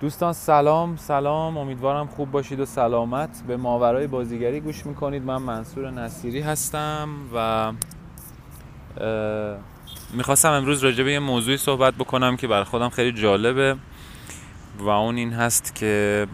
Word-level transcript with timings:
دوستان 0.00 0.32
سلام 0.32 0.96
سلام. 0.96 1.58
امیدوارم 1.58 2.06
خوب 2.06 2.30
باشید 2.30 2.60
و 2.60 2.66
سلامت. 2.66 3.42
به 3.46 3.56
ماورای 3.56 4.06
بازیگری 4.06 4.60
گوش 4.60 4.86
می‌کنید. 4.86 5.22
من 5.22 5.42
منصور 5.42 5.90
نصیری 5.90 6.40
هستم 6.40 7.08
و 7.34 7.72
می‌خواستم 10.12 10.50
امروز 10.50 10.84
راجع 10.84 11.04
به 11.04 11.12
یه 11.12 11.18
موضوعی 11.18 11.56
صحبت 11.56 11.94
بکنم 11.94 12.36
که 12.36 12.48
برای 12.48 12.64
خودم 12.64 12.88
خیلی 12.88 13.12
جالبه 13.12 13.76
و 14.78 14.88
اون 14.88 15.16
این 15.16 15.32
هست 15.32 15.74
که 15.74 16.26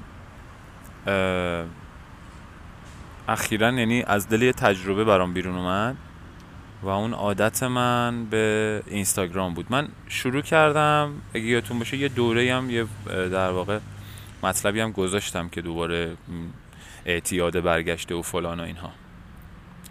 اخیرا 3.29 3.71
یعنی 3.71 4.03
از 4.03 4.29
دل 4.29 4.53
تجربه 4.53 5.05
برام 5.05 5.35
بیرون 5.35 5.57
اومد. 5.57 5.97
و 6.83 6.89
اون 6.89 7.14
عادت 7.14 7.62
من 7.62 8.25
به 8.25 8.83
اینستاگرام 8.87 9.55
بود. 9.55 9.67
من 9.71 9.89
شروع 10.09 10.43
کردم 10.43 11.12
اگه 11.35 11.45
یادتون 11.45 11.79
باشه 11.79 11.97
یه 11.97 12.09
دوره 12.09 12.55
هم 12.55 12.71
یه 12.71 12.87
در 13.07 13.51
واقع 13.51 13.79
مطلبی 14.43 14.80
هم 14.80 14.92
گذاشتم 14.92 15.48
که 15.48 15.62
دوباره 15.62 16.16
اعتیاد 17.06 17.61
برگشته 17.61 18.15
و 18.15 18.23
فلان 18.23 18.61
و 18.61 18.62
اینها. 18.62 18.92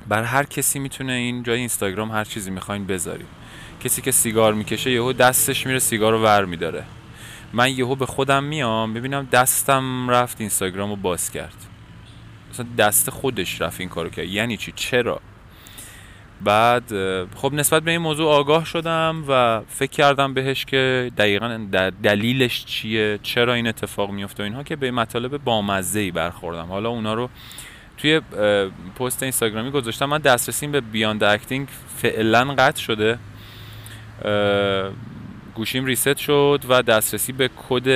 بر 0.08 0.24
هر 0.24 0.44
کسی 0.44 0.80
می‌تونه 0.80 1.14
این 1.14 1.44
جای 1.44 1.60
اینستاگرام 1.60 2.12
هر 2.12 2.24
چیزی 2.24 2.52
می‌خواین 2.52 2.88
بذارید. 2.88 3.28
کسی 3.84 4.02
که 4.02 4.12
سیگار 4.12 4.54
می‌کشه 4.54 4.92
یهو 4.92 5.14
دستش 5.14 5.68
میره 5.68 5.80
سیگار 5.80 6.12
رو 6.12 6.24
ور 6.24 6.46
میداره. 6.46 6.84
من 7.54 7.72
یهو 7.72 7.96
به 7.96 8.06
خودم 8.06 8.44
میام 8.44 8.94
ببینم 8.94 9.28
دستم 9.32 10.10
رفت 10.10 10.42
اینستاگرام 10.42 10.90
رو 10.90 10.96
باز 10.96 11.32
کرد. 11.32 11.68
مثلا 12.52 12.66
دست 12.78 13.10
خودش 13.10 13.62
رفت 13.62 13.80
این 13.80 13.90
کارو 13.90 14.10
کرد. 14.10 14.26
یعنی 14.26 14.58
چی؟ 14.58 14.72
چرا؟ 14.76 15.22
بعد 16.44 16.84
خب 17.36 17.54
نسبت 17.54 17.84
به 17.84 17.92
این 17.92 18.02
موضوع 18.02 18.34
آگاه 18.34 18.66
شدم 18.66 19.24
و 19.28 19.62
فکر 19.70 19.92
کردم 19.92 20.34
بهش 20.34 20.66
که 20.66 21.12
دقیقا 21.18 21.68
دلیلش 22.04 22.66
چیه 22.66 23.20
چرا 23.24 23.54
این 23.54 23.68
اتفاق 23.68 24.12
میفته 24.12 24.44
و 24.44 24.46
اینها 24.46 24.64
که 24.64 24.76
به 24.76 24.92
مطالب 24.92 25.38
بامزه 25.38 26.00
ای 26.00 26.12
برخوردم. 26.12 26.66
حالا 26.66 26.90
اونا 26.90 27.14
رو 27.14 27.30
توی 27.98 28.22
پست 29.00 29.24
اینستاگرامی 29.24 29.72
گذاشتم. 29.72 30.06
من 30.06 30.18
دسترسیم 30.18 30.72
به 30.72 30.82
Beyond 30.82 31.24
Acting 31.24 31.68
فعلا 31.98 32.54
قطع 32.58 32.82
شده. 32.82 33.18
گوشیم 35.56 35.86
reset 35.86 36.18
شد 36.18 36.62
و 36.70 36.82
دسترسی 36.82 37.32
به 37.32 37.50
کد 37.70 37.88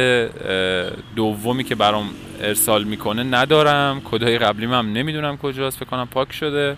دومی 1.15 1.63
که 1.63 1.75
برام 1.75 2.09
ارسال 2.41 2.83
می‌کنه 2.83 3.23
ندارم. 3.23 4.01
کدهای 4.01 4.37
قبلی 4.37 4.65
هم 4.65 4.93
نمی‌دونم 4.93 5.37
کجاست 5.37 5.77
فکر 5.77 5.89
کنم 5.89 6.07
پاک 6.07 6.33
شده. 6.33 6.77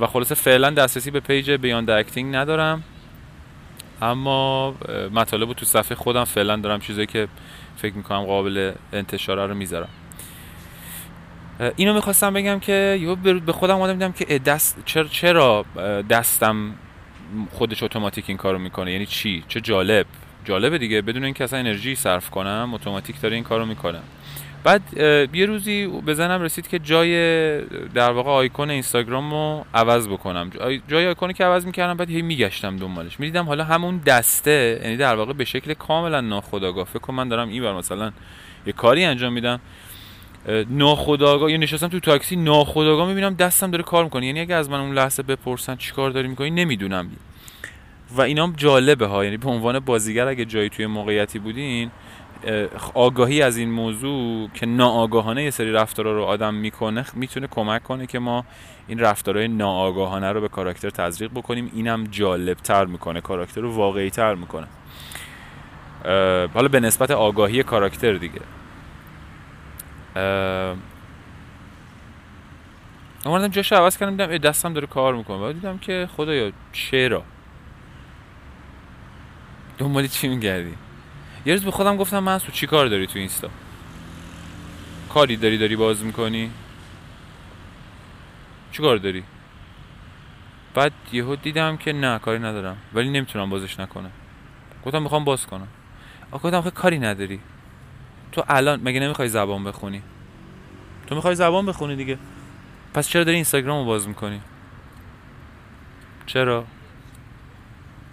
و 0.00 0.06
خلاصه 0.06 0.34
فعلا 0.34 0.70
دسترسی 0.70 1.10
به 1.10 1.20
page 1.20 1.50
Beyond 1.50 1.90
Acting 1.90 2.36
ندارم. 2.36 2.82
اما 4.02 4.74
مطالب 5.14 5.52
تو 5.52 5.66
صفحه 5.66 5.94
خودم 5.94 6.24
فعلا 6.24 6.56
دارم 6.56 6.80
چیزایی 6.80 7.06
که 7.06 7.28
فکر 7.76 7.94
می‌کنم 7.94 8.24
قابل 8.24 8.72
انتشاره 8.92 9.46
رو 9.46 9.54
می‌ذارم. 9.54 9.88
اینو 11.76 11.94
می‌خواستم 11.94 12.34
بگم 12.34 12.58
که 12.58 12.98
یهو 13.00 13.14
به 13.40 13.52
خودم 13.52 13.80
آدم 13.80 13.92
دیدم 13.92 14.12
که 14.12 14.38
دست 14.38 14.82
چرا 14.84 15.04
چرا 15.04 15.64
دستم 16.10 16.74
خودش 17.52 17.82
اتوماتیک 17.82 18.24
این 18.28 18.36
کارو 18.36 18.58
می‌کنه؟ 18.58 18.92
یعنی 18.92 19.06
چی؟ 19.06 19.44
چه 19.48 19.60
جالب. 19.60 20.06
جالبه 20.44 20.78
دیگه. 20.78 21.02
بدون 21.02 21.24
اینکه 21.24 21.44
اصلا 21.44 21.58
انرژی 21.58 21.94
صرف 21.94 22.30
کنم 22.30 22.70
اتوماتیک 22.74 23.20
داره 23.20 23.34
این 23.34 23.44
کارو 23.44 23.66
می‌کنه. 23.66 24.00
بعد 24.68 24.82
یه 25.34 25.46
روزی 25.46 25.86
بزنم 25.86 26.42
رسید 26.42 26.68
که 26.68 26.78
جای 26.78 27.10
در 27.94 28.10
واقع 28.10 28.30
آیکون 28.30 28.70
اینستاگرام 28.70 29.30
رو 29.30 29.64
عوض 29.74 30.08
بکنم. 30.08 30.50
جای 30.88 31.06
آیکونی 31.06 31.32
که 31.32 31.44
عوض 31.44 31.66
می‌کردم 31.66 31.96
بعد 31.96 32.10
هی 32.10 32.22
میگشتم 32.22 32.76
دنبالش. 32.76 33.20
می‌دیدم 33.20 33.44
حالا 33.44 33.64
همون 33.64 33.98
دسته 34.06 34.80
یعنی 34.82 34.96
در 34.96 35.14
واقع 35.14 35.32
به 35.32 35.44
شکل 35.44 35.74
کاملا 35.74 36.20
ناخودآگاه. 36.20 36.86
فکر 36.86 36.98
کنم 36.98 37.16
من 37.16 37.28
دارم 37.28 37.48
این 37.48 37.62
بر 37.62 37.72
مثلا 37.72 38.12
یه 38.66 38.72
کاری 38.72 39.04
انجام 39.04 39.32
میدم. 39.32 39.60
ناخودآگاه 40.70 41.50
یا 41.52 41.56
نشستم 41.56 41.88
تو 41.88 42.00
تاکسی 42.00 42.36
ناخودآگاه 42.36 43.08
می‌بینم 43.08 43.34
دستم 43.34 43.70
داره 43.70 43.84
کار 43.84 44.04
می‌کنه. 44.04 44.26
یعنی 44.26 44.40
اگه 44.40 44.54
از 44.54 44.70
من 44.70 44.80
اون 44.80 44.94
لحظه 44.94 45.22
بپرسن 45.22 45.76
چیکار 45.76 46.10
داری 46.10 46.28
می‌کنی 46.28 46.50
نمی‌دونم. 46.50 47.10
و 48.16 48.20
اینام 48.20 48.54
جالبه 48.56 49.06
ها. 49.06 49.24
یعنی 49.24 49.36
به 49.36 49.50
عنوان 49.50 49.78
بازیگر 49.78 50.28
اگه 50.28 50.44
جایی 50.44 50.68
توی 50.68 50.86
موقعیتی 50.86 51.38
بودین 51.38 51.90
آگاهی 52.94 53.42
از 53.42 53.56
این 53.56 53.70
موضوع 53.70 54.50
که 54.54 54.66
ناآگاهانه 54.66 55.44
یه 55.44 55.50
سری 55.50 55.72
رفتارا 55.72 56.12
رو 56.12 56.22
آدم 56.24 56.54
می‌کنه 56.54 57.04
می‌تونه 57.14 57.46
کمک 57.46 57.82
کنه 57.82 58.06
که 58.06 58.18
ما 58.18 58.44
این 58.88 58.98
رفتارهای 58.98 59.48
ناآگاهانه 59.48 60.32
رو 60.32 60.40
به 60.40 60.48
کاراکتر 60.48 60.90
تزریق 60.90 61.30
بکنیم. 61.30 61.70
اینم 61.74 62.04
جالب 62.04 62.56
تر 62.56 62.84
می‌کنه 62.84 63.20
کاراکتر 63.20 63.60
رو 63.60 63.72
واقعی 63.72 64.10
تر 64.10 64.34
می‌کنه 64.34 64.66
حالا 66.54 66.68
به 66.68 66.80
نسبت 66.80 67.10
آگاهی 67.10 67.62
کاراکتر 67.62 68.12
دیگه. 68.12 68.40
اومدم 73.24 73.48
جاش 73.48 73.72
عوض 73.72 73.96
کردم 73.96 74.10
دیدم 74.10 74.38
دستم 74.38 74.72
داره 74.72 74.86
کار 74.86 75.14
می‌کنه. 75.14 75.48
و 75.48 75.52
دیدم 75.52 75.78
که 75.78 76.08
خدایا 76.16 76.52
چرا؟ 76.72 77.22
دنبالی 79.78 80.08
چی 80.08 80.28
میگردی؟ 80.28 80.74
یه 81.46 81.54
روز 81.54 81.64
به 81.64 81.70
خودم 81.70 81.96
گفتم 81.96 82.18
من 82.18 82.40
چی 82.52 82.66
کار 82.66 82.86
داری 82.86 83.06
تو 83.06 83.18
اینستا؟ 83.18 83.48
کاری 85.08 85.36
داری؟ 85.36 85.58
داری 85.58 85.76
باز 85.76 86.04
می‌کنی؟ 86.04 86.50
چی 88.72 88.82
کار 88.82 88.96
داری؟ 88.96 89.24
بعد 90.74 90.92
یهو 91.12 91.36
دیدم 91.36 91.76
که 91.76 91.92
نه 91.92 92.18
کاری 92.18 92.38
ندارم 92.38 92.76
ولی 92.94 93.10
نمی‌تونم 93.10 93.50
بازش 93.50 93.80
نکنم. 93.80 94.10
گفتم 94.84 95.02
می‌خوام 95.02 95.24
باز 95.24 95.46
کنم. 95.46 95.68
آقا 96.30 96.50
گفتم 96.50 96.70
کاری 96.70 96.98
نداری. 96.98 97.40
تو 98.32 98.44
الان 98.48 98.80
مگه 98.84 99.00
نمی‌خوای 99.00 99.28
زبان 99.28 99.64
بخونی؟ 99.64 100.02
تو 101.06 101.14
می‌خوای 101.14 101.34
زبان 101.34 101.66
بخونی 101.66 101.96
دیگه. 101.96 102.18
پس 102.94 103.08
چرا 103.08 103.24
داری 103.24 103.34
اینستاگرام 103.34 103.78
رو 103.78 103.84
باز 103.84 104.08
می‌کنی؟ 104.08 104.40
چرا؟ 106.26 106.64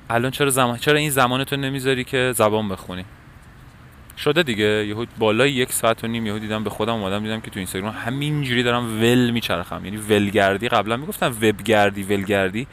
الان 0.10 0.32
چرا 0.32 0.50
زمان 0.50 0.78
چرا 0.78 0.98
این 0.98 1.10
زمان 1.10 1.44
تو 1.44 1.56
نمی‌ذاری 1.56 2.04
که 2.04 2.32
زبان 2.36 2.70
بخونی؟ 2.70 3.06
شده 4.18 4.44
دیگه. 4.44 4.66
یهو 4.66 5.06
بالای 5.18 5.52
یک 5.52 5.72
ساعت 5.72 6.04
و 6.04 6.08
نیم 6.08 6.26
یهو 6.26 6.40
دیدم 6.40 6.64
به 6.64 6.70
خودم 6.70 6.94
اومدم 6.94 7.24
دیدم 7.24 7.42
که 7.42 7.52
تو 7.52 7.60
اینستاگرام 7.60 7.94
همینجوری 7.94 8.64
دارم 8.64 9.02
ول 9.02 9.30
میچرخم. 9.30 9.86
یعنی 9.86 9.98
ولگردی 9.98 10.68
قبلا 10.68 10.98
می‌گفتم 10.98 11.28
وبگردی 11.28 12.04
ولگردی. 12.04 12.68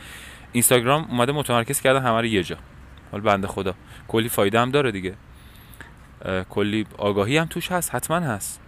اینستاگرام 0.53 1.07
اومده 1.11 1.33
متمرکز 1.33 1.81
کرده 1.81 2.01
همه 2.01 2.19
رو 2.19 2.27
یه 2.27 2.43
جا. 2.43 2.57
حالا 3.13 3.25
بنده 3.25 3.47
خدا. 3.47 3.75
کلی 4.09 4.29
فایده 4.29 4.61
هم 4.61 4.71
داره 4.71 4.91
دیگه. 4.91 5.15
کلی 6.51 6.87
آگاهی 6.99 7.37
هم 7.37 7.47
توش 7.47 7.73
هست 7.73 7.95
حتما 7.95 8.17
هست. 8.17 8.61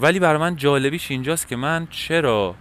ولی 0.00 0.18
برای 0.18 0.40
من 0.40 0.56
جالبیش 0.56 1.10
اینجاست 1.10 1.48
که 1.48 1.56
من 1.56 1.86
چرا 1.90 2.54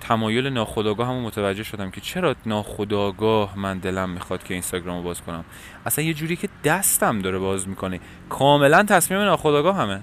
تمایل 0.00 0.46
ناخودآگاه 0.46 1.08
همون 1.08 1.22
متوجه 1.22 1.62
شدم 1.62 1.90
که 1.90 2.00
چرا 2.00 2.34
ناخودآگاه 2.46 3.58
من 3.58 3.78
دلم 3.78 4.10
می‌خواد 4.10 4.42
که 4.42 4.54
اینستاگرام 4.54 4.96
رو 4.96 5.02
باز 5.02 5.22
کنم. 5.22 5.44
اصلا 5.86 6.04
یه 6.04 6.14
جوری 6.14 6.36
که 6.36 6.48
دستم 6.64 7.18
داره 7.18 7.38
باز 7.38 7.68
می‌کنه. 7.68 8.00
کاملا 8.28 8.82
تصمیم 8.82 9.20
ناخودآگاه 9.20 9.76
همه. 9.76 10.00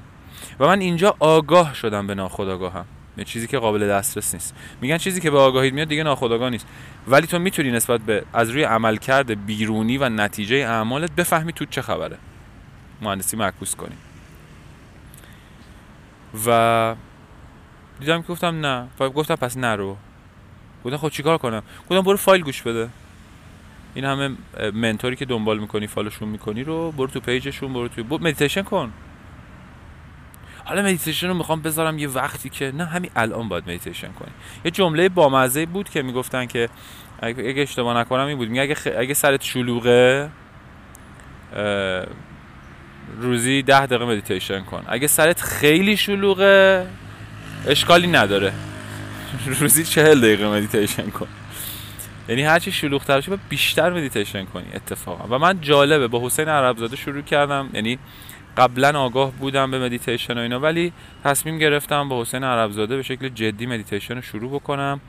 و 0.60 0.68
من 0.68 0.80
اینجا 0.80 1.16
آگاه 1.20 1.74
شدم 1.74 2.08
به 2.08 2.16
ناخودآگاه 2.16 2.74
هم 2.74 2.86
یه 3.18 3.24
چیزی 3.24 3.48
که 3.48 3.60
قابل 3.60 3.88
دسترس 3.88 4.34
نیست. 4.34 4.56
میگن 4.82 4.98
چیزی 4.98 5.22
که 5.22 5.32
به 5.32 5.40
آگاهی 5.40 5.72
میاد 5.72 5.88
دیگه 5.88 6.04
ناخودآگاه 6.04 6.50
نیست. 6.50 6.68
ولی 7.08 7.28
تو 7.28 7.40
می‌تونی 7.40 7.72
نسبت 7.72 8.02
به 8.02 8.24
از 8.34 8.50
روی 8.50 8.64
عملکرد 8.64 9.46
بیرونی 9.46 9.98
و 9.98 10.10
نتیجه 10.10 10.56
اعمالت 10.56 11.12
بفهمی 11.12 11.54
تو 11.54 11.66
چه 11.66 11.82
خبره. 11.82 12.18
مهندسی 13.02 13.38
معکوس 13.38 13.76
کنی. 13.76 13.96
و 16.48 16.96
دیدم 18.00 18.22
که 18.22 18.28
گفتم 18.28 18.66
نه. 18.66 18.88
گفتم 19.00 19.36
پس 19.36 19.58
نرو 19.58 19.98
گفتم 20.86 20.98
خب 20.98 21.10
چیکار 21.10 21.38
کنم؟ 21.38 21.64
گفتم 21.90 22.02
برو 22.02 22.18
فایل 22.18 22.42
گوش 22.42 22.62
بده. 22.62 22.90
این 23.94 24.06
همه 24.06 24.30
mentor 24.74 25.10
ی 25.10 25.16
که 25.16 25.26
دنبال 25.26 25.60
می‌کنی 25.60 25.88
follow 25.88 26.13
شون 26.13 26.30
می‌کنی 26.30 26.64
رو 26.64 26.92
برو 26.92 27.08
تو 27.08 27.20
page 27.20 27.47
شون 27.47 27.74
برو 27.74 27.88
تو 27.88 28.04
مدیتیشن 28.10 28.62
کن. 28.62 28.94
حالا 30.66 30.82
مدیتیشن 30.82 31.28
رو 31.28 31.34
می‌خوام 31.34 31.62
بذارم 31.62 32.00
یه 32.00 32.10
وقتی 32.10 32.50
که 32.50 32.72
نه 32.72 32.86
همین 32.86 33.12
الان 33.16 33.50
باید 33.50 33.64
مدیتیشن 33.64 34.12
کنی. 34.12 34.32
یه 34.66 34.72
جمله 34.72 35.10
بامزه 35.10 35.66
بود 35.66 35.90
که 35.90 36.02
می‌گفتن 36.02 36.46
که 36.46 36.70
اگه 37.22 37.62
اشتباه 37.62 37.98
نکنم 37.98 38.26
این 38.26 38.38
بود. 38.38 38.50
میگه 38.50 38.62
اگه, 38.62 38.76
اگه 38.98 39.14
سرت 39.14 39.44
شلوغه 39.44 40.30
روزی 43.18 43.62
ده 43.62 43.86
دقیقه 43.86 44.06
مدیتیشن 44.06 44.64
کن. 44.64 44.84
اگه 44.88 45.08
سرت 45.08 45.42
خیلی 45.42 45.98
شلوغه 45.98 46.88
اشکالی 47.68 48.08
نداره. 48.08 48.54
روزی 49.46 49.84
چهل 49.84 50.20
دقیقه 50.20 50.48
مدیتیشن 50.48 51.10
کن. 51.10 51.28
یعنی 52.30 52.44
هرچی 52.44 52.72
شلوغ 52.72 53.04
تر 53.04 53.16
باشه 53.16 53.38
بیشتر 53.50 53.94
مدیتیشن 53.94 54.46
کنی 54.46 54.66
اتفاقا. 54.74 55.36
و 55.36 55.40
من 55.40 55.62
جالبه 55.62 56.08
با 56.08 56.26
حسین 56.26 56.48
عربزاده 56.48 56.96
شروع 56.96 57.22
کردم 57.22 57.70
یعنی 57.74 58.00
قبلا 58.58 59.00
آگاه 59.00 59.32
بودم 59.32 59.72
به 59.72 59.80
مدیتیشن 59.80 60.38
و 60.38 60.42
اینا 60.42 60.60
ولی 60.60 60.94
تصمیم 61.24 61.58
گرفتم 61.58 62.10
با 62.10 62.22
حسین 62.22 62.44
عربزاده 62.44 62.96
به 62.96 63.04
شکل 63.04 63.30
جدی 63.30 63.66
مدیتیشن 63.66 64.16
رو 64.16 64.22
شروع 64.22 64.52
بکنم 64.52 65.02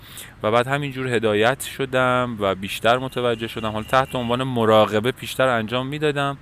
و 0.42 0.50
بعد 0.50 0.66
همینجور 0.66 1.06
هدایت 1.06 1.62
شدم 1.62 2.36
و 2.40 2.54
بیشتر 2.54 2.98
متوجه 2.98 3.48
شدم. 3.48 3.70
حالا 3.70 3.84
تحت 3.84 4.14
عنوان 4.14 4.42
مراقبه 4.42 5.12
بیشتر 5.12 5.48
انجام 5.48 5.86
می‌دادم. 5.86 6.38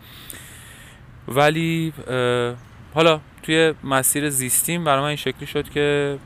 ولی 1.28 1.93
حالا 2.94 3.20
توی 3.43 3.75
مسیر 3.85 4.31
زیستیم 4.31 4.85
برای 4.85 5.00
من 5.00 5.06
این 5.06 5.17
شکلی 5.17 5.46
شد 5.46 5.69
که 5.69 6.19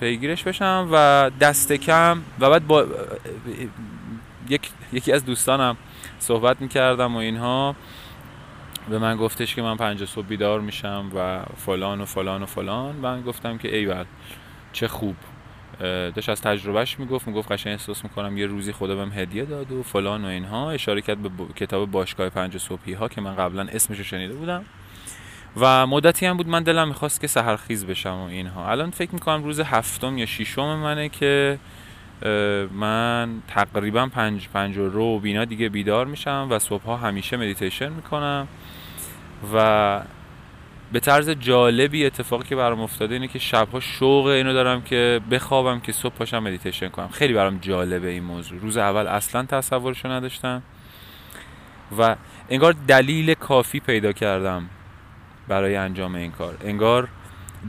پیگیرش 0.00 0.42
بشم 0.42 0.88
و 0.92 1.30
دست 1.40 1.72
کم 1.72 2.22
و 2.40 2.50
بعد 2.50 2.66
با 2.66 2.86
یک، 4.48 4.70
یکی 4.92 5.12
از 5.12 5.24
دوستانم 5.24 5.76
صحبت 6.18 6.60
می‌کردم 6.60 7.14
و 7.14 7.18
اینها. 7.18 7.76
به 8.90 8.98
من 8.98 9.16
گفتش 9.16 9.54
که 9.54 9.62
من 9.62 9.76
پنج 9.76 10.04
صبح 10.04 10.26
بیدار 10.26 10.60
میشم 10.60 11.10
و 11.16 11.42
فلان 11.56 12.00
و 12.00 12.04
فلان 12.04 12.42
و 12.42 12.46
فلان. 12.46 12.96
من 12.96 13.22
گفتم 13.22 13.58
که 13.58 13.76
ایول 13.76 14.04
چه 14.72 14.88
خوب. 14.88 15.16
داشت 15.80 16.28
از 16.28 16.42
تجربهش 16.42 16.98
می‌گفت 16.98 17.28
می‌گفت 17.28 17.52
قشنگ 17.52 17.72
احساس 17.72 18.04
می‌کنم 18.04 18.38
یه 18.38 18.46
روزی 18.46 18.72
خدا 18.72 18.96
بهم 18.96 19.12
هدیه 19.12 19.44
داد 19.44 19.72
و 19.72 19.82
فلان 19.82 20.24
و 20.24 20.28
اینها. 20.28 20.70
اشاره 20.70 21.00
کرد 21.00 21.22
به 21.22 21.30
کتاب 21.56 21.90
باشگاه 21.90 22.28
پنج 22.28 22.58
صبحی 22.58 22.92
ها 22.92 23.08
که 23.08 23.20
من 23.20 23.36
قبلا 23.36 23.62
اسمش 23.62 23.98
رو 23.98 24.04
شنیده 24.04 24.34
بودم. 24.34 24.64
و 25.56 25.86
مدتی 25.86 26.26
هم 26.26 26.36
بود 26.36 26.48
من 26.48 26.62
دلم 26.62 26.88
می‌خواست 26.88 27.20
که 27.20 27.26
سحرخیز 27.26 27.86
بشم 27.86 28.14
و 28.14 28.24
اینها. 28.24 28.70
الان 28.70 28.90
فکر 28.90 29.10
می‌کنم 29.12 29.44
روز 29.44 29.60
هفتم 29.60 30.18
یا 30.18 30.26
ششم 30.26 30.76
منه 30.76 31.08
که 31.08 31.58
من 32.72 33.42
تقریبا 33.48 34.06
پنج 34.06 34.48
پنج 34.48 34.76
و 34.76 34.88
ربع 34.88 35.18
اینا 35.18 35.44
دیگه 35.44 35.68
بیدار 35.68 36.06
میشم 36.06 36.46
و 36.50 36.58
صبح 36.58 36.90
همیشه 36.90 37.36
مدیتیشن 37.36 37.88
می‌کنم. 37.88 38.48
و 39.54 40.00
به 40.92 41.00
طرز 41.00 41.30
جالبی 41.30 42.06
اتفاقی 42.06 42.48
که 42.48 42.56
برام 42.56 42.80
افتاده 42.80 43.14
اینه 43.14 43.28
که 43.28 43.38
شبها 43.38 43.80
شوق 43.80 44.26
اینو 44.26 44.52
دارم 44.52 44.82
که 44.82 45.20
بخوابم 45.30 45.80
که 45.80 45.92
صبح 45.92 46.14
پاشم 46.14 46.38
مدیتیشن 46.38 46.88
کنم. 46.88 47.08
خیلی 47.08 47.32
برام 47.32 47.58
جالبه 47.58 48.08
این 48.08 48.22
موضوع. 48.22 48.58
روز 48.58 48.76
اول 48.76 49.06
اصلا 49.06 49.42
تصورشو 49.42 50.08
نداشتم. 50.08 50.62
و 51.98 52.16
انگار 52.50 52.74
دلیل 52.88 53.34
کافی 53.34 53.80
پیدا 53.80 54.12
کردم. 54.12 54.68
برای 55.48 55.76
انجام 55.76 56.14
این 56.14 56.30
کار. 56.32 56.56
انگار 56.60 57.08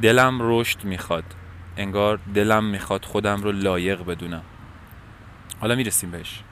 دلم 0.01 0.37
رشد 0.41 0.83
می‌خواد. 0.83 1.23
انگار 1.77 2.19
دلم 2.33 2.63
می‌خواد 2.63 3.05
خودم 3.05 3.43
رو 3.43 3.51
لایق 3.51 4.05
بدونم. 4.05 4.43
حالا 5.61 5.75
می‌رسیم 5.75 6.11
بهش. 6.11 6.43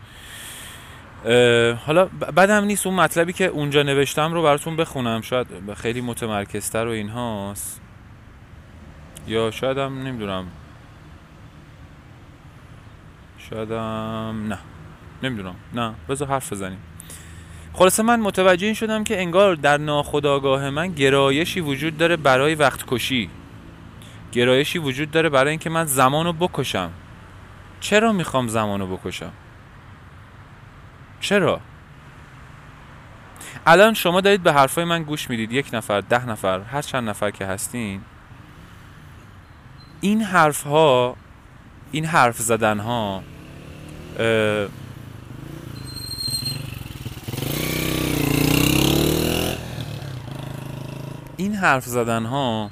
حالا 1.86 2.06
بدم 2.06 2.64
نیست 2.64 2.88
اون 2.88 2.96
مطلبی 2.96 3.34
که 3.34 3.46
اونجا 3.46 3.84
نوشتم 3.84 4.34
رو 4.34 4.44
براتون 4.44 4.75
بخونم. 4.75 5.22
شاید 5.22 5.74
خیلی 5.74 6.02
متمرکزتر 6.02 6.88
و 6.88 6.90
اینهاست. 6.90 7.81
یا 9.28 9.52
شاید 9.52 9.78
هم 9.78 10.04
نمی‌دونم. 10.04 10.48
شایدم 13.38 14.46
نه. 14.48 14.58
نمی‌دونم. 15.24 15.56
نه 15.74 15.94
بذار 16.10 16.28
حرف 16.28 16.54
بزنیم. 16.54 16.80
خلاصه 17.74 18.04
من 18.04 18.20
متوجه 18.20 18.66
این 18.66 18.75
شدم 18.75 19.04
که 19.04 19.22
انگار 19.22 19.56
در 19.56 19.78
ناخودآگاه 19.78 20.70
من 20.70 20.88
گرایشی 20.88 21.60
وجود 21.60 21.98
داره 21.98 22.16
برای 22.16 22.56
وقت 22.56 22.84
کشی 22.88 23.30
گرایشی 24.31 24.80
وجود 24.80 25.12
داره 25.12 25.30
برای 25.30 25.50
اینکه 25.50 25.70
من 25.70 25.86
زمانو 25.86 26.34
بکشم. 26.34 26.92
چرا 27.80 28.12
می‌خوام 28.12 28.48
زمانو 28.48 28.98
بکشم؟ 28.98 29.31
چرا؟ 31.20 31.60
الان 33.66 33.94
شما 33.94 34.22
دارید 34.22 34.44
به 34.44 34.54
حرفای 34.54 34.84
من 34.84 35.04
گوش 35.04 35.30
می‌دید. 35.30 35.52
یک 35.52 35.70
نفر 35.74 36.02
ده 36.02 36.25
نفر 36.25 36.60
هر 36.60 36.81
چند 36.81 37.10
نفر 37.10 37.31
که 37.31 37.46
هستین. 37.46 38.02
این 40.02 40.22
حرف 40.22 40.64
ها 40.64 41.16
این 41.92 42.06
حرف 42.06 42.38
زدن 42.38 42.80
ها 42.80 43.24
این 51.38 51.56
حرف 51.56 51.85
زدن 51.85 52.25
ها 52.25 52.71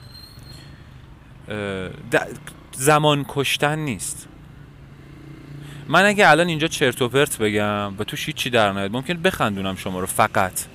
زمان 2.72 3.26
کشتن 3.28 3.80
نیست. 3.80 4.28
من 5.88 6.06
اگه 6.06 6.30
الان 6.30 6.48
اینجا 6.48 6.68
چرت 6.68 7.02
و 7.02 7.10
پرت 7.10 7.38
بگم 7.38 7.98
و 7.98 8.04
توش 8.04 8.26
هیچی 8.26 8.50
در 8.50 8.72
نیاد 8.72 8.92
ممکن 8.92 9.22
بخندونم 9.22 9.76
شما 9.76 10.00
رو 10.00 10.06
فقط. 10.06 10.66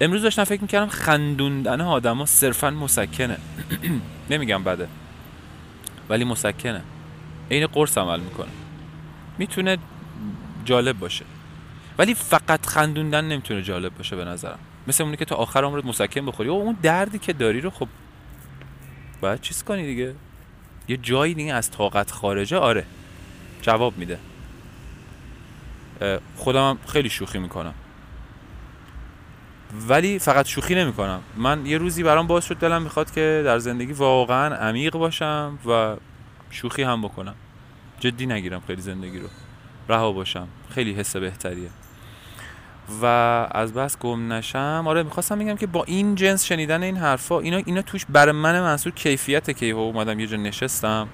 امروز 0.00 0.22
داشتم 0.22 0.44
فکر 0.44 0.62
می‌کردم 0.62 0.88
خندوندن 0.88 1.80
آدم 1.80 2.16
ها 2.16 2.26
صرفا 2.26 2.70
مسکنه. 2.70 3.38
نمیگم 4.30 4.64
بده 4.64 4.88
ولی 6.08 6.24
مسکنه. 6.24 6.82
عین 7.50 7.66
قرص 7.66 7.98
عمل 7.98 8.20
می‌کنه. 8.20 8.48
می‌تونه 9.38 9.78
جالب 10.64 10.98
باشه. 10.98 11.24
ولی 11.98 12.14
فقط 12.14 12.66
خندوندن 12.66 13.24
نمی‌تونه 13.24 13.62
جالب 13.62 13.96
باشه 13.96 14.16
به 14.16 14.24
نظرم. 14.24 14.58
مثل 14.88 15.04
اونی 15.04 15.16
که 15.16 15.24
تا 15.24 15.36
آخر 15.36 15.64
عمرت 15.64 15.84
مسکن 15.84 16.26
بخوری. 16.26 16.48
و 16.48 16.52
اون 16.52 16.76
دردی 16.82 17.18
که 17.18 17.32
داری 17.32 17.60
رو 17.60 17.70
خب 17.70 17.88
باید 19.20 19.40
چیز 19.40 19.64
کنی 19.64 19.86
دیگه. 19.86 20.14
یه 20.88 20.96
جایی 20.96 21.34
دیگه 21.34 21.54
از 21.54 21.70
طاقت 21.70 22.10
خارجه 22.10 22.56
آره. 22.56 22.84
جواب 23.62 23.98
میده. 23.98 24.18
خودم 26.36 26.78
خیلی 26.86 27.10
شوخی 27.10 27.38
می‌کنم. 27.38 27.74
ولی 29.88 30.18
فقط 30.18 30.46
شوخی 30.46 30.74
نمی‌کنم. 30.74 31.20
من 31.36 31.66
یه 31.66 31.78
روزی 31.78 32.02
برام 32.02 32.26
باعث 32.26 32.44
شد 32.44 32.56
دلم 32.56 32.82
می‌خواد 32.82 33.10
که 33.10 33.42
در 33.44 33.58
زندگی 33.58 33.92
واقعا 33.92 34.54
عمیق 34.54 34.92
باشم 34.92 35.58
و 35.66 35.96
شوخی 36.50 36.82
هم 36.82 37.02
بکنم. 37.02 37.34
جدی 38.00 38.26
نگیرم 38.26 38.62
خیلی 38.66 38.82
زندگی 38.82 39.18
رو. 39.18 39.28
رها 39.88 40.12
باشم. 40.12 40.48
خیلی 40.70 40.92
حس 40.92 41.16
بهتریه. 41.16 41.70
و 43.02 43.06
از 43.50 43.74
بس 43.74 43.98
گم 43.98 44.32
نشم. 44.32 44.84
آره 44.86 45.02
می‌خواستم 45.02 45.38
بگم 45.38 45.56
که 45.56 45.66
با 45.66 45.84
این 45.84 46.14
جنس 46.14 46.44
شنیدن 46.44 46.82
این 46.82 46.96
حرفا 46.96 47.40
اینا 47.40 47.56
اینا 47.56 47.82
توش 47.82 48.06
برای 48.08 48.32
من 48.32 48.60
منصور 48.60 48.92
کیفیت 48.92 49.56
که 49.56 49.66
اومدم 49.66 50.20
یه 50.20 50.26
جا 50.26 50.36
نشستم 50.36 51.08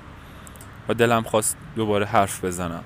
و 0.88 0.94
دلم 0.94 1.22
خواست 1.22 1.56
دوباره 1.76 2.06
حرف 2.06 2.44
بزنم. 2.44 2.84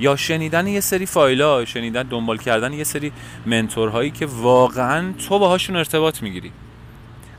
یا 0.00 0.16
شنیدن 0.16 0.66
یه 0.66 0.80
سری 0.80 1.06
فایلا 1.06 1.64
شنیدن 1.64 2.02
دنبال 2.02 2.38
کردن 2.38 2.72
یه 2.72 2.84
سری 2.84 3.12
منتورهایی 3.46 4.10
که 4.10 4.26
واقعا 4.26 5.12
تو 5.28 5.38
باهاشون 5.38 5.76
ارتباط 5.76 6.22
می‌گیری. 6.22 6.52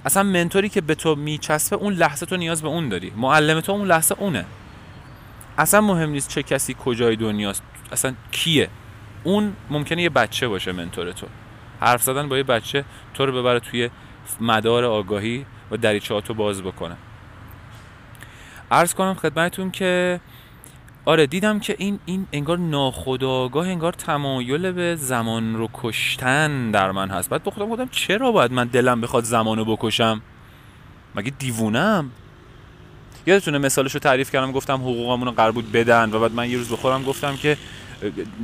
اصلا 0.06 0.24
منتوری 0.24 0.70
که 0.70 0.82
به 0.82 0.96
تو 0.96 1.16
میچسبه 1.16 1.76
اون 1.76 1.94
لحظه 1.94 2.26
تو 2.26 2.38
نیاز 2.38 2.62
به 2.62 2.68
اون 2.68 2.90
داری. 2.90 3.12
معلم 3.18 3.60
تو 3.60 3.72
اون 3.72 3.88
لحظه 3.88 4.16
اونه. 4.20 4.46
اصلا 5.58 5.82
مهم 5.82 6.10
نیست 6.10 6.30
چه 6.30 6.44
کسی 6.44 6.76
کجای 6.86 7.16
دنیاست. 7.16 7.64
اصلا 7.92 8.14
کیه؟ 8.32 8.70
اون 9.24 9.54
ممکنه 9.70 10.02
یه 10.02 10.10
بچه 10.10 10.48
باشه 10.48 10.72
منتور 10.72 11.12
تو. 11.12 11.28
حرف 11.80 12.04
زدن 12.04 12.30
با 12.30 12.38
یه 12.38 12.44
بچه 12.44 12.86
تو 13.14 13.26
رو 13.26 13.42
ببره 13.42 13.60
توی 13.60 13.90
مدار 14.42 14.86
آگاهی 14.86 15.46
و 15.72 15.78
دریچه 15.78 16.22
تو 16.22 16.34
باز 16.34 16.62
بکنه. 16.62 16.96
عرض 18.72 18.94
کنم 18.94 19.14
خدمتون 19.14 19.72
که 19.72 20.20
آره 21.06 21.28
دیدم 21.28 21.60
که 21.60 21.76
این 21.78 22.00
این 22.06 22.28
انگار 22.32 22.58
ناخداگاه 22.58 23.68
انگار 23.68 23.94
تمایل 23.94 24.72
به 24.72 24.96
زمان 24.96 25.56
رو 25.56 25.70
کشتن 25.74 26.72
در 26.72 26.92
من 26.92 27.10
هست. 27.10 27.30
بعد 27.30 27.44
بخودم 27.44 27.68
خودم 27.70 27.88
چرا 27.92 28.32
باید 28.32 28.52
من 28.52 28.68
دلم 28.68 29.02
بخواد 29.02 29.24
زمان 29.24 29.58
رو 29.58 29.66
بکشم؟ 29.66 30.22
مگه 31.16 31.32
دیوونم؟ 31.40 32.12
یادتونه 33.28 33.58
مثالش 33.58 33.94
رو 33.94 34.00
تعریف 34.00 34.32
کردم 34.32 34.52
گفتم 34.52 34.76
حقوقمون 34.76 35.28
رو 35.28 35.32
قرار 35.34 35.52
بدن 35.52 36.12
و 36.14 36.20
بعد 36.20 36.34
من 36.34 36.50
یه 36.50 36.58
روز 36.58 36.70
بخورم 36.70 37.04
گفتم 37.04 37.36
که 37.36 37.58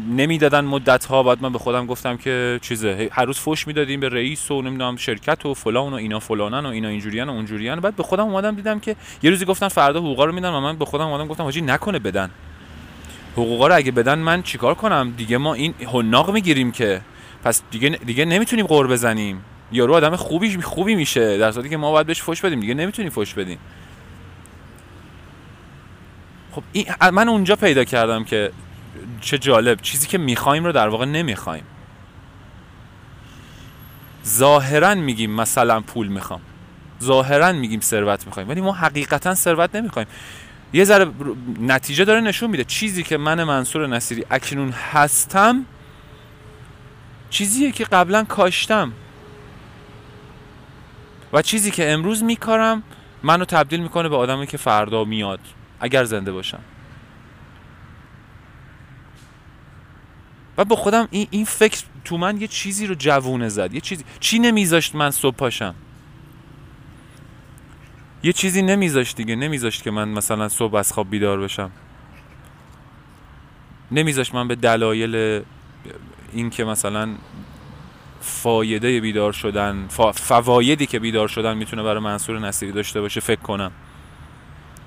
نمی‌دادن 0.09 0.65
مدت 0.65 1.05
ها 1.05 1.23
بعد 1.23 1.41
من 1.41 1.51
به 1.51 1.59
خودم 1.59 1.85
گفتم 1.85 2.17
که 2.17 2.59
چیزه. 2.61 3.09
هر 3.11 3.25
روز 3.25 3.39
فوش 3.39 3.67
می‌دادیم 3.67 3.99
به 3.99 4.09
رئیس 4.09 4.51
و 4.51 4.61
نمی‌دونم 4.61 4.95
شرکت 4.95 5.45
و 5.45 5.53
فلان 5.53 5.93
و 5.93 5.95
اینا 5.95 6.19
فلانن 6.19 6.65
و 6.65 6.69
اینا 6.69 6.87
اینجوریان 6.87 7.29
و 7.29 7.31
اونجوریان. 7.31 7.79
بعد 7.79 7.95
به 7.95 8.03
خودم 8.03 8.23
اومدم 8.23 8.55
دیدم 8.55 8.79
که 8.79 8.95
یه 9.23 9.29
روزی 9.29 9.45
گفتم 9.45 9.67
فردا 9.67 9.99
حقوقا 9.99 10.25
رو 10.25 10.31
میدن 10.31 10.49
و 10.49 10.59
من 10.59 10.75
به 10.75 10.85
خودم 10.85 11.07
اومدم 11.07 11.27
گفتم 11.27 11.43
حاجی 11.43 11.61
نکنه 11.61 11.99
بدن. 11.99 12.29
حقوقا 13.33 13.67
رو 13.67 13.75
اگه 13.75 13.91
بدن 13.91 14.19
من 14.19 14.43
چیکار 14.43 14.73
کنم؟ 14.73 15.13
دیگه 15.17 15.37
ما 15.37 15.53
این 15.53 15.73
حناق 15.93 16.31
می‌گیریم 16.31 16.71
که. 16.71 17.01
پس 17.43 17.61
دیگه 17.71 17.89
دیگه 17.89 18.25
نمی‌تونیم 18.25 18.65
قور 18.65 18.87
بزنیم. 18.87 19.41
یارو 19.71 19.93
آدم 19.93 20.15
خوبی 20.15 20.61
خوبی 20.61 20.95
میشه. 20.95 21.37
در 21.37 21.51
صورتی 21.51 21.69
که 21.69 21.77
ما 21.77 21.91
باید 21.91 22.07
بهش 22.07 22.21
فوش 22.21 22.41
بدیم. 22.41 22.59
دیگه 22.59 22.73
نمی‌تونیم 22.73 23.11
فوش 23.11 23.33
بدیم. 23.33 23.57
خب 26.51 26.63
من 27.13 27.29
اونجا 27.29 27.55
پیدا 27.55 27.83
کردم 27.83 28.23
که 28.23 28.51
چه 29.21 29.37
جالب. 29.37 29.81
چیزی 29.81 30.07
که 30.07 30.17
می‌خوایم 30.17 30.65
رو 30.65 30.71
در 30.71 30.87
واقع 30.87 31.05
نمی‌خوایم. 31.05 31.63
ظاهرا 34.27 34.95
میگیم 34.95 35.31
مثلا 35.31 35.81
پول 35.81 36.07
می‌خوام. 36.07 36.41
ظاهرا 37.03 37.51
میگیم 37.51 37.79
ثروت 37.79 38.25
می‌خوایم. 38.25 38.49
ولی 38.49 38.61
ما 38.61 38.71
حقیقتا 38.71 39.35
ثروت 39.35 39.75
نمی‌خوایم. 39.75 40.07
یه 40.73 40.83
ذره 40.83 41.11
نتیجه 41.61 42.05
داره 42.05 42.21
نشون 42.21 42.49
میده. 42.49 42.63
چیزی 42.63 43.03
که 43.03 43.17
من 43.17 43.43
منصور 43.43 43.87
نصیری 43.87 44.25
اکنون 44.31 44.71
هستم 44.71 45.65
چیزیه 47.29 47.71
که 47.71 47.83
قبلا 47.83 48.23
کاشتم. 48.23 48.91
و 51.33 51.41
چیزی 51.41 51.71
که 51.71 51.91
امروز 51.91 52.23
میکارم 52.23 52.83
منو 53.23 53.45
تبدیل 53.45 53.79
می‌کنه 53.79 54.09
به 54.09 54.15
آدمی 54.15 54.47
که 54.47 54.57
فردا 54.57 55.03
میاد 55.03 55.39
اگر 55.79 56.03
زنده 56.03 56.31
باشم. 56.31 56.59
و 60.57 60.65
با 60.65 60.75
خودم 60.75 61.07
این, 61.11 61.27
این 61.31 61.45
فکر 61.45 61.83
تو 62.05 62.17
من 62.17 62.41
یه 62.41 62.47
چیزی 62.47 62.87
رو 62.87 62.95
جوونه 62.95 63.49
زد. 63.49 63.73
یه 63.73 63.81
چیزی 63.81 64.03
چی 64.19 64.39
نمیذاشت 64.39 64.95
من 64.95 65.11
صبح 65.11 65.35
پاشم؟ 65.35 65.75
یه 68.23 68.33
چیزی 68.33 68.61
نمیذاشت 68.61 69.15
دیگه. 69.15 69.35
نمیذاشت 69.35 69.83
که 69.83 69.91
من 69.91 70.09
مثلا 70.09 70.49
صبح 70.49 70.75
از 70.75 70.93
خواب 70.93 71.09
بیدار 71.09 71.39
بشم. 71.39 71.71
نمیذاشت 73.91 74.35
من 74.35 74.47
به 74.47 74.55
دلایل 74.55 75.41
این 76.33 76.49
که 76.49 76.63
مثلا 76.63 77.09
فایده 78.21 79.01
بیدار 79.01 79.31
شدن 79.31 79.85
فوایدی 80.13 80.85
که 80.85 80.99
بیدار 80.99 81.27
شدن 81.27 81.57
می‌تونه 81.57 81.83
برای 81.83 81.99
منصور 81.99 82.39
نصیری 82.39 82.71
داشته 82.71 83.01
باشه 83.01 83.19
فکر 83.19 83.41
کنم. 83.41 83.71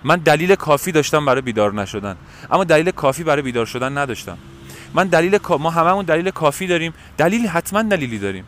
من 0.04 0.16
دلیل 0.16 0.54
کافی 0.54 0.92
داشتم 0.92 1.25
برای 1.25 1.40
بیدار 1.40 1.75
نشدن. 1.75 2.16
اما 2.50 2.64
دلیل 2.64 2.90
کافی 2.90 3.25
برای 3.25 3.42
بیدار 3.42 3.66
شدن 3.66 3.98
نداشتم. 3.98 4.38
من 4.95 5.07
دلیل 5.07 5.38
ما 5.59 5.71
هممون 5.71 6.04
دلیل 6.04 6.30
کافی 6.30 6.66
داریم. 6.66 6.92
دلیل 7.16 7.47
حتما 7.47 7.83
دلیلی 7.83 8.18
داریم. 8.18 8.45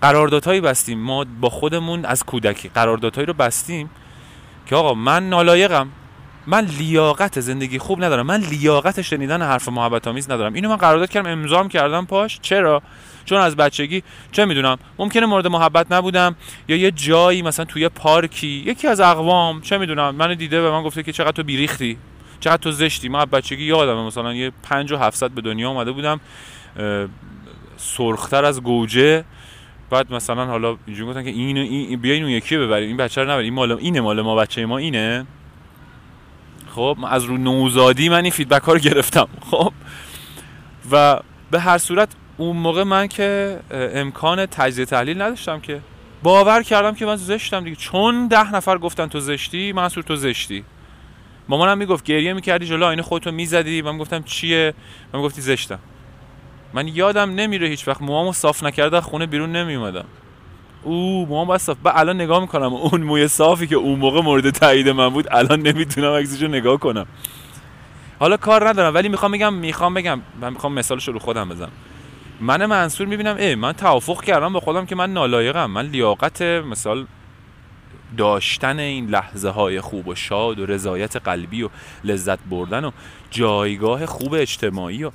قراردادهایی 0.00 0.60
بستیم. 0.60 0.98
ما 0.98 1.24
با 1.40 1.50
خودمون 1.50 2.04
از 2.04 2.24
کودکی 2.24 2.68
قراردادهایی 2.74 3.26
رو 3.26 3.32
بستیم 3.32 3.90
که 4.66 4.76
آقا 4.76 4.94
من 4.94 5.28
نالایقم. 5.28 5.88
من 6.46 6.64
لیاقت 6.64 7.40
زندگی 7.40 7.78
خوب 7.78 8.04
ندارم. 8.04 8.26
من 8.26 8.40
لیاقت 8.40 9.02
شنیدن 9.02 9.42
حرف 9.42 9.68
محبت 9.68 10.08
آمیز 10.08 10.30
ندارم. 10.30 10.54
اینو 10.54 10.68
من 10.68 10.76
قرارداد 10.76 11.10
کردم 11.10 11.30
امضام 11.30 11.68
کردم 11.68 12.06
پاش. 12.06 12.38
چرا؟ 12.42 12.82
چون 13.24 13.40
از 13.40 13.56
بچگی 13.56 14.02
چه 14.32 14.44
می‌دونم؟ 14.44 14.78
ممکنه 14.98 15.26
مورد 15.26 15.46
محبت 15.46 15.92
نبودم 15.92 16.36
یا 16.68 16.76
یه 16.76 16.90
جایی 16.90 17.42
مثلا 17.42 17.64
توی 17.64 17.88
پارکی 17.88 18.62
یکی 18.66 18.88
از 18.88 19.00
اقوام 19.00 19.60
چه 19.60 19.78
می‌دونم؟ 19.78 20.14
منو 20.14 20.34
دیده 20.34 20.68
و 20.68 20.72
من 20.72 20.82
گفته 20.82 21.02
که 21.02 21.12
چقدر 21.12 21.32
تو 21.32 21.42
بیریختی. 21.42 21.98
چقدر 22.40 22.56
تو 22.56 22.72
زشتی؟ 22.72 23.08
من 23.08 23.24
بچگی 23.24 23.64
یادم 23.64 23.96
مثلا 23.96 24.34
یه 24.34 24.52
5 24.62 24.92
و 24.92 24.96
700 24.96 25.30
به 25.30 25.40
دنیا 25.40 25.70
اومده 25.70 25.92
بودم 25.92 26.20
سرختر 27.76 28.44
از 28.44 28.62
گوجه. 28.62 29.24
بعد 29.90 30.12
مثلا 30.12 30.46
حالا 30.46 30.76
اینجوری 30.86 31.10
گفتن 31.10 31.24
که 31.24 31.30
اینو 31.30 31.60
این 31.60 32.00
بیاین 32.00 32.22
اون 32.22 32.32
یکی 32.32 32.56
ببریم 32.56 32.88
این 32.88 32.96
بچه 32.96 33.22
رو 33.22 33.30
نبریم. 33.30 33.44
این 33.44 33.54
مال 33.54 33.72
اینه 33.72 34.00
مال 34.00 34.22
ما 34.22 34.36
بچه 34.36 34.66
ما 34.66 34.78
اینه. 34.78 35.26
خب 36.74 36.98
از 37.08 37.24
رو 37.24 37.36
نوزادی 37.36 38.08
من 38.08 38.22
این 38.22 38.30
فیدبک 38.30 38.62
ها 38.62 38.72
رو 38.72 38.78
گرفتم. 38.78 39.28
خب 39.50 39.72
و 40.92 41.20
به 41.50 41.60
هر 41.60 41.78
صورت 41.78 42.08
اون 42.36 42.56
موقع 42.56 42.82
من 42.82 43.06
که 43.06 43.60
امکان 43.70 44.46
تجزیه 44.46 44.84
تحلیل 44.84 45.22
نداشتم 45.22 45.60
که 45.60 45.80
باور 46.22 46.62
کردم 46.62 46.94
که 46.94 47.06
من 47.06 47.16
زشتم 47.16 47.64
دیگه. 47.64 47.76
چون 47.76 48.28
ده 48.28 48.54
نفر 48.54 48.78
گفتن 48.78 49.06
تو 49.06 49.20
زشتی 49.20 49.72
منصور 49.72 50.02
تو 50.02 50.16
زشتی. 50.16 50.64
مامانم 51.48 51.78
می‌گفت 51.78 52.04
گریه 52.04 52.32
می‌کردی 52.32 52.66
جلو 52.66 52.84
آینه 52.84 53.02
خودتو 53.02 53.32
می‌زدی. 53.32 53.82
من 53.82 53.98
گفتم 53.98 54.22
چیه؟ 54.22 54.74
من 55.14 55.22
گفتی 55.22 55.40
زشتم 55.40 55.78
من 56.74 56.88
یادم 56.88 57.34
نمیره 57.34 57.68
هیچ 57.68 57.88
وقت 57.88 58.02
موامو 58.02 58.32
صاف 58.32 58.62
نکرده 58.62 59.00
خونه 59.00 59.26
بیرون 59.26 59.52
نمیومدم 59.52 60.04
او 60.82 61.26
موام 61.26 61.48
بس 61.48 61.64
صاف. 61.64 61.76
با 61.82 61.90
الان 61.90 62.20
نگاه 62.20 62.40
می‌کنم. 62.40 62.74
اون 62.74 63.00
موی 63.00 63.28
صافی 63.28 63.66
که 63.66 63.76
اون 63.76 63.98
موقع 63.98 64.20
مورد 64.20 64.50
تایید 64.50 64.88
من 64.88 65.08
بود 65.08 65.26
الان 65.30 65.60
نمی‌تونم 65.60 66.12
عکسشو 66.12 66.46
نگاه 66.46 66.76
کنم. 66.76 67.06
حالا 68.18 68.36
کار 68.36 68.68
ندارم 68.68 68.94
ولی 68.94 69.08
می‌خوام 69.08 69.32
بگم 69.32 69.54
می‌خوام 69.54 69.94
بگم. 69.94 70.20
من 70.40 70.52
می‌خوام 70.52 70.72
مثالش 70.72 71.08
رو 71.08 71.18
خودم 71.18 71.48
بزنم. 71.48 71.72
من 72.40 72.66
منصور 72.66 73.06
می‌بینم 73.06 73.36
ای 73.36 73.54
من 73.54 73.72
توافق 73.72 74.24
کردم 74.24 74.52
با 74.52 74.60
خودم 74.60 74.86
که 74.86 74.94
من 74.94 75.12
نالایقم. 75.12 75.70
من 75.70 75.86
لیاقت 75.86 76.42
مثال 76.42 77.06
داشتن 78.16 78.78
این 78.78 79.06
لحظه 79.06 79.48
های 79.48 79.80
خوب 79.80 80.08
و 80.08 80.14
شاد 80.14 80.58
و 80.58 80.66
رضایت 80.66 81.16
قلبی 81.16 81.62
و 81.62 81.68
لذت 82.04 82.38
بردن 82.50 82.84
و 82.84 82.90
جایگاه 83.30 84.06
خوب 84.06 84.34
اجتماعی 84.34 85.04
و 85.04 85.10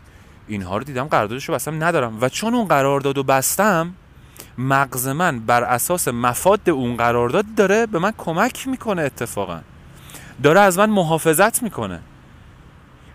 اینها 0.48 0.77
رو 0.77 0.83
دیدم 0.83 1.03
قراردادش 1.03 1.50
رو 1.50 1.55
بستم 1.55 1.83
ندارم. 1.83 2.17
و 2.21 2.29
چون 2.29 2.53
اون 2.53 2.67
قرارداد 2.67 3.17
رو 3.17 3.24
بستم 3.24 3.93
مغز 4.57 5.07
من 5.07 5.39
بر 5.39 5.63
اساس 5.63 6.07
مفاد 6.07 6.69
اون 6.69 6.98
قرارداد 6.98 7.45
داره 7.57 7.86
به 7.86 8.00
من 8.00 8.13
کمک 8.17 8.67
می‌کنه 8.67 9.01
اتفاقا. 9.01 9.62
داره 10.43 10.60
از 10.60 10.77
من 10.77 10.89
محافظت 10.89 11.63
می‌کنه. 11.63 12.00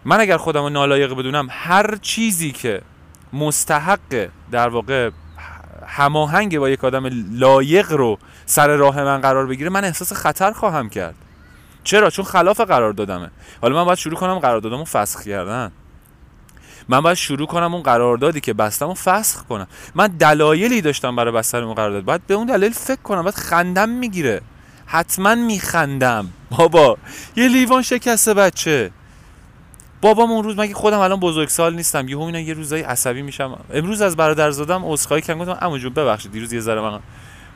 من 0.05 0.21
اگر 0.21 0.37
خودم 0.37 0.63
رو 0.63 0.69
نالایق 0.69 1.13
بدونم 1.13 1.49
هر 1.51 1.97
چیزی 1.97 2.53
که 2.53 2.83
مستحق 3.33 4.29
در 4.51 4.69
واقع 4.69 5.11
هماهنگ 5.87 6.59
با 6.59 6.71
یک 6.71 6.85
آدم 6.85 7.07
لایق 7.33 7.93
رو 7.93 8.19
سر 8.47 8.77
راه 8.77 9.03
من 9.03 9.21
قرار 9.21 9.47
بگیره 9.47 9.71
من 9.71 9.85
احساس 9.85 10.13
خطر 10.13 10.53
خواهم 10.53 10.89
کرد. 10.89 11.15
چرا؟ 11.85 12.11
چون 12.11 12.25
خلاف 12.25 12.61
قرار 12.61 12.93
دادمه. 12.93 13.31
حالا 13.63 13.75
من 13.75 13.85
باید 13.85 13.99
شروع 13.99 14.17
کنم 14.17 14.39
قراردادمو 14.39 14.85
فسخ 14.85 15.23
کردن. 15.23 15.73
من 16.89 17.01
باید 17.01 17.17
شروع 17.17 17.47
کنم 17.47 17.75
اون 17.75 17.83
قراردادی 17.83 18.41
که 18.41 18.53
بستم 18.53 18.89
و 18.89 18.95
فسخ 18.95 19.43
کنم. 19.43 19.67
من 19.95 20.07
دلایلی 20.07 20.81
داشتم 20.81 21.17
برای 21.17 21.33
بستن 21.33 21.63
اون 21.63 21.75
قرارداد. 21.75 22.05
باید 22.05 22.27
به 22.27 22.35
اون 22.35 22.47
دلیل 22.47 22.73
فکر 22.73 23.03
کنم. 23.03 23.23
باید 23.23 23.35
خندم 23.35 23.89
می‌گیره. 23.89 24.41
حتما 24.87 25.35
میخندم. 25.35 26.29
بابا 26.51 26.97
یه 27.37 27.49
لیوان 27.49 27.83
شکسته 27.83 28.35
بچه. 28.35 28.91
بابام 30.01 30.31
اون 30.31 30.45
روز 30.45 30.59
مگه 30.59 30.75
خودم 30.75 30.99
الان 30.99 31.21
بزرگسال 31.21 31.75
نیستم. 31.75 32.09
یهو 32.09 32.21
اینا 32.21 32.41
یه 32.41 32.55
روزای 32.55 32.81
عصبی 32.83 33.23
میشم. 33.23 33.59
امروز 33.75 34.03
از 34.03 34.17
برادر 34.17 34.51
زادم 34.51 34.85
عذرخواهی 34.85 35.23
کردم. 35.23 35.41
گفتم 35.41 35.67
عمو 35.67 35.79
جون 35.79 35.93
ببخشید 35.93 36.33
دیروز 36.33 36.53
یه 36.53 36.61
ذره 36.61 36.81
من 36.81 37.01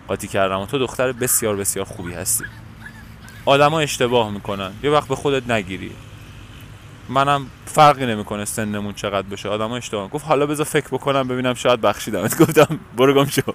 قاطی 0.09 0.29
کردم 0.29 0.65
تو 0.65 0.79
دختر 0.79 1.13
بسیار 1.13 1.57
بسیار 1.57 1.85
خوبی 1.85 2.13
هستی. 2.13 2.45
آدما 3.45 3.81
اشتباه 3.81 4.31
می‌کنن. 4.31 4.73
یه 4.83 4.91
وقت 4.91 5.09
به 5.09 5.17
خودت 5.17 5.51
نگیری. 5.51 5.91
منم 7.09 7.47
فرقی 7.67 8.07
نمی‌کنه 8.07 8.45
سنمون 8.45 8.95
چقدر 8.95 9.29
بشه. 9.29 9.49
آدما 9.49 9.77
اشتباه 9.77 10.09
گفت 10.11 10.27
حالا 10.27 10.47
بذار 10.47 10.67
فکر 10.67 10.89
بکنم 10.89 11.29
ببینم 11.29 11.55
شاید 11.55 11.81
بخشیدمت. 11.81 12.39
گفتم 12.43 12.81
برو 12.97 13.15
گم 13.15 13.27
شو. 13.27 13.53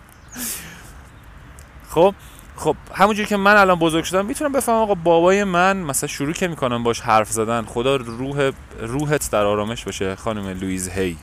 خب 1.90 2.16
خب 2.58 2.76
همونجوری 2.94 3.28
که 3.28 3.38
من 3.38 3.58
الان 3.58 3.80
بزرگ 3.80 4.04
شدم 4.04 4.26
می‌تونم 4.26 4.52
بفهمم 4.52 4.78
آقا 4.78 4.96
بابای 4.96 5.44
من 5.44 5.78
مثلا 5.78 6.08
شروع 6.08 6.34
که 6.34 6.48
می‌کنم 6.48 6.84
باش 6.84 7.02
حرف 7.02 7.32
زدن 7.32 7.66
خدا 7.66 7.96
روح 7.96 8.52
روحت 8.80 9.32
در 9.32 9.46
آرامش 9.46 9.84
باشه 9.84 10.16
خانم 10.16 10.48
لویز 10.48 10.90
هی. 10.90 11.18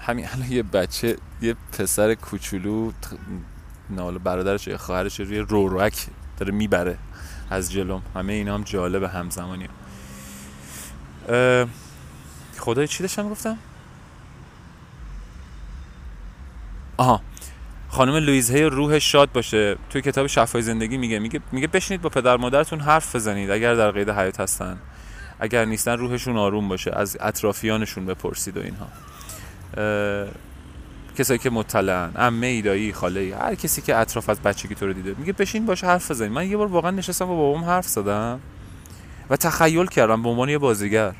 همین 0.00 0.28
الان 0.28 0.48
یه 0.50 0.62
بچه 0.62 1.16
یه 1.42 1.56
پسر 1.78 2.14
کوچولو 2.14 2.92
نال 3.90 4.18
برادرش 4.18 4.66
یا 4.66 4.78
خواهرش 4.78 5.20
روی 5.20 5.38
روروک 5.38 6.06
داره 6.38 6.52
می‌بره 6.52 6.98
از 7.50 7.72
جلوم 7.72 8.02
همه 8.14 8.32
اینا 8.32 8.54
هم 8.54 8.62
جالب 8.62 9.02
همزمانی 9.02 9.68
خدای 12.58 12.88
چی 12.88 13.02
داشتم 13.02 13.28
گفتم؟ 13.28 13.58
آها. 17.00 17.20
خانم 17.88 18.14
لویز 18.16 18.50
هی 18.50 18.62
روح 18.62 18.98
شاد 18.98 19.32
باشه. 19.32 19.76
توی 19.90 20.02
کتاب 20.02 20.26
شفای 20.26 20.62
زندگی 20.62 20.96
میگه. 20.96 21.18
میگه 21.18 21.40
میگه 21.52 21.66
بشینید 21.66 22.02
با 22.02 22.08
پدر 22.08 22.36
مادرتون 22.36 22.80
حرف 22.80 23.16
بزنید 23.16 23.50
اگر 23.50 23.74
در 23.74 23.90
قید 23.90 24.10
حیات 24.10 24.40
هستن. 24.40 24.78
اگر 25.40 25.64
نیستن 25.64 25.98
روحشون 25.98 26.36
آروم 26.36 26.68
باشه. 26.68 26.90
از 26.96 27.16
اطرافیانشون 27.20 28.06
بپرسید 28.06 28.56
و 28.56 28.60
اینها. 28.60 28.86
کسایی 31.18 31.38
که 31.38 31.50
مطلعن 31.50 32.12
عمه 32.16 32.46
ایدایی 32.46 32.92
خاله 32.92 33.20
ای 33.20 33.32
هر 33.32 33.54
کسی 33.54 33.82
که 33.82 33.96
اطراف 33.96 34.28
از 34.28 34.40
بچگی 34.40 34.74
تو 34.74 34.86
رو 34.86 34.92
دیده. 34.92 35.14
میگه 35.18 35.32
بشین 35.32 35.66
باشه 35.66 35.86
حرف 35.86 36.10
بزنید. 36.10 36.32
من 36.32 36.50
یه 36.50 36.56
بار 36.56 36.66
واقعا 36.66 36.90
نشستم 36.90 37.24
با 37.26 37.36
بابام 37.36 37.64
حرف 37.64 37.88
زدم 37.88 38.40
و 39.30 39.36
تخیل 39.36 39.86
کردم 39.86 40.22
به 40.22 40.28
عنوان 40.28 40.48
یه 40.48 40.58
بازیگر. 40.58 41.14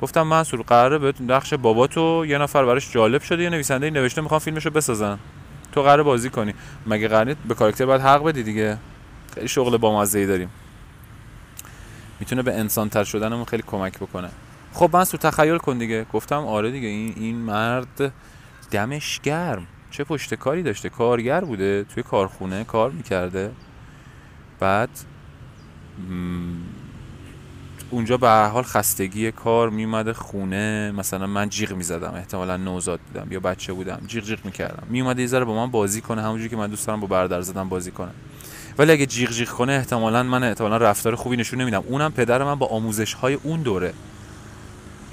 گفتم 0.00 0.22
منصور 0.22 0.62
قراره 0.62 0.98
بهت 0.98 1.20
نقش 1.20 1.54
باباتو 1.54 2.24
یه 2.26 2.38
نفر 2.38 2.64
براش 2.64 2.92
جالب 2.92 3.22
شده 3.22 3.42
یه 3.42 3.50
نویسنده 3.50 3.90
نوشته 3.90 4.20
می‌خوام 4.20 4.40
فیلمشو 4.40 4.70
بسازن. 4.70 5.18
تو 5.72 5.82
قراره 5.82 6.02
بازی 6.02 6.30
کنی. 6.30 6.54
مگه 6.86 7.08
قراره 7.08 7.36
به 7.48 7.54
کاراکتر 7.54 7.86
باید 7.86 8.00
حق 8.00 8.24
بدی 8.24 8.42
دیگه؟ 8.42 8.78
خیلی 9.34 9.48
شغل 9.48 9.76
بامزه 9.76 10.18
ای 10.18 10.26
داریم. 10.26 10.50
می‌تونه 12.20 12.42
به 12.42 12.54
انسان 12.54 12.88
تر 12.88 13.04
شدنمون 13.04 13.44
خیلی 13.44 13.62
کمک 13.66 13.96
بکنه. 13.98 14.30
خب 14.72 14.90
من 14.92 15.04
تخیل 15.04 15.58
کن 15.58 15.78
دیگه. 15.78 16.06
گفتم 16.12 16.46
آره 16.46 16.70
دیگه 16.70 16.88
این 16.88 17.14
این 17.16 17.36
مرد 17.36 18.12
دمش 18.70 19.20
گرم. 19.20 19.66
چه 19.90 20.04
پشت 20.04 20.34
کاری 20.34 20.62
داشته؟ 20.62 20.88
کارگر 20.88 21.40
بوده 21.40 21.84
توی 21.84 22.02
کارخونه 22.02 22.64
کار 22.64 22.90
می‌کرده. 22.90 23.50
بعد 24.60 24.88
اونجا 27.90 28.16
به 28.16 28.28
هر 28.28 28.48
حال 28.48 28.62
خستگی 28.62 29.32
کار 29.32 29.70
میومده 29.70 30.12
خونه. 30.12 30.92
مثلا 30.96 31.26
من 31.26 31.48
جیغ 31.48 31.72
می‌زدم 31.72 32.14
احتمالا 32.14 32.56
نوزاد 32.56 33.00
بودم 33.00 33.32
یا 33.32 33.40
بچه 33.40 33.72
بودم. 33.72 34.00
جیغ 34.06 34.24
جیغ 34.24 34.44
می‌کردم. 34.44 34.86
میومده 34.90 35.22
یه 35.22 35.28
ذره 35.28 35.44
با 35.44 35.54
من 35.54 35.70
بازی 35.70 36.00
کنه 36.00 36.22
همونجوری 36.22 36.48
که 36.48 36.56
من 36.56 36.66
دوست 36.66 36.86
دارم 36.86 37.00
با 37.00 37.06
برادر 37.06 37.40
زدم 37.40 37.68
بازی 37.68 37.90
کنم 37.90 38.14
ولی 38.78 38.92
اگه 38.92 39.06
جیغ 39.06 39.30
جیغ 39.30 39.48
کنه 39.48 39.72
احتمالا 39.72 40.22
من 40.22 40.44
احتمالا 40.44 40.76
رفتار 40.76 41.14
خوبی 41.14 41.36
نشون 41.36 41.60
نمیدم. 41.60 41.82
اونم 41.86 42.12
پدر 42.12 42.44
من 42.44 42.54
با 42.54 42.66
آموزش 42.66 43.14
های 43.14 43.34
اون 43.34 43.62
دوره. 43.62 43.92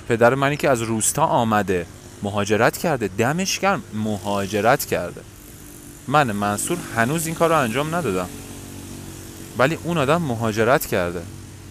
پدر 0.09 0.35
منی 0.35 0.57
که 0.57 0.69
از 0.69 0.81
روستا 0.81 1.25
آمده 1.25 1.85
مهاجرت 2.23 2.77
کرده. 2.77 3.09
دمش 3.17 3.59
گرم 3.59 3.83
مهاجرت 3.93 4.85
کرده. 4.85 5.21
من 6.07 6.31
منصور 6.31 6.77
هنوز 6.95 7.25
این 7.25 7.35
کار 7.35 7.49
رو 7.49 7.57
انجام 7.57 7.95
ندادم. 7.95 8.29
ولی 9.57 9.77
اون 9.83 9.97
آدم 9.97 10.21
مهاجرت 10.21 10.85
کرده. 10.85 11.21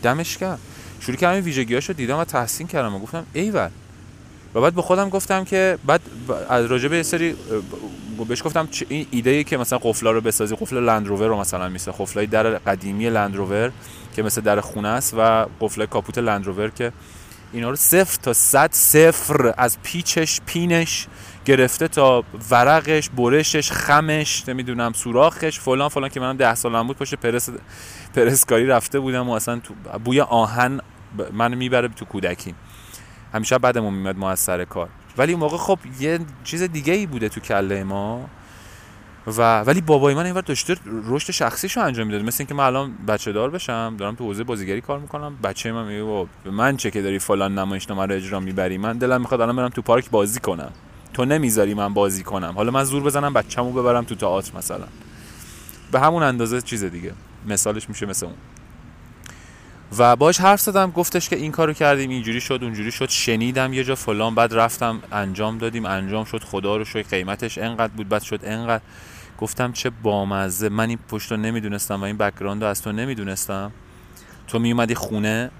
دمش 0.03 0.39
گرم. 0.39 0.59
شروع 1.01 1.17
کردم 1.17 1.45
ویژگیاشو 1.45 1.93
دیدم 1.93 2.19
و 2.19 2.25
تحسین 2.25 2.67
کردم 2.67 2.95
و 2.95 2.99
گفتم 2.99 3.27
ایول. 3.33 3.69
و 4.55 4.61
بعد 4.61 4.75
به 4.75 4.83
خودم 4.83 5.09
گفتم 5.09 5.45
که 5.45 5.79
بعد 5.87 6.01
از 6.49 6.67
راجع 6.67 6.89
به 6.89 7.03
سری 7.03 7.35
بهش 8.29 8.43
گفتم 8.43 8.69
این 8.89 9.07
ایده 9.11 9.31
ای 9.31 9.45
که 9.45 9.57
مثلا 9.57 9.79
قفلا 9.79 10.11
رو 10.11 10.21
بسازی 10.21 10.57
قفل 10.57 10.77
لندروور 10.77 11.29
رو 11.29 11.41
مثلا 11.41 11.69
میسه 11.69 11.93
قفلای 11.99 12.27
در 12.27 12.43
قدیمی 12.43 13.11
لندروور 13.11 13.73
که 14.17 14.23
مثل 14.23 14.41
در 14.41 14.61
خونه 14.61 14.89
است 14.89 15.15
و 15.19 15.47
قفل 15.61 15.87
کاپوت 15.87 16.19
لندروور 16.19 16.71
که 16.71 16.93
اینا 17.53 17.71
رو 17.71 17.77
صفر 17.77 18.19
تا 18.23 18.33
صد 18.33 18.73
صفر 18.73 19.55
از 19.57 19.79
پیچش 19.83 20.41
پینش 20.47 21.07
گرفته 21.47 21.89
تا 21.89 22.25
ورقش 22.51 23.09
برشش 23.09 23.73
خمش 23.73 24.49
نمی‌دونم 24.49 24.93
سوراخش 24.93 25.61
فلان 25.61 25.89
فلان 25.89 26.09
که 26.09 26.21
منم 26.21 26.37
ده 26.37 26.55
سالم 26.55 26.87
بود 26.87 26.97
پشت 26.97 27.15
پرس 27.15 27.49
پرسکاری 28.15 28.67
رفته 28.67 29.01
بودم 29.01 29.29
و 29.29 29.33
اصلا 29.33 29.61
تو 29.61 29.75
بوی 30.05 30.21
آهن 30.21 30.81
من 31.33 31.55
می‌بره 31.55 31.89
تو 31.89 32.05
کودکی. 32.05 32.55
همیشه 33.35 33.59
بعدمون 33.59 33.95
میمد 33.95 34.19
ما 34.19 34.31
از 34.31 34.51
کار. 34.69 34.89
ولی 35.19 35.33
اون 35.33 35.41
موقع 35.41 35.57
خب 35.57 35.79
یه 36.01 36.19
چیز 36.45 36.63
دیگه 36.63 36.93
ای 36.93 37.07
بوده 37.07 37.29
تو 37.29 37.41
کله 37.41 37.85
ما. 37.85 38.29
و 39.27 39.61
ولی 39.61 39.81
بابای 39.81 40.15
من 40.15 40.27
اینور 40.27 40.41
داشته 40.41 40.77
رشد 41.05 41.31
شخصیشو 41.31 41.81
انجام 41.81 42.07
می‌داد. 42.07 42.25
مثل 42.25 42.37
اینکه 42.39 42.55
من 42.55 42.65
الان 42.65 42.95
بچه 43.09 43.33
دار 43.33 43.51
بشم 43.51 43.95
دارم 43.99 44.15
تو 44.15 44.25
حوزه 44.25 44.45
بازیگری 44.45 44.81
کار 44.81 44.99
می‌کنم. 44.99 45.37
بچه 45.45 45.73
من 45.73 45.87
میگه 45.87 46.27
من 46.45 46.77
چه 46.77 46.91
که 46.91 47.03
داری 47.03 47.19
فلان 47.19 47.59
نمایشنامه 47.59 48.07
رو 48.07 48.15
اجرا 48.15 48.41
می‌بری؟ 48.41 48.79
من 48.79 48.99
دلم 48.99 49.21
می‌خواد 49.21 49.41
الان 49.41 49.57
برم 49.57 49.69
تو 49.69 49.83
پارک 49.83 50.11
بازی 50.11 50.41
کنم. 50.41 50.73
تو 51.17 51.25
نمی‌ذاری 51.25 51.75
من 51.75 51.95
بازی 51.95 52.23
کنم. 52.23 52.53
حالا 52.57 52.71
من 52.71 52.85
زور 52.85 53.03
بزنم 53.03 53.33
بچه‌مو 53.33 53.73
ببرم 53.73 54.05
تو 54.05 54.15
تئاتر 54.15 54.59
مثلا. 54.59 54.87
به 55.93 56.01
همون 56.01 56.23
اندازه 56.23 56.63
چیز 56.63 56.85
دیگه. 56.85 57.13
مثالش 57.47 57.89
میشه 57.89 58.07
مثل 58.07 58.27
اون. 58.27 58.35
و 59.99 60.17
باش 60.17 60.41
حرف 60.41 60.61
زدم 60.61 60.91
گفتش 60.91 61.29
که 61.29 61.37
این 61.37 61.53
کارو 61.53 61.73
کردیم 61.73 62.11
اینجوری 62.11 62.41
شد 62.41 62.59
اونجوری 62.63 62.93
شد 62.93 63.09
شنیدم 63.09 63.73
یه 63.73 63.85
جا 63.85 63.95
فلان 63.95 64.35
بعد 64.35 64.55
رفتم 64.55 65.03
انجام 65.13 65.59
دادیم 65.59 65.87
انجام 65.87 66.25
شد 66.25 66.43
خدا 66.43 66.77
رو 66.77 66.85
شکر 66.85 67.03
قیمتش 67.03 67.59
انقدر 67.59 67.93
بود 67.93 68.09
بعد 68.09 68.23
شد 68.23 68.41
انقدر. 68.45 68.83
گفتم 69.39 69.73
چه 69.73 69.91
بامزه 69.91 70.69
من 70.69 70.89
این 70.89 70.99
پشت 71.09 71.31
رو 71.31 71.37
نمی‌دونستم 71.37 72.01
و 72.01 72.05
این 72.05 72.17
background 72.17 72.63
رو 72.63 72.69
از 72.69 72.83
تو 72.83 72.93
نمی‌دونستم. 72.93 73.73
تو 74.47 74.59
میومدی 74.59 74.95
خونه 74.95 75.51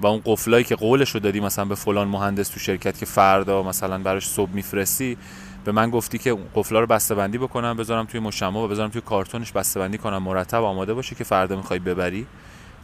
و 0.00 0.06
اون 0.06 0.22
قفلایی 0.24 0.64
که 0.64 0.74
قولش 0.74 1.10
رو 1.10 1.20
دادی 1.20 1.40
مثلا 1.40 1.64
به 1.64 1.74
فلان 1.74 2.08
مهندس 2.08 2.48
تو 2.48 2.60
شرکت 2.60 2.98
که 2.98 3.06
فردا 3.06 3.62
مثلا 3.62 3.98
براش 3.98 4.28
صبح 4.28 4.50
میفرستی 4.50 5.16
به 5.64 5.72
من 5.72 5.90
گفتی 5.90 6.18
که 6.18 6.38
قفلا 6.54 6.80
رو 6.80 6.86
بسته 6.86 7.14
بندی 7.14 7.38
بکنم 7.38 7.76
بذارم 7.76 8.04
توی 8.04 8.20
مشما 8.20 8.64
و 8.64 8.68
بذارم 8.68 8.90
توی 8.90 9.00
کارتونش 9.00 9.52
بسته 9.52 9.80
بندی 9.80 9.98
کنم 9.98 10.22
مرتب 10.22 10.62
آماده 10.62 10.94
باشه 10.94 11.14
که 11.14 11.24
فردا 11.24 11.56
می‌خوای 11.56 11.78
ببری 11.78 12.26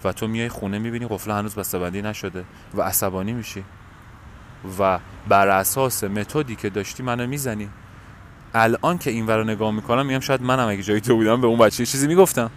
و 0.04 0.12
تو 0.12 0.26
میای 0.26 0.48
خونه 0.48 0.78
می‌بینی 0.78 1.06
قفل 1.06 1.30
هنوز 1.30 1.54
بسته 1.54 1.78
بندی 1.78 2.02
نشده 2.02 2.44
و 2.74 2.82
عصبانی 2.82 3.32
میشی. 3.32 3.64
و 4.78 4.98
بر 5.28 5.48
اساس 5.48 6.04
متدی 6.04 6.56
که 6.56 6.70
داشتی 6.70 7.02
منو 7.02 7.26
می‌زنی. 7.26 7.68
الان 8.54 8.98
که 8.98 9.10
این 9.10 9.28
رو 9.28 9.44
نگاه 9.44 9.70
می‌کنم 9.70 10.06
میگم 10.06 10.20
شاید 10.20 10.42
منم 10.42 10.68
اگه 10.68 10.82
جای 10.82 11.00
تو 11.00 11.16
بودم 11.16 11.40
به 11.40 11.46
اون 11.46 11.58
بچه 11.58 11.86
چیزی 11.86 12.06
می‌گفتم. 12.06 12.50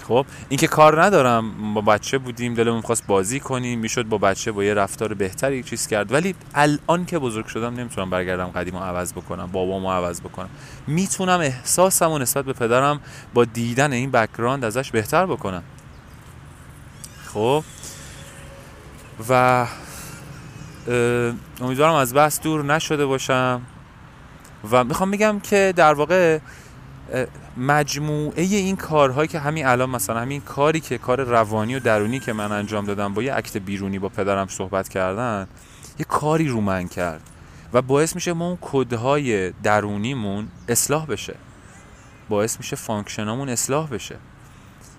خب 0.00 0.26
اینکه 0.48 0.66
کار 0.66 1.02
ندارم 1.02 1.74
با 1.74 1.80
بچه 1.80 2.18
بودیم 2.18 2.54
دلمون 2.54 2.80
خواست 2.80 3.06
بازی 3.06 3.40
کنیم 3.40 3.78
می‌شد 3.78 4.04
با 4.08 4.18
بچه 4.18 4.52
با 4.52 4.64
یه 4.64 4.74
رفتار 4.74 5.14
بهتری 5.14 5.62
چیز 5.62 5.86
کرد. 5.86 6.12
ولی 6.12 6.34
الان 6.54 7.04
که 7.04 7.18
بزرگ 7.18 7.46
شدم 7.46 7.74
نمی‌تونم 7.74 8.10
برگردم 8.10 8.46
قدیم 8.46 8.76
رو 8.76 8.82
عوض 8.82 9.12
بکنم 9.12 9.46
بابامو 9.52 9.92
عوض 9.92 10.20
بکنم. 10.20 10.48
می‌تونم 10.86 11.40
احساسم 11.40 12.10
و 12.10 12.18
نسبت 12.18 12.44
به 12.44 12.52
پدرم 12.52 13.00
با 13.34 13.44
دیدن 13.44 13.92
این 13.92 14.10
بکگراند 14.10 14.64
ازش 14.64 14.90
بهتر 14.90 15.26
بکنم. 15.26 15.62
خب؟ 17.26 17.64
و 19.28 19.66
امیدوارم 21.60 21.94
از 21.94 22.14
بحث 22.14 22.40
دور 22.40 22.64
نشده 22.64 23.06
باشم. 23.06 23.62
و 24.70 24.84
می‌خوام 24.84 25.08
میگم 25.08 25.40
که 25.40 25.72
در 25.76 25.94
واقع 25.94 26.38
مجموعه 27.56 28.42
این 28.42 28.76
کارهایی 28.76 29.28
که 29.28 29.38
همین 29.38 29.66
الان 29.66 29.90
مثلا 29.90 30.20
همین 30.20 30.40
کاری 30.40 30.80
که 30.80 30.98
کار 30.98 31.20
روانی 31.20 31.74
و 31.74 31.80
درونی 31.80 32.20
که 32.20 32.32
من 32.32 32.52
انجام 32.52 32.84
دادم 32.86 33.14
با 33.14 33.22
یه 33.22 33.34
عکت 33.34 33.56
بیرونی 33.56 33.98
با 33.98 34.08
پدرم 34.08 34.48
صحبت 34.48 34.88
کردن 34.88 35.48
یه 35.98 36.06
کاری 36.08 36.48
رو 36.48 36.60
من 36.60 36.88
کرد 36.88 37.20
و 37.72 37.82
باعث 37.82 38.14
میشه 38.14 38.32
ما 38.32 38.46
اون 38.48 38.58
کدهای 38.60 39.50
درونیمون 39.50 40.48
اصلاح 40.68 41.06
بشه. 41.06 41.34
باعث 42.28 42.56
میشه 42.58 42.76
function 42.76 43.28
امون 43.28 43.48
اصلاح 43.48 43.88
بشه. 43.88 44.16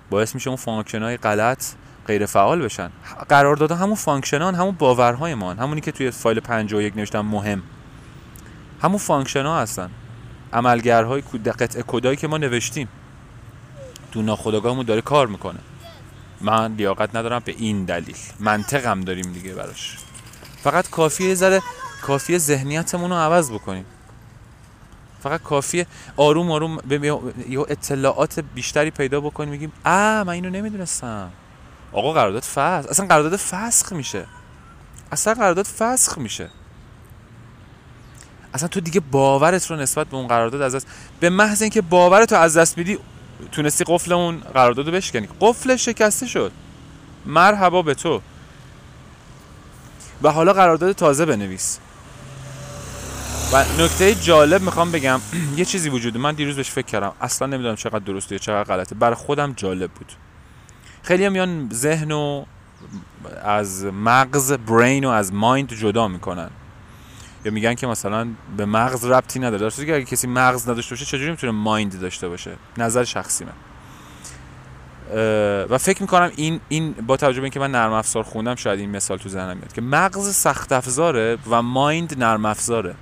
باعث 0.10 0.36
میشه 0.36 0.50
اون 0.50 0.58
function 0.58 1.11
ای 1.11 1.18
غلط 1.18 1.66
غیر 2.08 2.26
فعال 2.26 2.62
بشن. 2.62 2.90
قرار 3.30 3.56
داده 3.56 3.76
همون 3.76 3.96
function 3.96 4.49
ان 4.49 4.56
همون 4.56 4.76
باورهای 4.80 5.36
ما 5.36 5.54
همونی 5.54 5.82
که 5.82 5.92
توی 5.92 6.12
فایل 6.12 6.40
51 6.40 6.98
نوشتم 6.98 7.22
مهم. 7.22 7.64
همون 8.82 8.98
function 8.98 9.46
ها 9.46 9.62
هستن. 9.62 9.90
عملگرهای 10.54 11.22
قطعه 11.52 11.82
کدایی 11.82 12.18
که 12.18 12.28
ما 12.28 12.38
نوشتیم. 12.38 12.88
تو 14.12 14.22
ناخودآگاهمون 14.22 14.86
داره 14.86 15.02
کار 15.02 15.28
می‌کنه. 15.28 15.60
من 16.42 16.76
لیاقت 16.76 17.16
ندارم 17.16 17.42
به 17.46 17.56
این 17.58 17.86
دلیل. 17.86 18.16
منطقم 18.40 19.02
داریم 19.02 19.34
دیگه 19.34 19.54
براش. 19.54 19.98
فقط 20.64 20.90
کافیه 20.90 21.36
ذره 21.36 21.62
کافیه 22.02 22.38
ذهنیتمون 22.38 23.10
رو 23.10 23.16
عوض 23.16 23.52
بکنیم. 23.52 23.86
فقط 25.24 25.42
کافیه 25.42 25.88
آروم 26.18 26.52
آروم 26.52 26.78
یه 27.50 27.60
اطلاعات 27.60 28.40
بیشتری 28.40 28.92
پیدا 28.92 29.22
بکنیم 29.22 29.50
میگیم 29.50 29.72
آ 29.86 30.24
من 30.24 30.30
اینو 30.30 30.50
نمی‌دونستم. 30.50 31.32
آقا 31.94 32.14
قرارداد 32.14 32.44
فسخ 32.44 32.90
اصلا 32.90 33.08
قرارداد 33.08 33.36
فسخ 33.36 33.92
میشه. 33.94 34.26
اصلا 35.12 35.34
قرارداد 35.34 35.66
فسخ 35.66 36.18
میشه. 36.18 36.50
اصلا 38.54 38.68
تو 38.68 38.80
دیگه 38.80 39.00
باورت 39.00 39.72
رو 39.72 39.76
نسبت 39.76 40.08
به 40.08 40.18
اون 40.18 40.28
قرارداد 40.28 40.62
از 40.62 40.76
دست 40.76 40.88
به 41.20 41.30
محض 41.30 41.62
اینکه 41.62 41.82
باورت 41.82 42.34
رو 42.34 42.40
از 42.40 42.58
دست 42.58 42.78
میدی 42.78 43.00
تونستی 43.52 43.84
قفل 43.88 44.14
اون 44.14 44.38
قرارداد 44.54 44.86
رو 44.86 44.92
بشکنی. 44.92 45.28
قفل 45.42 45.76
شکسته 45.76 46.28
شد. 46.28 46.52
مرحبا 47.26 47.82
به 47.82 47.94
تو. 47.94 48.22
و 50.24 50.32
حالا 50.32 50.54
قرارداد 50.54 50.92
تازه 50.92 51.26
بنویس. 51.26 51.80
و 53.54 53.66
نکته 53.80 54.16
جالب 54.16 54.62
می‌خوام 54.62 54.92
بگم. 54.92 55.22
یه 55.58 55.66
چیزی 55.66 55.90
وجوده 55.90 56.20
من 56.20 56.34
دیروز 56.36 56.56
بهش 56.56 56.70
فکر 56.70 56.86
کردم. 56.86 57.12
اصلا 57.22 57.48
نمی‌دونم 57.48 57.76
چقدر 57.76 58.00
درسته 58.00 58.36
یا 58.36 58.40
چقدر 58.40 58.64
غلطه. 58.64 58.96
برای 58.96 59.16
خودم 59.16 59.54
جالب 59.54 59.92
بود. 59.92 60.12
خیلی 61.04 61.30
میان 61.30 61.70
ذهن 61.74 62.12
و 62.12 62.46
از 63.44 63.86
مغز 63.86 64.54
برین 64.54 65.06
و 65.06 65.10
از 65.10 65.34
مایند 65.34 65.74
جدا 65.74 66.08
می‌کنن. 66.08 66.50
یا 67.46 67.52
میگن 67.52 67.74
که 67.74 67.88
مثلا 67.88 68.28
به 68.58 68.66
مغز 68.66 69.06
ربطی 69.06 69.40
نداره. 69.40 69.58
درسته 69.58 69.86
که 69.86 69.96
اگه 69.96 70.06
کسی 70.06 70.28
مغز 70.28 70.70
نداشته 70.70 70.96
باشه 70.96 71.06
چجوری 71.06 71.32
می‌تونه 71.32 71.54
مایند 71.54 72.02
داشته 72.02 72.28
باشه؟ 72.28 72.52
نظر 72.78 73.04
شخصی 73.04 73.46
من. 73.46 73.54
و 75.70 75.78
فکر 75.78 76.02
می‌کنم 76.02 76.32
این 76.36 76.60
این 76.70 76.92
با 76.92 77.18
توجه 77.18 77.40
به 77.40 77.44
اینکه 77.44 77.60
من 77.60 77.72
نرم 77.72 77.94
افزار 77.94 78.24
خوندم 78.24 78.56
شاید 78.56 78.80
این 78.80 78.90
مثال 78.90 79.18
تو 79.18 79.30
ذهنم 79.30 79.58
میاد 79.58 79.74
که 79.74 79.82
مغز 79.82 80.36
سخت 80.36 80.72
افزاره 80.72 81.38
و 81.50 81.62
مایند 81.62 82.24
نرم 82.24 82.46
افزاره. 82.46 82.96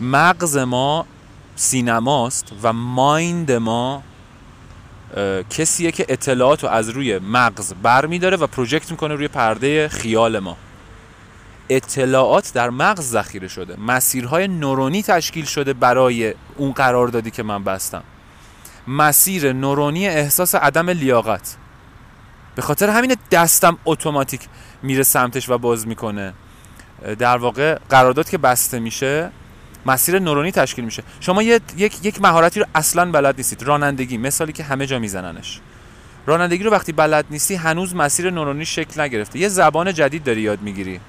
مغز 0.00 0.56
ما 0.56 1.06
سینماست 1.56 2.52
و 2.62 2.72
مایند 2.72 3.52
ما 3.52 4.02
کسیه 5.50 5.92
که 5.92 6.06
اطلاعات 6.08 6.62
رو 6.64 6.70
از 6.70 6.88
روی 6.88 7.18
مغز 7.18 7.74
بر 7.82 8.06
میداره 8.06 8.36
و 8.36 8.46
پروژکت 8.46 8.90
می‌کنه 8.90 9.14
روی 9.14 9.28
پرده 9.28 9.88
خیال 9.88 10.38
ما. 10.38 10.56
اطلاعات 11.70 12.52
در 12.54 12.70
مغز 12.70 13.10
ذخیره 13.10 13.48
شده. 13.48 13.76
مسیرهای 13.80 14.48
نورونی 14.48 15.02
تشکیل 15.02 15.44
شده 15.44 15.72
برای 15.72 16.34
اون 16.56 16.72
قراردادی 16.72 17.30
که 17.30 17.42
من 17.42 17.64
بستم. 17.64 18.02
مسیر 18.88 19.52
نورونی 19.52 20.08
احساس 20.08 20.54
عدم 20.54 20.90
لیاقت. 20.90 21.56
به 22.54 22.62
خاطر 22.62 22.90
همین 22.90 23.16
دستم 23.30 23.78
اتوماتیک 23.84 24.40
میره 24.82 25.02
سمتش 25.02 25.48
و 25.48 25.58
باز 25.58 25.86
می‌کنه. 25.86 26.34
در 27.18 27.36
واقع 27.36 27.78
قرارداد 27.90 28.28
که 28.28 28.38
بسته 28.38 28.78
میشه 28.78 29.30
مسیر 29.86 30.18
نورونی 30.18 30.52
تشکیل 30.52 30.84
میشه. 30.84 31.02
شما 31.20 31.42
یک 31.42 31.62
یک 31.76 32.22
مهارتی 32.22 32.60
رو 32.60 32.66
اصلا 32.74 33.10
بلد 33.10 33.36
نیستید. 33.36 33.62
رانندگی 33.62 34.18
مثالی 34.18 34.52
که 34.52 34.64
همه 34.64 34.86
جا 34.86 34.98
میزننش. 34.98 35.60
رانندگی 36.26 36.64
رو 36.64 36.70
وقتی 36.70 36.92
بلد 36.92 37.24
نیستی 37.30 37.54
هنوز 37.54 37.94
مسیر 37.96 38.30
نورونی 38.30 38.64
شکل 38.64 39.00
نگرفته. 39.00 39.38
یه 39.38 39.48
زبان 39.48 39.94
جدید 39.94 40.24
داری 40.24 40.40
یاد 40.40 40.62
می‌گیری. 40.62 41.00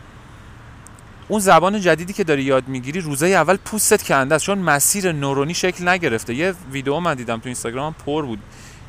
اون 1.29 1.39
زبان 1.39 1.81
جدیدی 1.81 2.13
که 2.13 2.23
داری 2.23 2.43
یاد 2.43 2.67
می‌گیری 2.67 3.01
روزه 3.01 3.27
اول 3.27 3.55
پوستت 3.55 4.03
کنده 4.03 4.35
است. 4.35 4.45
چون 4.45 4.57
مسیر 4.57 5.11
نورونی 5.11 5.53
شکل 5.53 5.87
نگرفته. 5.87 6.33
یه 6.33 6.53
ویدیو 6.71 6.99
من 6.99 7.15
دیدم 7.15 7.37
تو 7.37 7.41
اینستاگرام 7.45 7.95
پر 8.05 8.25
بود. 8.25 8.39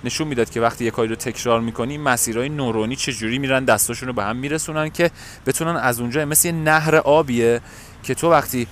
نشون 0.04 0.28
می‌داد 0.28 0.50
که 0.50 0.60
وقتی 0.60 0.84
یه 0.84 0.90
کاری 0.90 1.08
رو 1.08 1.14
تکرار 1.14 1.60
می‌کنی 1.60 1.98
مسیرهای 1.98 2.48
نورونی 2.48 2.96
چجوری 2.96 3.38
میرن 3.38 3.64
دستاشون 3.64 4.08
رو 4.08 4.14
به 4.14 4.24
هم 4.24 4.36
میرسونن 4.36 4.90
که 4.90 5.10
بتونن 5.46 5.76
از 5.76 6.00
اونجا 6.00 6.24
مثل 6.24 6.48
یه 6.48 6.54
نهر 6.54 6.96
آبیه 6.96 7.60
که 8.02 8.14
تو 8.14 8.30
وقتی 8.30 8.66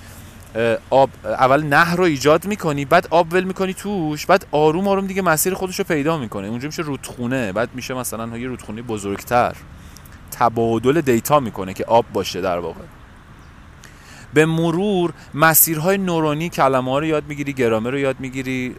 آب 0.89 1.09
اول 1.23 1.63
نهر 1.63 1.95
رو 1.95 2.03
ایجاد 2.03 2.45
می‌کنی 2.45 2.85
بعد 2.85 3.07
آب 3.09 3.33
ول 3.33 3.43
می‌کنی 3.43 3.73
توش 3.73 4.25
بعد 4.25 4.45
آروم 4.51 4.87
آروم 4.87 5.07
دیگه 5.07 5.21
مسیر 5.21 5.53
خودش 5.53 5.79
رو 5.79 5.85
پیدا 5.85 6.17
می‌کنه. 6.17 6.47
اونجا 6.47 6.67
میشه 6.67 6.81
رودخونه. 6.81 7.51
بعد 7.51 7.69
میشه 7.73 7.93
مثلا 7.93 8.37
یه 8.37 8.47
رودخونه 8.47 8.81
بزرگتر. 8.81 9.55
تبادل 10.31 11.01
data 11.01 11.39
می‌کنه 11.39 11.73
که 11.73 11.85
آب 11.85 12.05
باشه 12.13 12.41
در 12.41 12.59
واقع. 12.59 12.81
به 14.33 14.45
مرور 14.45 15.13
مسیرهای 15.33 15.97
نورونی 15.97 16.49
کلمه 16.49 16.91
ها 16.91 16.99
رو 16.99 17.05
یاد 17.05 17.23
می‌گیری 17.27 17.53
گرامر 17.53 17.91
رو 17.91 17.99
یاد 17.99 18.19
می‌گیری 18.19 18.75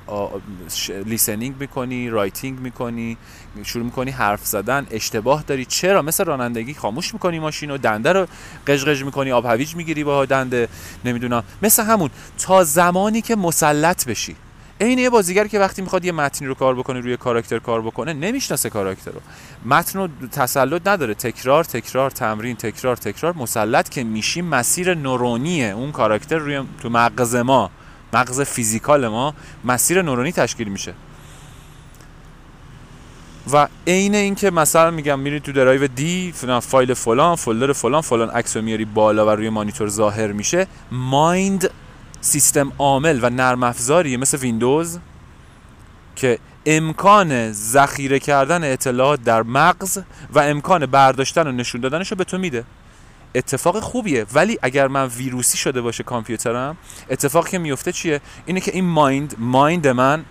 listening 1.06 1.54
می‌کنی 1.60 2.08
writing 2.10 2.58
می‌کنی 2.58 3.16
شروع 3.64 3.84
می‌کنی 3.84 4.10
حرف 4.10 4.46
زدن 4.46 4.86
اشتباه 4.90 5.42
داری. 5.42 5.64
چرا؟ 5.64 6.02
مثل 6.02 6.24
رانندگی 6.24 6.74
خاموش 6.74 7.14
می‌کنی 7.14 7.38
ماشین 7.38 7.70
و 7.70 7.78
دنده 7.78 8.12
رو 8.12 8.26
قژقژ 8.66 9.02
می‌کنی 9.02 9.32
آب 9.32 9.46
هویج 9.46 9.74
می‌گیری 9.74 10.04
با 10.04 10.24
دنده 10.24 10.68
نمی‌دونم. 11.04 11.44
مثل 11.62 11.82
همون 11.84 12.10
تا 12.38 12.64
زمانی 12.64 13.22
که 13.22 13.36
مسلط 13.36 14.06
بشی. 14.06 14.36
عین 14.80 14.98
یه 14.98 15.10
بازیگر 15.10 15.46
که 15.46 15.58
وقتی 15.58 15.82
می‌خواد 15.82 16.04
یه 16.04 16.12
متنی 16.12 16.48
رو 16.48 16.54
کار 16.54 16.74
بکنه 16.74 17.00
روی 17.00 17.16
کاراکتر 17.16 17.58
کار 17.58 17.82
بکنه 17.82 18.12
نمی‌شناسه 18.12 18.70
کاراکتر 18.70 19.10
رو. 19.10 19.20
متن 19.64 19.98
رو 19.98 20.08
تسلط 20.32 20.88
نداره. 20.88 21.14
تکرار 21.14 21.64
تکرار 21.64 22.10
تمرین 22.10 22.56
تکرار 22.56 22.96
تکرار. 22.96 23.34
مسلط 23.36 23.88
که 23.88 24.04
میشی 24.04 24.42
مسیر 24.42 24.94
نورونیه. 24.94 25.66
اون 25.66 25.92
کاراکتر 25.92 26.36
روی 26.36 26.62
تو 26.82 26.90
مغز 26.90 27.36
ما 27.36 27.70
مغز 28.12 28.40
فیزیکال 28.40 29.08
ما 29.08 29.34
مسیر 29.64 30.02
نورونی 30.02 30.32
تشکیل 30.32 30.68
میشه. 30.68 30.94
و 33.52 33.68
عین 33.86 34.14
اینکه 34.14 34.50
مثلا 34.50 34.90
میگم 34.90 35.20
میری 35.20 35.40
تو 35.40 35.52
درایو 35.52 35.86
D 35.86 36.34
فایل 36.62 36.94
فلان 36.94 37.36
folder 37.36 37.72
فلان 37.72 38.00
فلان 38.00 38.30
عکس 38.30 38.56
میاری 38.56 38.84
بالا 38.84 39.26
و 39.26 39.30
روی 39.30 39.48
مانیتور 39.48 39.88
ظاهر 39.88 40.32
میشه. 40.32 40.66
mind 40.92 41.70
سیستم 42.20 42.72
عامل 42.78 43.18
و 43.22 43.30
نرم 43.30 43.62
افزاریه 43.62 44.16
مثل 44.16 44.38
ویندوز 44.38 44.98
که 46.16 46.38
امکان 46.66 47.52
ذخیره 47.52 48.18
کردن 48.18 48.72
اطلاعات 48.72 49.24
در 49.24 49.42
مغز 49.42 49.98
و 50.32 50.38
امکان 50.38 50.86
برداشتن 50.86 51.46
و 51.46 51.52
نشون 51.52 51.80
دادنش 51.80 52.10
رو 52.10 52.16
به 52.16 52.24
تو 52.24 52.38
میده. 52.38 52.64
اتفاق 53.34 53.80
خوبیه. 53.80 54.26
ولی 54.34 54.58
اگر 54.62 54.88
من 54.88 55.06
ویروسی 55.06 55.58
شده 55.58 55.80
باشه 55.80 56.02
کامپیوترم 56.02 56.76
اتفاقی 57.10 57.50
که 57.50 57.58
میفته 57.58 57.92
چیه؟ 57.92 58.20
اینه 58.46 58.60
که 58.60 58.72
این 58.74 58.84
mind 58.84 59.34
mind 59.38 59.88
من 59.88 60.24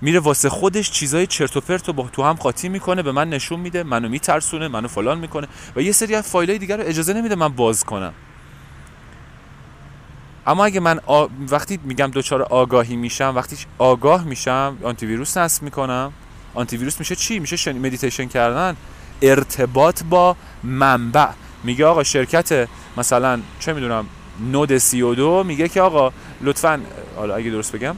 میره 0.00 0.20
واسه 0.20 0.48
خودش 0.48 0.90
چیزای 0.90 1.26
چرت 1.26 1.56
و 1.56 1.60
پرت 1.60 1.90
با 1.90 2.08
توهم 2.12 2.32
قاطی 2.32 2.68
می‌کنه 2.68 3.02
به 3.02 3.12
من 3.12 3.28
نشون 3.28 3.60
میده 3.60 3.82
منو 3.82 4.08
میترسونه 4.08 4.68
منو 4.68 4.88
فلان 4.88 5.18
می‌کنه 5.18 5.48
و 5.76 5.80
یه 5.80 5.92
سری 5.92 6.14
از 6.14 6.28
فایلای 6.28 6.58
دیگر 6.58 6.76
رو 6.76 6.84
اجازه 6.86 7.12
نمیده 7.12 7.34
من 7.34 7.48
باز 7.48 7.84
کنم. 7.84 8.12
اما 10.46 10.64
اگه 10.64 10.80
من 10.80 11.00
وقتی 11.50 11.78
میگم 11.84 12.06
دچار 12.06 12.42
آگاهی 12.42 12.96
میشم 12.96 13.32
وقتی 13.36 13.56
آگاه 13.78 14.24
میشم 14.24 14.76
آنتی 14.82 15.06
ویروس 15.06 15.36
نصب 15.36 15.62
می‌کنم. 15.62 16.12
آنتی 16.54 16.76
ویروس 16.76 16.98
میشه 16.98 17.16
چی؟ 17.16 17.38
میشه 17.38 17.56
شن... 17.56 17.78
مدیتیشن 17.78 18.28
کردن. 18.28 18.76
ارتباط 19.22 20.02
با 20.02 20.36
منبع. 20.62 21.28
میگه 21.64 21.86
آقا 21.86 22.02
شرکت 22.02 22.68
مثلا 22.96 23.40
چه 23.60 23.72
می‌دونم 23.72 24.06
نود 24.52 24.78
سی 24.78 25.02
و 25.02 25.14
دو 25.14 25.44
میگه 25.44 25.68
که 25.68 25.80
آقا 25.80 26.12
لطفا 26.40 26.80
حالا 27.16 27.34
اگه 27.34 27.50
درست 27.50 27.72
بگم 27.72 27.96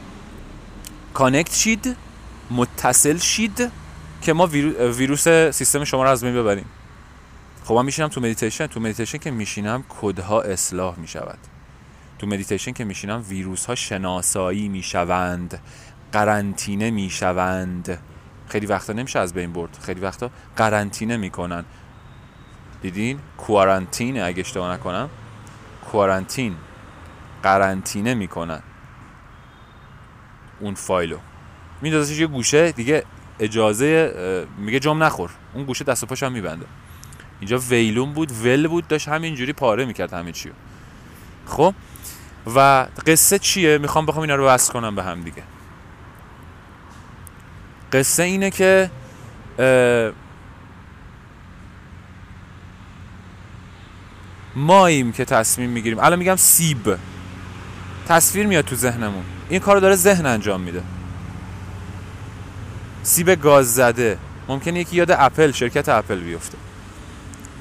connect 1.15 1.55
شید 1.55 1.97
متصل 2.51 3.19
شید 3.19 3.71
که 4.23 4.33
ما 4.33 4.47
ویروس 4.47 5.29
سیستم 5.29 5.85
شما 5.85 6.03
رو 6.03 6.09
از 6.09 6.25
بین 6.25 6.35
ببریم. 6.35 6.67
خب 7.65 7.75
من 7.75 7.85
میشینم 7.85 8.09
تو 8.09 8.21
مدیتیشن 8.21 8.67
تو 8.67 8.81
مدیتیشن 8.81 9.19
که 9.19 9.31
میشینم 9.31 9.85
کدها 10.01 10.43
اصلاح 10.43 10.99
می‌شود؟ 10.99 11.39
تو 12.23 12.29
مدیتیشن 12.29 12.73
که 12.73 12.85
میشینم 12.85 13.25
ویروس 13.29 13.67
ها 13.67 13.75
شناسایی 13.75 14.69
می‌شوند 14.69 15.61
قرنطینه 16.13 16.91
می‌شوند. 16.91 17.99
خیلی 18.49 18.67
وقتا 18.67 18.93
نمیشه 18.93 19.19
از 19.19 19.35
بین 19.35 19.53
برد. 19.53 19.79
خیلی 19.83 20.01
وقتا 20.01 20.31
قرنطینه 20.57 21.17
می‌کنن. 21.17 21.65
دیدین؟ 22.83 23.19
کوارانتین 23.39 24.23
اگه 24.23 24.41
اشتباه 24.41 24.73
نکنم. 24.73 25.11
کوارانتین 25.91 26.55
قرنطینه 27.43 28.15
می‌کنن. 28.15 28.63
اون 30.61 30.75
فایلو. 30.75 31.19
میندازش 31.81 32.19
یه 32.19 32.27
گوشه 32.27 32.73
دیگه 32.73 33.05
اجازه 33.41 34.15
میگه 34.59 34.81
جام 34.81 35.03
نخور. 35.03 35.31
اون 35.55 35.65
گوشه 35.65 35.85
دست 35.85 36.03
و 36.03 36.07
پاشم 36.07 36.33
میبنده. 36.33 36.67
اینجا 37.41 37.59
ویلون 37.59 38.13
بود 38.13 38.33
ول 38.45 38.69
بود 38.69 38.89
داشت 38.89 39.09
همینجوری 39.09 39.53
پاره 39.53 39.85
می‌کرد 39.85 40.13
همه 40.13 40.33
چیو. 40.33 40.53
خب؟ 41.47 41.75
و 42.47 42.87
قصه 43.07 43.39
چیه؟ 43.39 43.79
می‌خوام 43.79 44.07
بخوام 44.07 44.23
اینا 44.23 44.35
رو 44.35 44.47
وصل 44.47 44.73
کنم 44.73 44.95
به 44.95 45.03
هم 45.03 45.21
دیگه. 45.21 45.43
قصه 47.93 48.23
اینه 48.23 48.51
که 48.51 48.91
ماییم 54.57 55.13
که 55.13 55.25
تصمیم 55.25 55.71
می‌گیریم. 55.71 55.99
الان 55.99 56.19
میگم 56.19 56.37
سیب. 56.37 56.99
تصویر 58.09 58.47
میاد 58.47 58.65
تو 58.65 58.77
ذهنمون. 58.77 59.25
این 59.49 59.61
کار 59.61 59.77
داره 59.77 59.97
ذهن 59.97 60.27
انجام 60.27 60.61
میده. 60.61 60.83
سیب 63.03 63.31
گاز 63.31 63.75
زده. 63.75 64.19
ممکنه 64.49 64.81
یکی 64.81 64.97
یاد 64.97 65.11
اپل 65.11 65.53
شرکت 65.53 65.89
اپل 65.89 66.21
بیفته. 66.21 66.59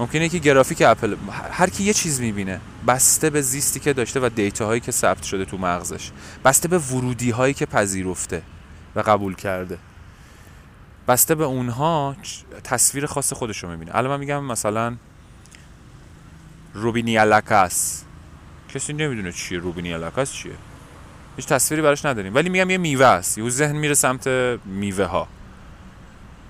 ممکنه 0.02 0.30
که 0.30 0.38
گرافیک 0.38 0.82
اپل 0.82 1.16
هر 1.52 1.70
کی 1.70 1.84
یه 1.84 1.94
چیز 1.94 2.22
می‌بینه 2.22 2.62
بسته 2.88 3.30
به 3.30 3.42
زیستی 3.42 3.80
که 3.80 3.94
داشته 3.94 4.20
و 4.20 4.30
دیتا 4.30 4.66
هایی 4.66 4.80
که 4.80 4.92
ثبت 4.92 5.24
شده 5.24 5.46
تو 5.46 5.58
مغزش 5.58 6.12
بسته 6.46 6.68
به 6.68 6.78
ورودی 6.78 7.32
هایی 7.32 7.54
که 7.54 7.66
پذیرفته 7.66 8.42
و 8.96 9.00
قبول 9.00 9.36
کرده. 9.36 9.78
بسته 11.08 11.36
به 11.36 11.44
اونها 11.44 12.16
تصویر 12.64 13.06
خاص 13.06 13.34
خودش 13.34 13.64
رو 13.64 13.70
می‌بینه. 13.70 13.92
الان 13.96 14.12
من 14.12 14.20
میگم 14.20 14.44
مثلا 14.44 14.96
روبینی 16.74 17.18
الاکاس 17.18 18.04
کسی 18.74 18.94
نمی‌دونه 18.94 19.32
چیه 19.32 19.60
روبینی 19.60 19.94
الاکاس 19.94 20.34
چیه؟ 20.34 20.54
هیچ 21.36 21.46
تصویری 21.46 21.82
براش 21.82 22.06
نداریم. 22.06 22.36
ولی 22.36 22.50
میگم 22.50 22.70
یه 22.70 22.78
میوه 22.78 23.06
است. 23.06 23.38
یه 23.38 23.50
ذهن 23.50 23.76
میره 23.76 23.94
سمت 23.94 24.28
میوه 24.66 25.06
ها 25.06 25.28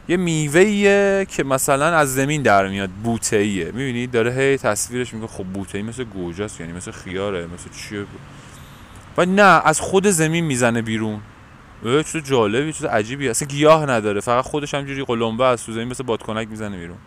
یه 0.08 0.18
میوه 0.18 1.26
که 1.26 1.44
مثلا 1.44 1.86
از 1.86 2.16
زمین 2.16 2.42
در 2.42 2.68
میاد 2.68 2.90
بوته 2.90 3.36
ایه 3.36 3.66
می‌بینید 3.66 4.12
داره 4.12 4.34
هی 4.34 4.58
تصویرش 4.58 5.14
میگه 5.14 5.28
خب 5.28 5.44
بوته 5.44 5.78
ای 5.78 5.84
مثل 5.84 6.04
گوجاست 6.04 6.62
یعنی 6.62 6.74
مثل 6.74 6.92
خیاره 6.92 7.48
مثل 7.48 7.70
چیه؟ 7.70 8.06
و 9.18 9.26
نه 9.26 9.62
از 9.66 9.80
خود 9.80 10.08
زمین 10.08 10.46
می‌زنه 10.46 10.82
بیرون. 10.82 11.22
چیز 11.84 12.24
جالبی 12.24 12.74
چیز 12.74 12.86
عجیبی. 12.86 13.30
اصلا 13.30 13.48
گیاه 13.48 13.86
نداره 13.86 14.22
فقط 14.22 14.46
خودش 14.46 14.74
همجوری 14.74 15.04
قلمبه 15.04 15.46
از 15.46 15.66
تو 15.66 15.72
زمین 15.72 15.88
مثل 15.88 16.04
بادکنک 16.04 16.48
می‌زنه 16.48 16.78
بیرون. 16.78 16.98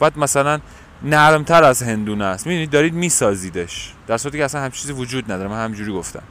بعد 0.00 0.18
مثلا 0.18 0.60
نرمتر 1.02 1.64
از 1.64 1.82
هندونه 1.82 2.24
است. 2.24 2.46
می‌بینید 2.46 2.70
دارید 2.70 2.94
میسازیدش. 2.94 3.94
در 4.06 4.16
صورتی 4.16 4.38
که 4.38 4.44
اصلا 4.44 4.60
هم 4.60 4.70
چیزی 4.70 4.92
وجود 4.92 5.32
نداره. 5.32 5.48
من 5.48 5.64
همجوری 5.64 5.92
گفتم. 5.92 6.22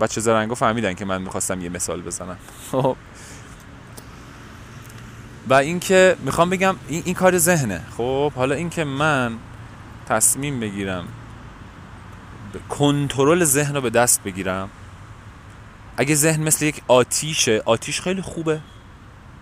بچه 0.00 0.20
زرنگا 0.20 0.54
فهمیدن 0.54 0.94
که 0.94 1.04
من 1.04 1.22
می‌خواستم 1.22 1.60
یه 1.60 1.68
مثال 1.68 2.02
بزنم. 2.02 2.36
خب. 2.72 2.96
و 5.48 5.54
اینکه 5.54 6.16
می‌خوام 6.24 6.50
بگم 6.50 6.76
این, 6.88 7.02
این 7.04 7.14
کار 7.14 7.38
ذهنه. 7.38 7.80
خب 7.96 8.32
حالا 8.32 8.54
اینکه 8.54 8.84
من 8.84 9.36
تصمیم 10.06 10.60
بگیرم 10.60 11.04
کنترل 12.68 13.44
ذهن 13.44 13.74
رو 13.74 13.80
به 13.80 13.90
دست 13.90 14.22
بگیرم 14.22 14.68
اگه 15.96 16.14
ذهن 16.14 16.42
مثل 16.42 16.64
یک 16.64 16.82
آتیشه 16.88 17.62
آتیش 17.64 18.00
خیلی 18.00 18.22
خوبه. 18.22 18.60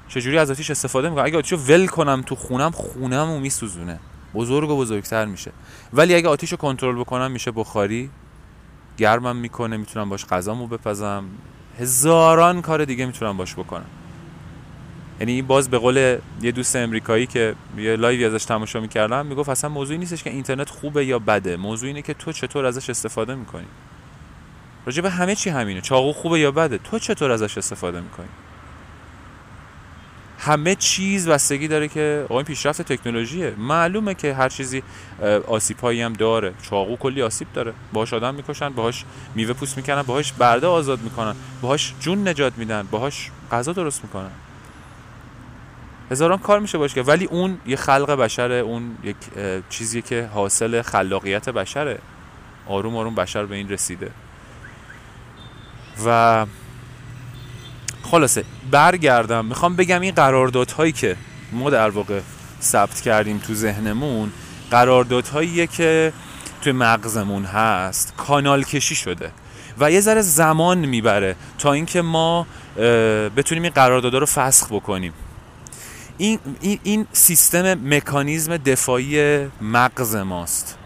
چجوری 0.09 0.39
از 0.39 0.51
آتیش 0.51 0.71
استفاده 0.71 1.09
می‌کنم؟ 1.09 1.25
اگه 1.25 1.39
آتیش 1.39 1.53
رو 1.53 1.59
ول 1.59 1.87
کنم 1.87 2.23
تو 2.27 2.35
خونم 2.35 2.71
خونم 2.71 3.31
رو 3.31 3.39
میسوزونه. 3.39 4.01
بزرگ 4.35 4.71
و 4.71 4.77
بزرگتر 4.77 5.25
میشه. 5.25 5.53
ولی 5.93 6.15
اگه 6.15 6.29
آتیش 6.29 6.51
رو 6.51 6.57
کنترل 6.57 7.01
بکنم 7.01 7.31
میشه 7.31 7.51
بخاری. 7.51 8.11
گرمم 8.97 9.37
می‌کنه 9.37 9.77
می‌تونم 9.77 10.09
باش 10.09 10.27
غذامو 10.27 10.67
بپزم. 10.67 11.25
هزاران 11.79 12.63
کار 12.63 12.85
دیگه 12.85 13.07
می‌تونم 13.07 13.37
باش 13.37 13.55
بکنم. 13.55 13.87
یعنی 15.21 15.33
این 15.33 15.47
باز 15.47 15.71
به 15.71 15.79
قول 15.79 16.19
یه 16.43 16.53
دوست 16.53 16.77
امریکایی 16.77 17.27
که 17.27 17.55
یه 17.77 17.97
لایوی 17.97 18.25
ازش 18.25 18.45
تماشا 18.45 18.81
می‌کردم 18.81 19.27
می‌گفت 19.27 19.49
اصلا 19.49 19.71
موضوعی 19.71 19.99
نیستش 19.99 20.23
که 20.23 20.31
اینترنت 20.31 20.71
خوبه 20.71 21.07
یا 21.07 21.19
بده 21.19 21.57
موضوع 21.57 21.87
اینه 21.87 22.03
که 22.03 22.15
تو 22.15 22.33
چطور 22.33 22.67
ازش 22.67 22.91
استفاده 22.91 23.35
می‌کنی. 23.35 23.67
راجع 24.87 25.03
به 25.03 25.11
همه 25.11 25.35
چی 25.35 25.51
همینه 25.51 25.81
چاقو 25.81 26.13
خوبه 26.13 26.41
یا 26.41 26.51
بده 26.51 26.79
تو 26.79 26.99
چطور 26.99 27.31
ازش 27.31 27.59
استفاده 27.59 28.01
می‌کنی؟ 28.01 28.29
همه 30.39 30.75
چیز 30.75 31.29
بستگی 31.29 31.69
داره 31.69 31.89
که 31.89 32.27
آقا 32.29 32.43
پیشرفت 32.43 32.83
تکنولوژیه. 32.83 33.55
معلومه 33.59 34.15
که 34.15 34.35
هر 34.35 34.49
چیزی 34.49 34.83
آسیب 35.49 35.79
هایی 35.79 36.03
هم 36.03 36.13
داره. 36.13 36.55
چاقو 36.63 36.97
کلی 36.97 37.23
آسیب 37.23 37.49
داره. 37.55 37.73
باهاش 37.93 38.13
آدم 38.13 38.35
می‌کشن 38.35 38.69
باهاش 38.69 39.05
میوه 39.35 39.53
پوست 39.53 39.77
می‌کنن 39.77 40.03
باهاش 40.03 40.33
برده 40.33 40.67
آزاد 40.67 41.01
می‌کنن 41.01 41.35
باهاش 41.63 41.95
جون 42.01 42.29
نجات 42.29 42.53
میدن 42.57 42.89
باهاش 42.91 43.31
غذا 43.53 43.73
درست 43.73 44.05
می‌کنن. 44.05 44.31
هزاران 46.11 46.39
کار 46.39 46.61
میشه 46.61 46.79
باشه 46.79 47.03
ولی 47.03 47.25
اون 47.25 47.59
یه 47.67 47.77
خلق 47.77 48.11
بشره 48.11 48.55
اون 48.55 48.97
یک 49.05 49.17
چیزی 49.71 50.03
که 50.03 50.29
حاصل 50.35 50.83
خلاقیت 50.83 51.49
بشره. 51.49 51.99
آروم 52.67 52.97
آروم 52.97 53.15
بشر 53.15 53.47
به 53.47 53.57
این 53.57 53.69
رسیده. 53.69 54.11
و 56.07 56.47
خلاصه 58.03 58.45
برگردم. 58.71 59.45
می‌خوام 59.45 59.77
بگم 59.77 60.01
این 60.01 60.15
قراردادهایی 60.15 60.93
که 60.93 61.17
ما 61.53 61.71
در 61.71 61.91
واقع 61.91 62.21
ثبت 62.63 63.01
کردیم 63.01 63.39
تو 63.39 63.55
ذهنمون 63.55 64.33
قراردادهاییه 64.71 65.67
که 65.67 66.13
توی 66.63 66.73
مغزمون 66.73 67.45
هست. 67.45 68.15
کانال 68.17 68.63
کشی 68.63 68.95
شده. 68.95 69.31
و 69.81 69.91
یه 69.91 70.01
ذره 70.01 70.21
زمان 70.21 70.79
می‌بره 70.79 71.37
تا 71.59 71.73
اینکه 71.73 72.03
ما 72.03 72.47
بتونیم 73.37 73.63
این 73.63 73.73
قراردادها 73.73 74.19
رو 74.19 74.27
فسخ 74.27 74.73
بکنیم. 74.73 75.13
این, 76.19 76.39
این, 76.61 76.81
این 76.83 77.07
سیستم 77.13 77.75
مکانیزم 77.95 78.57
دفاعی 78.57 79.47
مغز 79.61 80.17
ماست. 80.17 80.79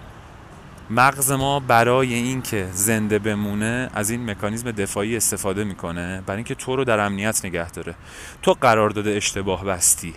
مغز 0.91 1.33
ما 1.33 1.61
برای 1.61 2.14
اینکه 2.14 2.69
زنده 2.73 3.19
بمونه 3.19 3.91
از 3.95 4.11
این 4.11 4.31
مکانیزم 4.31 4.71
دفاعی 4.71 5.17
استفاده 5.17 5.64
می‌کنه 5.64 6.23
برای 6.27 6.37
اینکه 6.37 6.55
تو 6.55 6.77
رو 6.77 6.85
در 6.85 7.01
امنیت 7.01 7.45
نگه 7.45 7.71
داره. 7.71 7.95
تو 8.43 8.53
قرارداد 8.61 9.09
اشتباه 9.09 9.64
بستی. 9.64 10.14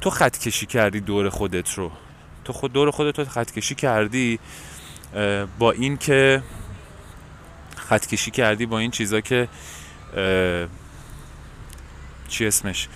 تو 0.00 0.10
خط 0.10 0.38
کشی 0.38 0.66
کردی 0.66 1.00
دور 1.00 1.28
خودت 1.28 1.74
رو. 1.74 1.90
تو 2.44 2.52
خود 2.52 2.72
دور 2.72 2.90
خودت 2.90 3.18
رو 3.18 3.24
خط 3.24 3.50
کشی 3.50 3.74
کردی 3.74 4.38
با 5.58 5.72
این 5.72 5.96
که 5.96 6.42
خط 7.76 8.06
کشی 8.06 8.30
کردی 8.30 8.66
با 8.66 8.78
این 8.78 8.90
چیزا 8.90 9.20
که 9.20 9.48
چی 12.28 12.46
اسمش؟ 12.46 12.88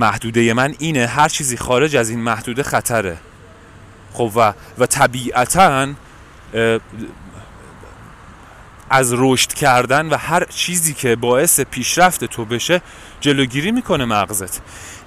محدوده 0.00 0.54
من 0.54 0.74
اینه 0.78 1.06
هر 1.06 1.28
چیزی 1.28 1.56
خارج 1.56 1.96
از 1.96 2.10
این 2.10 2.20
محدوده 2.20 2.62
خطره. 2.62 3.16
خب 4.12 4.32
و, 4.36 4.52
و 4.78 4.86
طبیعتا 4.86 5.88
از 8.90 9.14
رشد 9.16 9.52
کردن 9.52 10.08
و 10.08 10.16
هر 10.16 10.44
چیزی 10.44 10.94
که 10.94 11.16
باعث 11.16 11.60
پیشرفت 11.60 12.24
تو 12.24 12.44
بشه 12.44 12.82
جلوگیری 13.20 13.72
می‌کنه 13.72 14.04
مغزت. 14.04 14.60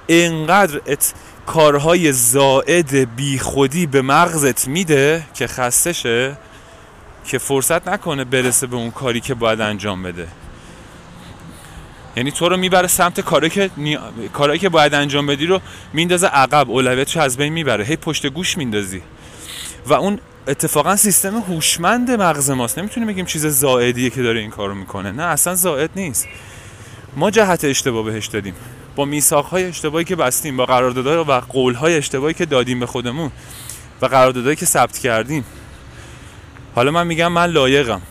اینقدر 0.07 0.81
ات 0.85 1.13
کارهای 1.45 2.11
زائد 2.11 3.15
بیخودی 3.15 3.87
به 3.87 4.01
مغزت 4.01 4.67
میده 4.67 5.23
که 5.33 5.47
خسته 5.47 5.93
شه 5.93 6.37
که 7.25 7.37
فرصت 7.37 7.87
نکنه 7.87 8.23
برسه 8.23 8.67
به 8.67 8.75
اون 8.75 8.91
کاری 8.91 9.21
که 9.21 9.33
باید 9.33 9.61
انجام 9.61 10.03
بده. 10.03 10.27
یعنی 12.15 12.31
تو 12.31 12.49
رو 12.49 12.57
می‌بره 12.57 12.87
سمت 12.87 13.21
کاری 13.21 13.49
که 13.49 13.69
کارهایی 14.33 14.59
که 14.59 14.69
باید 14.69 14.93
انجام 14.93 15.25
بدی 15.25 15.45
رو 15.45 15.61
میندازه 15.93 16.27
عقب 16.27 16.69
اولویتش 16.69 17.17
از 17.17 17.37
بین 17.37 17.53
می‌بره. 17.53 17.85
هی 17.85 17.95
پشت 17.95 18.25
گوش 18.25 18.57
میندازی. 18.57 19.01
و 19.85 19.93
اون 19.93 20.19
اتفاقا 20.47 20.95
سیستم 20.95 21.37
هوشمند 21.39 22.11
مغز 22.11 22.49
ماست. 22.49 22.79
نمی‌تونیم 22.79 23.09
بگیم 23.09 23.25
چیز 23.25 23.45
زائدیه 23.45 24.09
که 24.09 24.21
داره 24.21 24.39
این 24.39 24.49
کارو 24.49 24.75
می‌کنه. 24.75 25.11
نه 25.11 25.23
اصلا 25.23 25.55
زائد 25.55 25.89
نیست. 25.95 26.27
ما 27.15 27.31
جهت 27.31 27.65
اشتباه 27.65 28.05
بهش 28.05 28.27
دادیم. 28.27 28.53
با 28.95 29.07
های 29.51 29.65
اشتباهی 29.65 30.05
که 30.05 30.15
بستیم 30.15 30.57
با 30.57 30.65
قراردادها 30.65 31.23
و 31.23 31.31
قولهای 31.31 31.97
اشتباهی 31.97 32.33
که 32.33 32.45
دادیم 32.45 32.79
به 32.79 32.85
خودمون 32.85 33.31
و 34.01 34.05
قراردادهایی 34.05 34.55
که 34.55 34.65
ثبت 34.65 34.97
کردیم. 34.97 35.45
حالا 36.75 36.91
من 36.91 37.07
میگم 37.07 37.31
من 37.31 37.45
لایقم. 37.45 38.01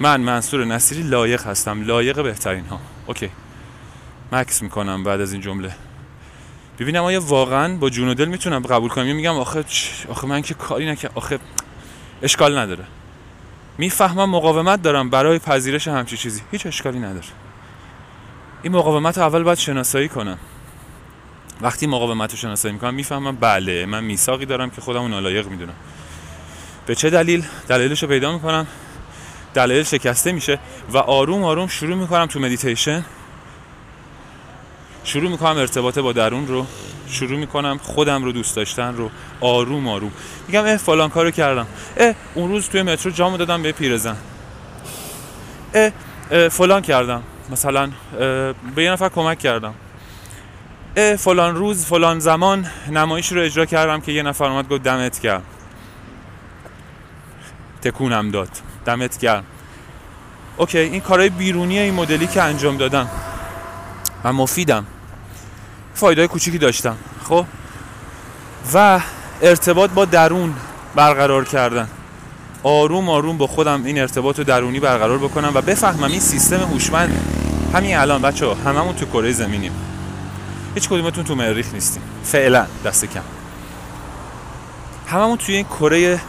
من 0.00 0.20
منصور 0.20 0.64
نصیری 0.64 1.02
لایق 1.02 1.46
هستم. 1.46 1.84
لایق 1.84 2.22
بهترین 2.22 2.66
ها 2.66 2.80
اوکی. 3.06 3.30
مکس 4.32 4.62
می‌کنم 4.62 5.04
بعد 5.04 5.20
از 5.20 5.32
این 5.32 5.42
جمله. 5.42 5.72
ببینم 6.78 7.02
آیا 7.02 7.20
واقعا 7.20 7.76
با 7.76 7.90
جون 7.90 8.08
و 8.08 8.14
دل 8.14 8.24
می‌تونم 8.24 8.60
قبول 8.60 8.90
کنم؟ 8.90 9.16
میگم 9.16 9.34
آخه 9.34 9.64
آخه 10.08 10.26
من 10.26 10.42
که 10.42 10.54
کاری 10.54 10.86
نکردم. 10.86 11.14
آخه 11.14 11.38
اشکال 12.22 12.58
نداره. 12.58 12.84
می‌فهمم 13.78 14.30
مقاومت 14.30 14.82
دارم 14.82 15.10
برای 15.10 15.38
پذیرش 15.38 15.88
همچی 15.88 16.16
چیزی. 16.16 16.42
هیچ 16.52 16.66
اشکالی 16.66 16.98
نداره. 16.98 17.26
این 18.62 18.72
مقاومت 18.72 19.18
رو 19.18 19.24
اول 19.24 19.42
باید 19.42 19.58
شناسایی 19.58 20.08
کنم. 20.08 20.38
وقتی 21.60 21.86
مقاومت 21.86 22.30
رو 22.30 22.36
شناسایی 22.36 22.74
می‌کنم 22.74 22.94
می‌فهمم 22.94 23.36
بله 23.36 23.86
من 23.86 24.04
میثاقی 24.04 24.46
دارم 24.46 24.70
که 24.70 24.80
خودم 24.80 25.06
نالایق 25.06 25.48
می‌دونم. 25.48 25.74
به 26.86 26.94
چه 26.94 27.10
دلیل؟ 27.10 27.44
دلیلش 27.68 28.02
رو 28.02 28.08
پیدا 28.08 28.32
می‌کنم. 28.32 28.66
دلیل 29.56 29.82
شکسته 29.82 30.32
میشه 30.32 30.58
و 30.92 30.98
آروم 30.98 31.44
آروم 31.44 31.66
شروع 31.66 31.96
می‌کنم 31.96 32.26
تو 32.26 32.40
مدیتیشن 32.40 33.04
شروع 35.04 35.30
می‌کنم 35.30 35.56
ارتباط 35.58 35.98
با 35.98 36.12
درون 36.12 36.46
رو. 36.46 36.66
شروع 37.08 37.38
می‌کنم 37.38 37.78
خودم 37.82 38.24
رو 38.24 38.32
دوست 38.32 38.56
داشتن 38.56 38.96
رو. 38.96 39.10
آروم 39.40 39.88
آروم. 39.88 40.12
میگم 40.48 40.64
اه 40.64 40.76
فلان 40.76 41.10
کارو 41.10 41.30
کردم. 41.30 41.66
اه 41.96 42.14
اون 42.34 42.48
روز 42.50 42.68
توی 42.68 42.82
مترو 42.82 43.12
جامو 43.12 43.36
دادم 43.36 43.62
به 43.62 43.72
پیرزن. 43.72 44.16
اه, 45.74 45.92
اه 46.30 46.48
فلان 46.48 46.82
کردم. 46.82 47.22
مثلا 47.50 47.90
به 48.74 48.84
یه 48.84 48.90
نفر 48.90 49.08
کمک 49.08 49.38
کردم. 49.38 49.74
اه 50.96 51.16
فلان 51.16 51.56
روز 51.56 51.86
فلان 51.86 52.18
زمان 52.18 52.66
نمایش 52.90 53.32
رو 53.32 53.40
اجرا 53.40 53.64
کردم 53.66 54.00
که 54.00 54.12
یه 54.12 54.22
نفر 54.22 54.44
اومد 54.44 54.68
گفت 54.68 54.82
دمت 54.82 55.18
گرم 55.18 55.42
تکونم 57.82 58.30
داد. 58.30 58.50
دمت 58.86 59.18
گرم. 59.18 59.44
اوکی 60.56 60.78
این 60.78 61.00
کارهای 61.00 61.28
بیرونی 61.28 61.78
این 61.78 61.94
مدلی 61.94 62.26
که 62.26 62.42
انجام 62.42 62.76
دادم. 62.76 63.08
من 64.24 64.30
مفیدم. 64.30 64.86
فایده 65.94 66.26
کوچیکی 66.26 66.58
داشتم 66.58 66.96
خب؟ 67.24 67.46
و 68.74 69.00
ارتباط 69.42 69.90
با 69.90 70.04
درون 70.04 70.54
برقرار 70.94 71.44
کردن. 71.44 71.88
آروم 72.62 73.08
آروم 73.08 73.38
با 73.38 73.46
خودم 73.46 73.84
این 73.84 73.98
ارتباط 73.98 74.38
رو 74.38 74.44
درونی 74.44 74.80
برقرار 74.80 75.18
بکنم 75.18 75.50
و 75.54 75.60
بفهمم 75.60 76.04
این 76.04 76.20
سیستم 76.20 76.56
هوشمند 76.56 77.20
همین 77.74 77.96
الان 77.96 78.22
بچه 78.22 78.54
هممون 78.54 78.94
تو 78.94 79.06
کره 79.06 79.32
زمینیم. 79.32 79.72
هیچ 80.74 80.88
کدومتون 80.88 81.24
تو 81.24 81.34
مریخ 81.34 81.74
نیستیم. 81.74 82.02
فعلا 82.24 82.66
دست 82.84 83.04
کم. 83.04 83.20
هممون 85.06 85.36
توی 85.38 85.54
این 85.54 85.64
کره 85.64 86.20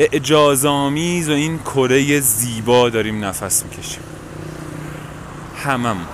اعجازآمیز 0.00 1.28
و 1.28 1.32
این 1.32 1.58
کره 1.58 2.20
زیبا 2.20 2.88
داریم 2.88 3.24
نفس 3.24 3.64
می‌کشیم. 3.64 4.02
هممون. 5.64 6.06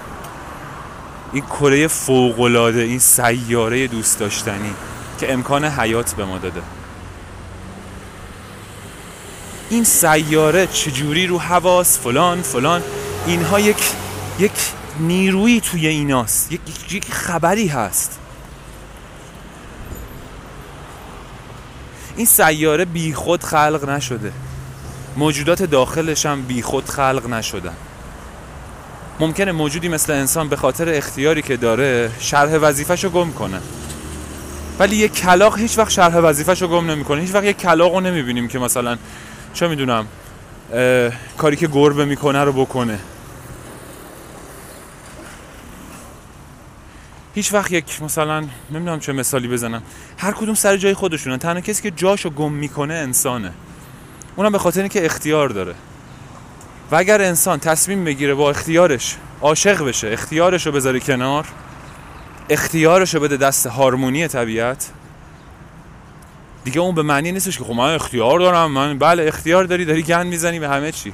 این 1.32 1.44
کره 1.44 1.86
فوقالعاده 1.86 2.80
این 2.80 2.98
سیاره 2.98 3.86
دوست 3.86 4.18
داشتنی 4.18 4.74
که 5.20 5.32
امکان 5.32 5.64
حیات 5.64 6.14
به 6.14 6.24
ما 6.24 6.38
داده. 6.38 6.62
این 9.70 9.84
سیاره 9.84 10.66
چجوری 10.66 11.26
رو 11.26 11.38
حواس 11.38 11.98
فلان 11.98 12.42
فلان؟ 12.42 12.82
اینها 13.26 13.60
یک 13.60 13.92
یک 14.38 14.52
نیرویی 15.00 15.60
توی 15.60 15.86
ایناست. 15.86 16.52
یک, 16.52 16.60
یک 16.92 17.12
خبری 17.12 17.68
هست. 17.68 18.18
این 22.16 22.26
سیاره 22.26 22.84
بیخود 22.84 23.44
خلق 23.44 23.88
نشده. 23.88 24.32
موجودات 25.16 25.62
داخلش 25.62 26.26
هم 26.26 26.42
بیخود 26.42 26.88
خلق 26.88 27.26
نشدن. 27.30 27.72
ممکنه 29.20 29.52
موجودی 29.52 29.88
مثل 29.88 30.12
انسان 30.12 30.48
به 30.48 30.56
خاطر 30.56 30.88
اختیاری 30.88 31.42
که 31.42 31.56
داره 31.56 32.10
شرح 32.20 32.56
وظیفش 32.56 33.04
رو 33.04 33.10
گم 33.10 33.32
کنه. 33.32 33.58
ولی 34.78 34.96
یک 34.96 35.14
کلاق 35.14 35.58
هیچ 35.58 35.78
وقت 35.78 35.90
شرح 35.90 36.16
وظیفش 36.16 36.62
رو 36.62 36.68
گم 36.68 36.90
نمی‌کنه. 36.90 37.20
هیچ 37.20 37.34
وقت 37.34 37.44
یک 37.44 37.58
کلاق 37.58 37.94
رو 37.94 38.00
نمی‌بینیم 38.00 38.48
که 38.48 38.58
مثلا 38.58 38.96
چه 39.54 39.68
می‌دونم 39.68 40.06
کاری 41.38 41.56
که 41.56 41.66
گربه 41.66 42.04
می‌کنه 42.04 42.44
رو 42.44 42.52
بکنه. 42.52 42.98
هیچ 47.36 47.54
وقت 47.54 47.72
یک 47.72 48.02
مثلا 48.02 48.40
نمی‌دونم 48.70 49.00
چه 49.00 49.12
مثالی 49.12 49.48
بزنم. 49.48 49.82
هر 50.18 50.32
کدوم 50.32 50.54
سر 50.54 50.76
جای 50.76 50.94
خودشونن 50.94 51.38
تنها 51.38 51.60
کسی 51.60 51.82
که 51.82 51.90
جاشو 51.90 52.30
گم 52.30 52.52
می‌کنه 52.52 52.94
انسانه. 52.94 53.52
اونم 54.36 54.52
به 54.52 54.58
خاطر 54.58 54.80
اینکه 54.80 55.04
اختیار 55.04 55.48
داره. 55.48 55.74
و 56.90 56.96
اگر 56.96 57.22
انسان 57.22 57.58
تصمیم 57.58 58.04
بگیره 58.04 58.34
با 58.34 58.50
اختیارش 58.50 59.16
عاشق 59.40 59.84
بشه 59.84 60.08
اختیارش 60.08 60.66
رو 60.66 60.72
بذاره 60.72 61.00
کنار 61.00 61.46
اختیارش 62.50 63.14
رو 63.14 63.20
بده 63.20 63.36
دست 63.36 63.66
هارمونی 63.66 64.28
طبیعت 64.28 64.90
دیگه 66.64 66.80
اون 66.80 66.94
به 66.94 67.02
معنی 67.02 67.32
نیستش 67.32 67.58
که 67.58 67.64
خب 67.64 67.72
من 67.72 67.94
اختیار 67.94 68.38
دارم 68.38 68.70
من 68.70 68.98
بله 68.98 69.26
اختیار 69.26 69.64
داری 69.64 69.84
داری 69.84 70.02
گند 70.02 70.26
می‌زنی 70.26 70.58
به 70.60 70.68
همه 70.68 70.92
چی. 70.92 71.12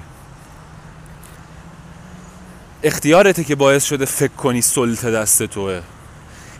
اختیارته 2.82 3.44
که 3.44 3.54
باعث 3.54 3.84
شده 3.84 4.04
فکر 4.04 4.32
کنی 4.32 4.62
سلطه 4.62 5.10
دست 5.10 5.42
توه. 5.42 5.82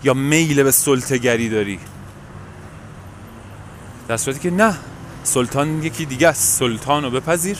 یا 0.05 0.15
میل 0.15 0.63
به 0.63 0.71
سلطگری 0.71 1.49
داری؟ 1.49 1.81
در 4.09 4.17
صورتی 4.17 4.41
که 4.41 4.51
نه. 4.51 4.75
سلطان 5.25 5.83
یکی 5.83 6.05
دیگه 6.05 6.29
است. 6.29 6.59
سلطان 6.59 7.05
رو 7.05 7.11
بپذیر. 7.11 7.59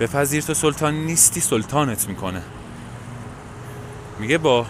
بپذیر 0.00 0.42
تو 0.42 0.54
سلطان 0.54 0.94
نیستی 0.94 1.40
سلطانت 1.40 2.08
می‌کنه. 2.08 2.42
میگه 4.18 4.38
با 4.38 4.66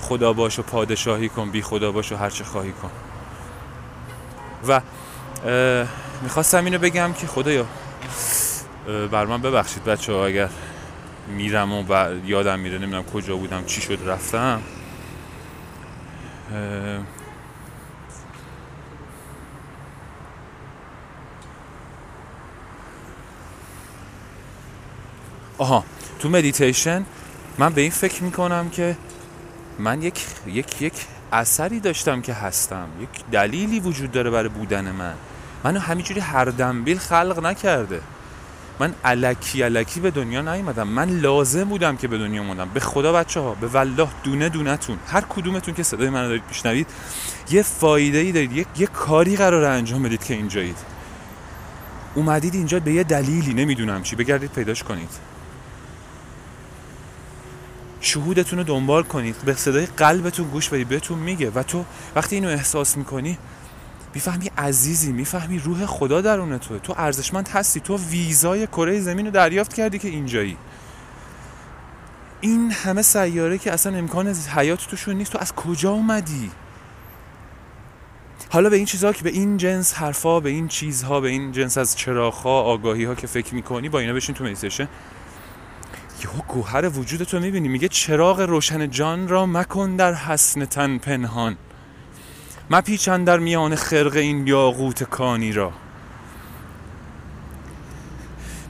خدا 0.00 0.32
باش 0.32 0.58
و 0.58 0.62
پادشاهی 0.62 1.28
کن 1.28 1.50
بی 1.50 1.62
خدا 1.62 1.92
باش 1.92 2.12
و 2.12 2.16
هرچه 2.16 2.44
خواهی 2.44 2.72
کن. 2.72 2.90
و 4.68 4.80
می‌خواستم 6.22 6.64
اینو 6.64 6.78
بگم 6.78 7.12
که 7.12 7.26
خدایا 7.26 7.66
بر 9.10 9.26
من 9.26 9.42
ببخشید 9.42 9.84
بچه 9.84 10.12
ها 10.12 10.26
اگر 10.26 10.48
میرم 11.28 11.72
و 11.72 12.08
یادم 12.26 12.58
میره 12.58 12.78
نمی‌دونم 12.78 13.04
کجا 13.04 13.36
بودم 13.36 13.64
چی 13.64 13.80
شد 13.80 13.98
رفتم. 14.06 14.62
آها 25.58 25.84
تو 26.18 26.28
مدیتیشن 26.28 27.04
من 27.58 27.72
به 27.72 27.80
این 27.80 27.90
فکر 27.90 28.22
می‌کنم 28.22 28.70
که 28.70 28.96
من 29.78 30.02
یک 30.02 30.26
یک 30.46 30.82
یک 30.82 31.06
اثری 31.32 31.80
داشتم 31.80 32.20
که 32.22 32.34
هستم. 32.34 32.88
یک 33.00 33.08
دلیلی 33.32 33.80
وجود 33.80 34.12
داره 34.12 34.30
برای 34.30 34.48
بودن 34.48 34.90
من. 34.90 35.14
منو 35.64 35.80
همینجوری 35.80 36.20
هر 36.20 36.44
دنبیل 36.44 36.98
خلق 36.98 37.46
نکرده. 37.46 38.00
من 38.78 38.94
علکی 39.04 39.62
علکی 39.62 40.00
به 40.00 40.10
دنیا 40.10 40.40
نیومدم. 40.54 40.88
من 40.88 41.08
لازم 41.20 41.64
بودم 41.64 41.96
که 41.96 42.08
به 42.08 42.18
دنیا 42.18 42.42
اومدم. 42.42 42.68
به 42.74 42.80
خدا 42.80 43.12
بچه 43.12 43.40
ها 43.40 43.54
به 43.54 43.66
والله 43.66 44.08
دونه 44.24 44.48
دونه 44.48 44.76
تون 44.76 44.98
هر 45.06 45.20
کدومتون 45.20 45.74
که 45.74 45.82
صدای 45.82 46.10
منو 46.10 46.28
دارید 46.28 46.42
میشنوید 46.48 46.86
یه 47.50 47.62
فایده 47.62 48.18
ای 48.18 48.32
دارید. 48.32 48.52
یه, 48.52 48.66
یه 48.78 48.86
کاری 48.86 49.36
قرار 49.36 49.64
انجام 49.64 50.02
بدید 50.02 50.24
که 50.24 50.34
اینجایید. 50.34 50.76
اومدید 52.14 52.54
اینجا 52.54 52.80
به 52.80 52.92
یه 52.92 53.04
دلیلی 53.04 53.54
نمی‌دونم 53.54 54.02
چی. 54.02 54.16
بگردید 54.16 54.50
پیداش 54.52 54.82
کنید. 54.82 55.10
شهودتون 58.00 58.58
رو 58.58 58.64
دنبال 58.64 59.02
کنید. 59.02 59.36
به 59.44 59.54
صدای 59.54 59.86
قلبتون 59.86 60.48
گوش 60.48 60.68
بدید. 60.68 60.88
بهتون 60.88 61.18
میگه. 61.18 61.50
و 61.50 61.62
تو 61.62 61.84
وقتی 62.16 62.36
اینو 62.36 62.48
احساس 62.48 62.96
می‌کنی 62.96 63.38
می‌فهمی 64.14 64.50
عزیزی 64.58 65.12
می‌فهمی 65.12 65.58
روح 65.58 65.86
خدا 65.86 66.20
درون 66.20 66.58
توه 66.58 66.78
تو 66.78 66.94
ارزشمند 66.96 67.48
هستی. 67.48 67.80
تو 67.80 67.96
ویزای 67.96 68.66
کره 68.66 69.00
زمین 69.00 69.26
رو 69.26 69.32
دریافت 69.32 69.74
کردی 69.74 69.98
که 69.98 70.08
اینجایی. 70.08 70.56
این 72.40 72.70
همه 72.70 73.02
سیاره 73.02 73.58
که 73.58 73.72
اصلا 73.72 73.98
امکان 73.98 74.28
حیات 74.28 74.86
توشون 74.86 75.14
نیست. 75.14 75.32
تو 75.32 75.38
از 75.38 75.52
کجا 75.52 75.90
اومدی؟ 75.90 76.50
حالا 78.50 78.70
به 78.70 78.76
این 78.76 78.86
چیزها 78.86 79.12
که 79.12 79.24
به 79.24 79.30
این 79.30 79.56
جنس 79.56 79.94
حرفا 79.94 80.40
به 80.40 80.50
این 80.50 80.68
چیزها 80.68 81.20
به 81.20 81.28
این 81.28 81.52
جنس 81.52 81.78
از 81.78 81.96
چراغها 81.96 82.62
آگاهی 82.62 83.04
ها 83.04 83.14
که 83.14 83.26
فکر 83.26 83.54
می‌کنی 83.54 83.88
با 83.88 83.98
اینا 83.98 84.12
بشین 84.12 84.34
تو 84.34 84.44
میسشه 84.44 84.88
یهو 86.24 86.42
گوهر 86.48 86.88
وجود 86.98 87.22
تو 87.22 87.40
می‌بینی. 87.40 87.68
میگه 87.68 87.88
چراغ 87.88 88.40
روشن 88.40 88.90
جان 88.90 89.28
را 89.28 89.46
مکن 89.46 89.96
در 89.96 90.14
حسن 90.14 90.64
تن 90.64 90.98
پنهان. 90.98 91.56
مپیچن 92.72 93.24
در 93.24 93.38
میان 93.38 93.76
خرق 93.76 94.16
این 94.16 94.46
یاقوت 94.46 95.02
کانی 95.02 95.52
را. 95.52 95.72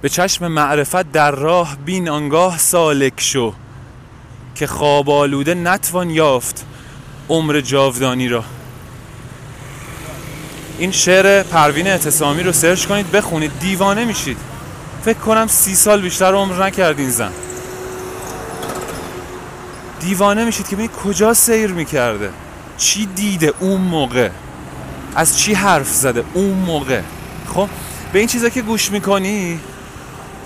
به 0.00 0.08
چشم 0.08 0.48
معرفت 0.48 1.12
در 1.12 1.30
راه 1.30 1.76
بین 1.76 2.08
آنگاه 2.08 2.58
سالک 2.58 3.20
شو 3.20 3.54
که 4.54 4.66
خواب 4.66 5.10
آلوده 5.10 5.54
نتوان 5.54 6.10
یافت 6.10 6.66
عمر 7.28 7.60
جاودانی 7.60 8.28
را. 8.28 8.44
این 10.78 10.90
شعر 10.90 11.42
پروین 11.42 11.86
اعتصامی 11.86 12.42
رو 12.42 12.52
سرچ 12.52 12.86
کنید 12.86 13.10
بخونید 13.10 13.52
دیوانه 13.60 14.04
میشید. 14.04 14.38
فکر 15.04 15.18
کنم 15.18 15.46
سی 15.46 15.74
سال 15.74 16.00
بیشتر 16.00 16.34
عمر 16.34 16.66
نکردین 16.66 17.10
زن. 17.10 17.32
دیوانه 20.00 20.44
میشید 20.44 20.68
که 20.68 20.76
ببینید 20.76 20.96
کجا 20.96 21.34
سیر 21.34 21.72
می‌کرده. 21.72 22.30
چی 22.82 23.06
دیده 23.06 23.54
اون 23.60 23.80
موقع؟ 23.80 24.30
از 25.14 25.38
چی 25.38 25.54
حرف 25.54 25.88
زده 25.88 26.24
اون 26.34 26.58
موقع؟ 26.58 27.00
خب 27.54 27.68
به 28.12 28.18
این 28.18 28.28
چیزا 28.28 28.48
که 28.48 28.62
گوش 28.62 28.90
می‌کنی 28.90 29.60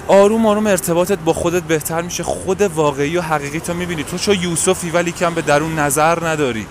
آروم 0.09 0.47
آروم 0.47 0.67
ارتباطت 0.67 1.19
با 1.19 1.33
خودت 1.33 1.63
بهتر 1.63 2.03
میشه. 2.03 2.23
خود 2.23 2.63
واقعی 2.63 3.17
و 3.17 3.21
حقیقی 3.21 3.61
تو 3.61 3.75
می‌بینی. 3.75 4.05
تو 4.05 4.19
چو 4.19 4.35
یوسفی 4.35 4.91
ولی 4.91 5.13
کم 5.13 5.35
به 5.35 5.43
درون 5.43 5.79
نظر 5.79 6.29
نداری. 6.29 6.67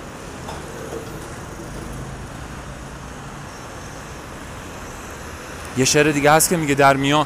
یه 5.78 5.86
شعر 5.86 6.12
دیگه 6.12 6.32
هست 6.32 6.50
که 6.50 6.58
میگه 6.58 6.76
در 6.76 6.96
میان 6.96 7.26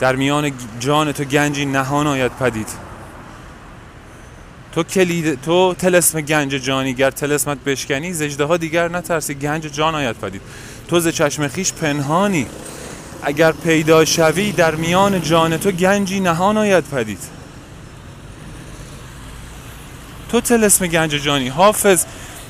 در 0.00 0.16
میان 0.16 0.52
جان 0.80 1.12
تو 1.12 1.24
گنجی 1.24 1.66
نهان 1.66 2.06
آید 2.06 2.32
پدید. 2.32 2.85
تو 4.76 4.82
کلید 4.82 5.40
تو 5.42 5.74
تلسم 5.74 6.20
گنج 6.20 6.50
جانی 6.50 6.94
گر 6.94 7.10
تلسمت 7.10 7.58
بشکنی 7.64 8.12
زجده 8.12 8.44
ها 8.44 8.56
دیگر 8.56 8.88
نترسی. 8.88 9.34
گنج 9.34 9.62
جان 9.62 9.94
آید 9.94 10.16
پدید. 10.16 10.40
تو 10.88 11.00
ز 11.00 11.08
چشم 11.08 11.48
خیش 11.48 11.72
پنهانی. 11.72 12.46
اگر 13.22 13.52
پیدا 13.52 14.04
شوی 14.04 14.52
در 14.52 14.74
میان 14.74 15.22
جان 15.22 15.56
تو 15.56 15.70
گنجی 15.70 16.20
نهان 16.20 16.56
آید 16.56 16.84
پدید. 16.84 17.18
تو 20.28 20.40
تلسم 20.40 20.86
گنج 20.86 21.10
جانی 21.10 21.48
حافظ. 21.48 22.04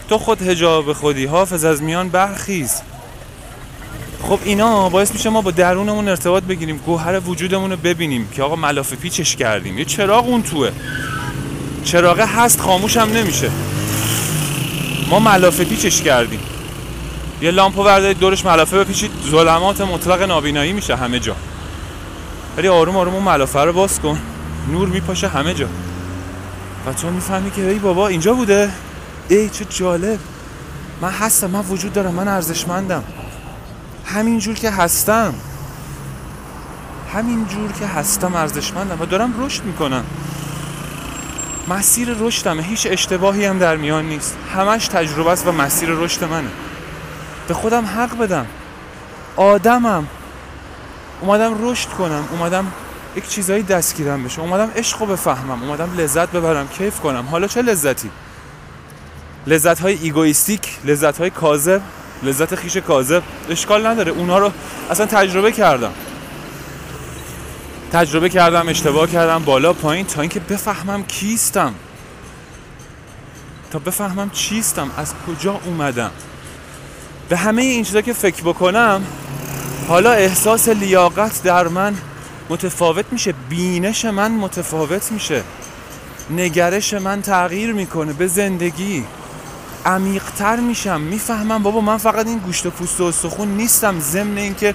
تو 0.08 0.18
خود 0.18 0.42
هجاب 0.42 0.92
خودی 0.92 1.26
حافظ 1.26 1.64
از 1.64 1.82
میان 1.82 2.08
برخیز. 2.08 2.80
خب 4.22 4.38
اینا 4.44 4.88
باعث 4.88 5.12
میشه 5.12 5.30
ما 5.30 5.42
با 5.42 5.50
درونمون 5.50 6.08
ارتباط 6.08 6.42
بگیریم 6.42 6.76
گوهر 6.76 7.20
وجودمون 7.20 7.70
رو 7.70 7.76
ببینیم 7.76 8.28
که 8.28 8.42
آقا 8.42 8.56
ملاف 8.56 8.94
پیچش 8.94 9.36
کردیم. 9.36 9.78
یه 9.78 9.84
چراغ 9.84 10.28
اون 10.28 10.42
توه. 10.42 10.70
چراغه 11.86 12.26
هست 12.26 12.60
خاموش 12.60 12.96
هم 12.96 13.12
نمیشه. 13.12 13.50
ما 15.10 15.18
ملافه 15.18 15.64
پیچش 15.64 16.02
کردیم. 16.02 16.40
یه 17.42 17.50
لامپو 17.50 17.84
بردارید 17.84 18.18
دورش 18.18 18.44
ملافه 18.44 18.78
بپیچید. 18.78 19.10
ظلمات 19.30 19.80
مطلق 19.80 20.22
نابینایی 20.22 20.72
میشه 20.72 20.96
همه 20.96 21.20
جا. 21.20 21.36
ولی 22.56 22.68
آروم 22.68 22.96
آروم 22.96 23.14
اون 23.14 23.22
ملافه 23.22 23.60
رو 23.60 23.72
باز 23.72 24.00
کن. 24.00 24.18
نور 24.72 24.88
میپاشه 24.88 25.28
همه 25.28 25.54
جا. 25.54 25.66
و 26.86 26.92
تو 26.92 27.10
می‌فهمی 27.10 27.50
که 27.50 27.70
ای 27.70 27.78
بابا 27.78 28.08
اینجا 28.08 28.34
بوده؟ 28.34 28.70
ای 29.28 29.48
چه 29.48 29.64
جالب. 29.64 30.18
من 31.00 31.10
هستم 31.10 31.50
من 31.50 31.60
وجود 31.60 31.92
دارم 31.92 32.14
من 32.14 32.28
ارزشمندم. 32.28 33.04
همینجور 34.04 34.54
که 34.54 34.70
هستم. 34.70 35.34
همینجور 37.14 37.72
که 37.72 37.86
هستم 37.86 38.34
ارزشمندم 38.34 39.00
و 39.00 39.06
دارم 39.06 39.44
رشد 39.44 39.64
می‌کنم. 39.64 40.04
مسیر 41.68 42.16
رشدمه 42.20 42.62
هیچ 42.62 42.86
اشتباهی 42.90 43.44
هم 43.44 43.58
در 43.58 43.76
میان 43.76 44.04
نیست. 44.04 44.36
همش 44.54 44.88
تجربه 44.88 45.30
است 45.30 45.46
و 45.46 45.52
مسیر 45.52 45.88
رشد 45.90 46.24
منه. 46.24 46.48
به 47.48 47.54
خودم 47.54 47.84
حق 47.84 48.18
بدم. 48.18 48.46
آدمم. 49.36 50.06
اومدم 51.20 51.68
رشد 51.68 51.88
کنم. 51.88 52.28
اومدم 52.30 52.72
یک 53.16 53.28
چیزایی 53.28 53.62
دستگیرم 53.62 54.24
بشه. 54.24 54.40
اومدم 54.40 54.70
عشق 54.76 55.00
رو 55.00 55.06
بفهمم. 55.06 55.62
اومدم 55.62 55.90
لذت 55.96 56.32
ببرم. 56.32 56.68
کیف 56.68 57.00
کنم. 57.00 57.26
حالا 57.30 57.46
چه 57.46 57.62
لذتی؟ 57.62 58.10
لذت 59.46 59.80
های 59.80 59.98
egoistic 60.02 60.68
لذت 60.84 61.18
های 61.18 61.30
کاذب 61.30 61.80
لذت 62.22 62.54
خویش 62.54 62.76
کاذب. 62.76 63.22
اشکال 63.50 63.86
نداره. 63.86 64.12
اونا 64.12 64.38
رو 64.38 64.52
اصلا 64.90 65.06
تجربه 65.06 65.52
کردم. 65.52 65.92
تجربه 67.92 68.28
کردم 68.28 68.68
اشتباه 68.68 69.10
کردم 69.10 69.44
بالا 69.44 69.72
پایین 69.72 70.06
تا 70.06 70.20
اینکه 70.20 70.40
بفهمم 70.40 71.04
کیستم. 71.04 71.74
تا 73.70 73.78
بفهمم 73.78 74.30
چیستم 74.30 74.90
از 74.96 75.12
کجا 75.26 75.60
اومدم. 75.64 76.10
به 77.28 77.36
همه 77.36 77.62
این 77.62 77.84
چیزا 77.84 78.00
که 78.00 78.12
فکر 78.12 78.42
بکنم 78.42 79.02
حالا 79.88 80.12
احساس 80.12 80.68
لیاقت 80.68 81.42
در 81.42 81.68
من 81.68 81.94
متفاوت 82.48 83.04
میشه 83.12 83.34
بینش 83.48 84.04
من 84.04 84.30
متفاوت 84.30 85.12
میشه. 85.12 85.42
نگرش 86.30 86.94
من 86.94 87.22
تغییر 87.22 87.72
می‌کنه 87.72 88.12
به 88.12 88.26
زندگی. 88.26 89.04
عمیقتر 89.86 90.56
میشم 90.56 91.00
می‌فهمم 91.00 91.62
بابا 91.62 91.80
من 91.80 91.96
فقط 91.96 92.26
این 92.26 92.38
گوشت 92.38 92.66
و 92.66 92.70
پوست 92.70 93.00
و 93.00 93.04
استخون 93.04 93.48
نیستم 93.48 94.00
ضمن 94.00 94.38
اینکه 94.38 94.74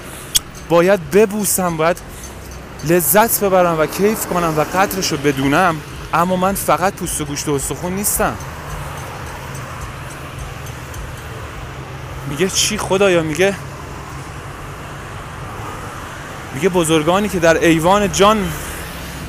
باید 0.70 1.12
ببوسم 1.12 1.78
باید 1.78 1.98
لذت 2.84 3.44
ببرم 3.44 3.80
و 3.80 3.86
کیف 3.86 4.26
کنم 4.26 4.54
و 4.58 4.62
قدرش 4.62 5.12
رو 5.12 5.18
بدونم 5.18 5.76
اما 6.14 6.36
من 6.36 6.54
فقط 6.54 6.94
پوست 6.94 7.22
و 7.22 7.26
گوشت 7.26 7.48
و 7.48 7.54
استخون 7.54 7.94
نیستم. 7.94 8.36
میگه 12.30 12.50
چی 12.50 12.78
خدایا؟ 12.78 13.24
میگه 13.24 13.56
میگه 16.54 16.70
بزرگانی 16.70 17.30
که 17.30 17.40
در 17.40 17.58
ایوان 17.58 18.12
جان 18.12 18.50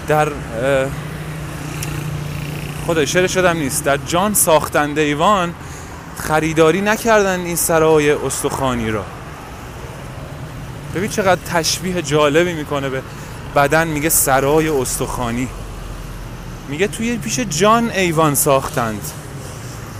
در 0.08 0.28
خدا 2.86 3.06
شعر 3.06 3.26
شدم 3.26 3.56
نیست 3.56 3.84
در 3.84 3.96
جان 3.96 4.34
ساختند 4.34 4.98
ایوان 4.98 5.54
خریداری 6.18 6.80
نکردن 6.80 7.40
این 7.40 7.56
سرای 7.56 8.10
استخوانی 8.10 8.90
را. 8.90 9.04
ببین 10.94 11.10
چقدر 11.10 11.40
تشبیه 11.46 12.02
جالبی 12.02 12.52
می‌کنه 12.52 12.88
به 12.88 13.02
بدن 13.56 13.88
میگه 13.88 14.08
سرای 14.08 14.68
استخوانی. 14.68 15.48
میگه 16.68 16.86
توی 16.86 17.16
پیش 17.16 17.40
جان 17.40 17.90
ایوان 17.90 18.34
ساختند. 18.34 19.00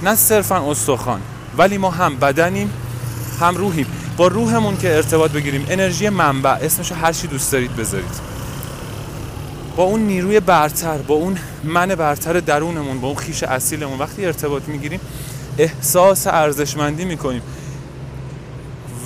نه 0.02 0.14
صرفا 0.14 0.70
استخوان 0.70 1.20
ولی 1.58 1.78
ما 1.78 1.90
هم 1.90 2.16
بدنیم 2.16 2.72
هم 3.40 3.56
روحیم. 3.56 3.86
با 4.16 4.26
روحمون 4.26 4.76
که 4.76 4.96
ارتباط 4.96 5.30
بگیریم. 5.30 5.66
انرژی 5.68 6.08
منبع 6.08 6.50
اسمشو 6.50 6.94
هر 6.94 7.12
چی 7.12 7.26
دوست 7.26 7.52
دارید 7.52 7.76
بذارید. 7.76 8.32
با 9.76 9.82
اون 9.82 10.00
نیروی 10.00 10.40
برتر 10.40 10.98
با 10.98 11.14
اون 11.14 11.38
من 11.64 11.94
برتر 11.94 12.40
درونمون 12.40 13.00
با 13.00 13.08
اون 13.08 13.16
خیش 13.16 13.42
اصیلمون 13.42 13.98
وقتی 13.98 14.26
ارتباط 14.26 14.62
می‌گیریم 14.68 15.00
احساس 15.58 16.26
ارزشمندی 16.26 17.04
می‌کنیم. 17.04 17.42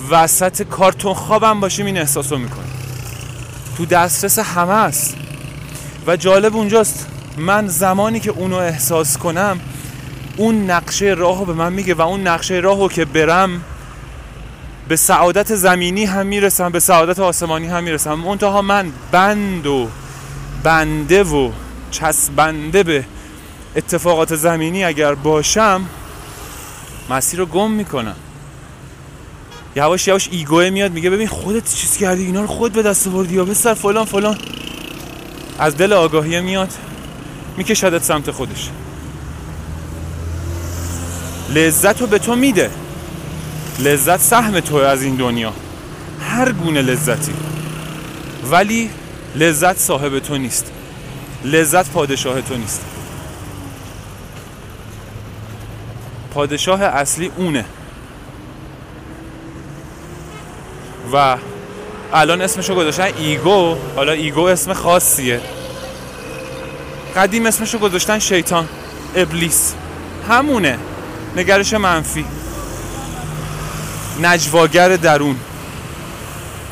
وسط 0.09 0.61
کارتون 0.61 1.13
خوابم 1.13 1.59
باشیم 1.59 1.85
این 1.85 1.97
احساس 1.97 2.31
رو 2.31 2.37
می‌کنیم. 2.37 2.76
تو 3.77 3.85
دسترس 3.85 4.39
همه 4.39 4.73
است. 4.73 5.15
و 6.07 6.17
جالب 6.17 6.55
اونجاست 6.55 7.07
من 7.37 7.67
زمانی 7.67 8.19
که 8.19 8.31
اونو 8.31 8.55
احساس 8.55 9.17
کنم 9.17 9.59
اون 10.37 10.71
نقشه 10.71 11.05
راهو 11.05 11.45
به 11.45 11.53
من 11.53 11.73
میگه 11.73 11.93
و 11.93 12.01
اون 12.01 12.27
نقشه 12.27 12.53
راهو 12.53 12.87
که 12.87 13.05
برم 13.05 13.61
به 14.87 14.95
سعادت 14.95 15.55
زمینی 15.55 16.05
هم 16.05 16.25
می‌رسم 16.25 16.69
به 16.69 16.79
سعادت 16.79 17.19
آسمانی 17.19 17.67
هم 17.67 17.83
می‌رسم. 17.83 18.13
منتها 18.13 18.61
من 18.61 18.91
بند 19.11 19.67
و 19.67 19.87
بنده 20.63 21.23
و 21.23 21.51
چسبنده 21.91 22.83
به 22.83 23.05
اتفاقات 23.75 24.35
زمینی 24.35 24.83
اگر 24.83 25.15
باشم 25.15 25.85
مسیر 27.09 27.39
رو 27.39 27.45
گم 27.45 27.71
می‌کنم. 27.71 28.15
یواش 29.77 30.07
یواش 30.07 30.29
ایگوه 30.31 30.69
میاد 30.69 30.91
میگه 30.91 31.09
ببین 31.09 31.27
خودت 31.27 31.73
چیز 31.73 31.97
کردی؟ 31.97 32.25
اینا 32.25 32.41
رو 32.41 32.47
خود 32.47 32.73
به 32.73 32.81
دست 32.81 33.07
آوردی 33.07 33.35
یا؟ 33.35 33.45
بسر 33.45 33.73
فلان 33.73 34.05
فلان. 34.05 34.37
از 35.59 35.77
دل 35.77 35.93
آگاهی 35.93 36.41
میاد 36.41 36.73
میکشدت 37.57 38.03
سمت 38.03 38.31
خودش. 38.31 38.69
لذت 41.49 42.01
رو 42.01 42.07
به 42.07 42.19
تو 42.19 42.35
میده. 42.35 42.71
لذت 43.79 44.19
سهم 44.19 44.59
تو 44.59 44.75
از 44.75 45.03
این 45.03 45.15
دنیا. 45.15 45.53
هر 46.21 46.51
گونه 46.51 46.81
لذتی. 46.81 47.33
ولی 48.51 48.89
لذت 49.35 49.77
صاحب 49.77 50.19
تو 50.19 50.37
نیست. 50.37 50.71
لذت 51.45 51.89
پادشاه 51.89 52.41
تو 52.41 52.57
نیست. 52.57 52.81
پادشاه 56.33 56.81
اصلی 56.81 57.31
اونه. 57.37 57.65
و 61.13 61.37
الان 62.13 62.41
اسمشو 62.41 62.75
گذاشتن 62.75 63.09
ego. 63.17 63.77
حالا 63.95 64.11
ego 64.11 64.43
اسم 64.43 64.73
خاصیه. 64.73 65.41
قدیم 67.15 67.45
اسمشو 67.45 67.77
گذاشتن 67.77 68.19
شیطان. 68.19 68.67
ابلیس. 69.15 69.73
همونه. 70.29 70.77
نگرش 71.35 71.73
منفی. 71.73 72.25
نجواگر 74.21 74.95
درون. 74.95 75.39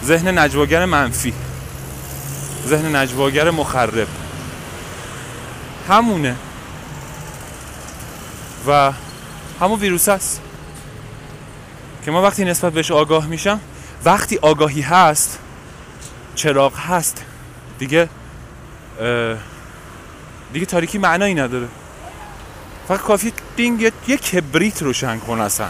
ذهن 0.06 0.40
نجواگر 0.40 0.86
منفی. 0.86 1.34
ذهن 2.68 2.96
نجواگر 2.96 3.52
مخرب. 3.52 4.08
همونه. 5.90 6.36
و 8.68 8.92
همون 9.62 9.80
ویروس 9.80 10.10
هست. 10.10 10.42
که 12.06 12.12
ما 12.12 12.22
وقتی 12.22 12.46
نسبت 12.46 12.74
بهش 12.74 12.92
آگاه 12.92 13.28
میشم 13.28 13.60
وقتی 14.04 14.38
آگاهی 14.42 14.82
هست 14.82 15.40
چراغ 16.36 16.80
هست. 16.80 17.26
دیگه 17.80 18.10
دیگه 20.54 20.66
تاریکی 20.66 20.98
معنایی 20.98 21.34
نداره. 21.34 21.68
فقط 22.88 23.00
کافی 23.00 23.34
بینگ 23.56 23.92
یه 24.08 24.18
کبریت 24.18 24.82
روشن 24.82 25.20
کن 25.20 25.40
اصلا. 25.40 25.70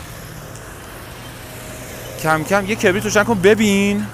کم 2.24 2.44
کم 2.44 2.66
یه 2.66 2.76
کبریت 2.76 3.04
روشن 3.04 3.24
کن 3.24 3.40
ببین. 3.40 4.06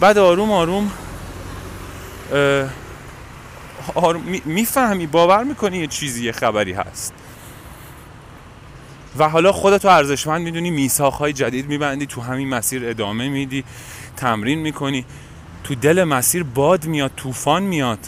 بعد 0.00 0.18
آروم 0.18 0.52
آروم 0.52 0.90
می‌فهمی 4.44 5.06
باور 5.06 5.44
می‌کنی 5.44 5.78
یه 5.78 5.86
چیزی 5.86 6.24
یه 6.24 6.32
خبری 6.32 6.72
هست. 6.72 7.12
و 9.18 9.28
حالا 9.28 9.52
خودتو 9.52 9.88
ارزشمند 9.88 10.42
می‌دونی 10.42 10.70
میساخهای 10.70 11.32
جدید 11.32 11.68
میبندی 11.68 12.06
تو 12.06 12.20
همین 12.20 12.48
مسیر 12.48 12.88
ادامه 12.88 13.28
میدی 13.28 13.64
تمرین 14.16 14.58
می‌کنی. 14.58 15.04
تو 15.64 15.74
دل 15.74 16.04
مسیر 16.04 16.42
باد 16.42 16.86
میاد 16.86 17.10
طوفان 17.16 17.62
میاد. 17.62 17.98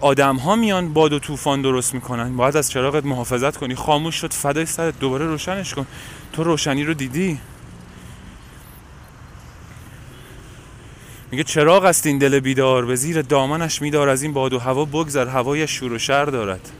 آدم 0.00 0.36
ها 0.36 0.56
میان 0.56 0.92
باد 0.92 1.12
و 1.12 1.18
طوفان 1.18 1.62
درست 1.62 1.94
می‌کنن. 1.94 2.36
باید 2.36 2.56
از 2.56 2.70
چراغت 2.70 3.04
محافظت 3.04 3.56
کنی. 3.56 3.74
خاموش 3.74 4.14
شد 4.14 4.32
فدای 4.32 4.66
سرت 4.66 4.98
دوباره 4.98 5.26
روشنش 5.26 5.74
کن. 5.74 5.86
تو 6.32 6.44
روشنی 6.44 6.84
رو 6.84 6.94
دیدی؟ 6.94 7.38
میگه 11.30 11.44
چراغ 11.44 11.84
است 11.84 12.06
این 12.06 12.18
دل 12.18 12.40
بیدار 12.40 12.86
به 12.86 12.96
زیر 12.96 13.22
دامنش 13.22 13.82
میدار 13.82 14.08
از 14.08 14.22
این 14.22 14.32
باد 14.32 14.52
و 14.52 14.58
هوا 14.58 14.84
بگذر 14.84 15.28
هوای 15.28 15.68
شور 15.68 15.92
و 15.92 15.98
شر 15.98 16.24
دارد. 16.24 16.70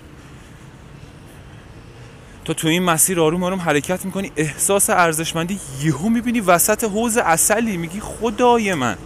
تو 2.45 2.55
تو 2.55 2.69
این 2.69 2.83
مسیر 2.83 3.21
آروم 3.21 3.45
آروم 3.45 3.61
حرکت 3.61 4.05
می‌کنی 4.05 4.33
احساس 4.37 4.91
ارزشمندی 4.91 5.61
یهو 5.83 6.09
می‌بینی 6.09 6.41
وسط 6.41 6.85
حوز 6.85 7.17
اصلی 7.17 7.77
میگی 7.77 8.01
خدای 8.01 8.75
من 8.75 8.97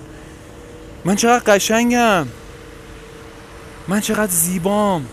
من 1.05 1.17
چقدر 1.17 1.55
قشنگم 1.55 2.27
من 3.89 4.01
چقدر 4.01 4.33
زیبام 4.33 5.07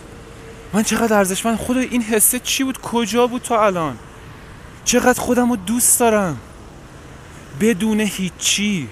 من 0.74 0.84
چقدر 0.84 1.18
ارزشمند 1.18 1.58
خدا 1.58 1.80
این 1.80 2.02
حسه 2.02 2.40
چی 2.40 2.64
بود؟ 2.64 2.82
کجا 2.82 3.28
بود 3.28 3.42
تا 3.42 3.66
الان؟ 3.66 3.98
چقدر 4.86 5.22
خودم 5.22 5.50
رو 5.50 5.56
دوست 5.56 6.00
دارم. 6.00 6.38
بدون 7.62 8.00
هیچی. 8.00 8.90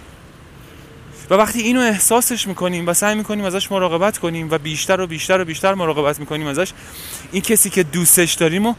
و 1.30 1.36
وقتی 1.36 1.62
اینو 1.62 1.80
احساسش 1.80 2.48
می‌کنیم 2.48 2.88
و 2.88 2.94
سعی 2.94 3.16
می‌کنیم 3.16 3.46
ازش 3.46 3.72
مراقبت 3.72 4.18
کنیم 4.18 4.48
و 4.52 4.58
بیشتر 4.58 5.02
و 5.02 5.08
بیشتر 5.08 5.42
و 5.42 5.46
بیشتر 5.46 5.74
مراقبت 5.74 6.20
می‌کنیم 6.20 6.48
ازش 6.48 6.74
این 7.32 7.42
کسی 7.42 7.70
که 7.70 7.84
دوستش 7.84 8.34
داریم 8.34 8.66
و 8.66 8.74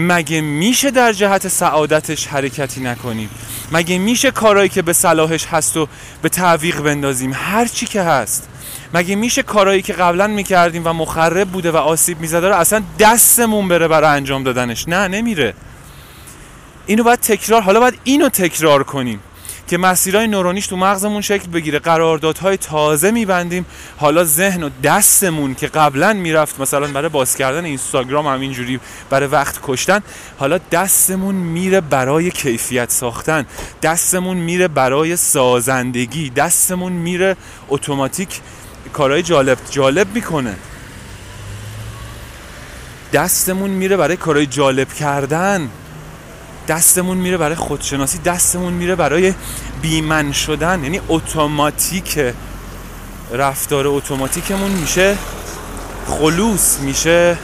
مگه 0.00 0.40
میشه 0.40 0.90
در 0.90 1.12
جهت 1.12 1.48
سعادتش 1.48 2.26
حرکتی 2.26 2.80
نکنیم؟ 2.80 3.30
مگه 3.72 3.98
میشه 3.98 4.30
کارهایی 4.30 4.68
که 4.68 4.82
به 4.82 4.92
صلاحش 4.92 5.46
هست 5.46 5.76
و 5.76 5.88
به 6.22 6.28
تعویق 6.28 6.80
بندازیم؟ 6.80 7.32
هر 7.34 7.66
چی 7.66 7.86
که 7.86 8.02
هست. 8.02 8.48
مگه 8.94 9.16
میشه 9.16 9.42
کارهایی 9.42 9.82
که 9.82 9.92
قبلا 9.92 10.26
می‌کردیم 10.26 10.82
و 10.84 10.92
مخرب 10.92 11.48
بوده 11.48 11.70
و 11.70 11.76
آسیب 11.76 12.20
می‌زده 12.20 12.48
رو 12.48 12.54
اصلا 12.54 12.82
دستمون 12.98 13.68
بره 13.68 13.88
برای 13.88 14.16
انجام 14.16 14.42
دادنش؟ 14.42 14.88
نه 14.88 15.08
نمیره. 15.08 15.54
اینو 16.86 17.02
باید 17.02 17.20
تکرار 17.20 17.62
حالا 17.62 17.80
باید 17.80 18.00
اینو 18.04 18.28
تکرار 18.28 18.82
کنیم. 18.82 19.20
که 19.68 19.78
مسیرهای 19.78 20.26
نورونیش 20.26 20.66
تو 20.66 20.76
مغزمون 20.76 21.20
شکل 21.20 21.50
بگیره. 21.50 21.78
قراردادهای 21.78 22.56
تازه 22.56 23.10
میبندیم. 23.10 23.66
حالا 23.96 24.24
ذهن 24.24 24.62
و 24.62 24.70
دستمون 24.84 25.54
که 25.54 25.66
قبلا 25.66 26.12
می‌رفت 26.12 26.60
مثلا 26.60 26.86
برای 26.86 27.08
باز 27.08 27.36
کردن 27.36 27.64
اینستاگرام 27.64 28.26
همینجوری 28.26 28.80
برای 29.10 29.28
وقت 29.28 29.60
کشتن 29.62 30.02
حالا 30.38 30.58
دستمون 30.72 31.34
میره 31.34 31.80
برای 31.80 32.30
کیفیت 32.30 32.90
ساختن. 32.90 33.46
دستمون 33.82 34.36
میره 34.36 34.68
برای 34.68 35.16
سازندگی. 35.16 36.30
دستمون 36.30 36.92
میره 36.92 37.36
اتوماتیک 37.68 38.40
کارهای 38.92 39.22
جالب 39.22 39.58
جالب 39.70 40.06
می‌کنه. 40.14 40.56
دستمون 43.12 43.70
میره 43.70 43.96
برای 43.96 44.16
کارهای 44.16 44.46
جالب 44.46 44.92
کردن. 44.92 45.70
دستمون 46.68 47.18
میره 47.18 47.36
برای 47.36 47.54
خودشناسی 47.56 48.18
دستمون 48.18 48.72
میره 48.72 48.96
برای 48.96 49.34
بیمن 49.82 50.32
شدن. 50.32 50.82
یعنی 50.84 51.00
اتوماتیک 51.08 52.20
رفتار 53.32 53.86
اتوماتیکمون 53.86 54.70
میشه 54.70 55.16
خلوص 56.06 56.78
میشه 56.78 57.38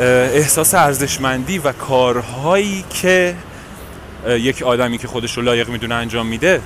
احساس 0.00 0.74
ارزشمندی 0.74 1.58
و 1.58 1.72
کارهایی 1.72 2.84
که 2.90 3.34
یک 4.28 4.62
آدمی 4.62 4.98
که 4.98 5.08
خودش 5.08 5.36
رو 5.36 5.42
لایق 5.42 5.68
می‌دونه 5.68 5.94
انجام 5.94 6.26
میده 6.26 6.60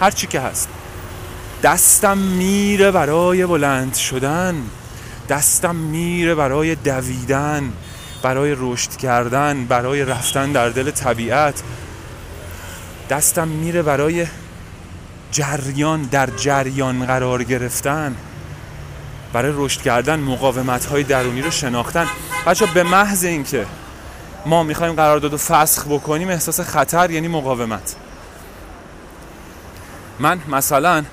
هر 0.00 0.10
چی 0.10 0.26
که 0.26 0.40
هست. 0.40 0.68
دستم 1.62 2.18
میره 2.18 2.90
برای 2.90 3.46
بلند 3.46 3.94
شدن. 3.94 4.54
دستم 5.28 5.76
میره 5.76 6.34
برای 6.34 6.74
دویدن. 6.74 7.72
برای 8.24 8.56
رشد 8.58 8.96
کردن 8.96 9.64
برای 9.64 10.04
رفتن 10.04 10.52
در 10.52 10.68
دل 10.68 10.90
طبیعت. 10.90 11.62
دستم 13.10 13.48
میره 13.48 13.82
برای 13.82 14.26
جریان 15.30 16.02
در 16.02 16.26
جریان 16.26 17.06
قرار 17.06 17.44
گرفتن. 17.44 18.16
برای 19.32 19.52
رشد 19.56 19.82
کردن 19.82 20.20
مقاومت 20.20 20.84
های 20.84 21.02
درونی 21.02 21.42
رو 21.42 21.50
شناختن. 21.50 22.06
بچه 22.46 22.66
به 22.66 22.82
محض 22.82 23.24
اینکه 23.24 23.66
ما 24.46 24.62
می‌خوایم 24.62 24.94
قرارداد 24.94 25.32
رو 25.32 25.38
فسخ 25.38 25.86
بکنیم 25.86 26.28
احساس 26.28 26.60
خطر 26.60 27.10
یعنی 27.10 27.28
مقاومت. 27.28 27.96
من 30.18 30.40
مثلا 30.48 31.04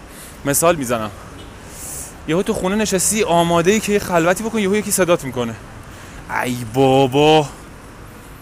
مثال 0.46 0.76
می‌زنم. 0.76 1.12
یهو 2.28 2.44
تو 2.44 2.54
خونه 2.54 2.76
نشستی 2.76 3.24
آماده 3.24 3.72
ای 3.72 3.80
که 3.80 3.94
یه 3.94 4.00
خلوتی 4.00 4.44
بکن 4.44 4.60
یهو 4.60 4.76
یکی 4.76 4.92
صدات 4.92 5.24
می‌کنه. 5.24 5.56
ای 6.44 6.58
بابا. 6.74 7.50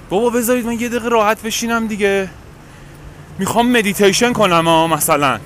بابا 0.10 0.30
بذارید 0.30 0.66
من 0.66 0.80
یه 0.80 0.90
دقیقه 0.90 1.10
راحت 1.10 1.42
بشینم 1.42 1.88
دیگه. 1.88 2.30
می‌خوام 3.40 3.72
مدیتیشن 3.72 4.34
کنم 4.34 4.68
ها 4.68 4.88
مثلا. 4.88 5.40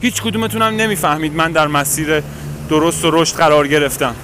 هیچ 0.00 0.22
کدومتونم 0.22 0.76
نمی‌فهمید 0.76 1.34
من 1.34 1.52
در 1.52 1.66
مسیر 1.66 2.22
درست 2.68 3.04
و 3.04 3.10
رشد 3.10 3.36
قرار 3.36 3.68
گرفتم. 3.68 4.14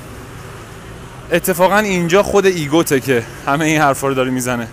اتفاقا 1.32 1.78
اینجا 1.78 2.22
خود 2.22 2.46
ایگوته 2.46 3.00
که 3.00 3.22
همه 3.46 3.64
این 3.64 3.80
حرفا 3.80 4.08
رو 4.08 4.14
داره 4.14 4.30
می‌زنه. 4.30 4.68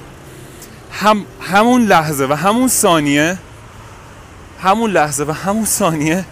هم 0.91 1.25
همون 1.41 1.81
لحظه 1.81 2.27
و 2.29 2.33
همون 2.33 2.67
ثانیه 2.67 3.38
همون 4.61 4.91
لحظه 4.91 5.23
و 5.23 5.31
همون 5.31 5.65
ثانیه 5.65 6.25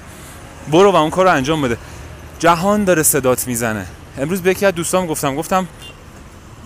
برو 0.71 0.91
و 0.91 0.95
اون 0.95 1.09
کار 1.09 1.25
رو 1.25 1.31
انجام 1.31 1.61
بده. 1.61 1.77
جهان 2.39 2.83
داره 2.83 3.03
صدات 3.03 3.47
می‌زنه. 3.47 3.85
امروز 4.17 4.41
به 4.41 4.51
یکی 4.51 4.65
از 4.65 4.75
دوستام 4.75 5.05
گفتم 5.05 5.35
گفتم 5.35 5.67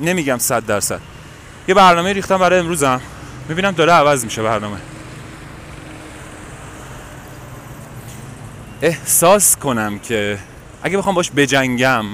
نمیگم 0.01 0.37
صد 0.37 0.65
درصد. 0.65 0.99
یه 1.67 1.75
برنامه 1.75 2.13
ریختم 2.13 2.37
برای 2.37 2.59
امروزم. 2.59 3.01
می‌بینم 3.49 3.71
داره 3.71 3.91
عوض 3.91 4.23
میشه 4.25 4.43
برنامه. 4.43 4.77
احساس 8.81 9.55
کنم 9.55 9.99
که 9.99 10.39
اگه 10.83 10.97
بخوام 10.97 11.15
باش 11.15 11.31
بجنگم 11.35 12.05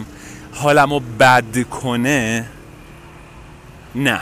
حالمو 0.54 1.00
بد 1.20 1.64
کنه 1.70 2.46
نه. 3.96 4.22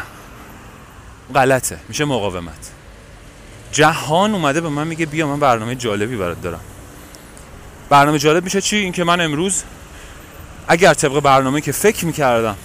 غلطه. 1.36 1.78
میشه 1.88 2.06
مقاومت. 2.06 2.72
جهان 3.72 4.34
اومده 4.34 4.62
به 4.62 4.70
من 4.70 4.88
میگه 4.88 5.06
بیا 5.06 5.28
من 5.28 5.40
برنامه 5.40 5.76
جالبی 5.76 6.16
برات 6.16 6.42
دارم. 6.42 6.60
برنامه 7.90 8.20
جالب 8.20 8.44
میشه 8.44 8.62
چی؟ 8.62 8.78
اینکه 8.78 9.04
من 9.04 9.22
امروز 9.22 9.64
اگر 10.68 10.94
طبق 10.94 11.20
برنامه 11.20 11.62
که 11.62 11.72
فکر 11.72 12.06
می‌کردم 12.06 12.56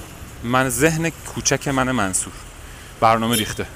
من 0.47 0.69
ذهن 0.69 1.11
کوچک 1.11 1.69
من 1.69 1.91
منصور. 1.91 2.33
برنامه 3.01 3.37
ریخته. 3.37 3.67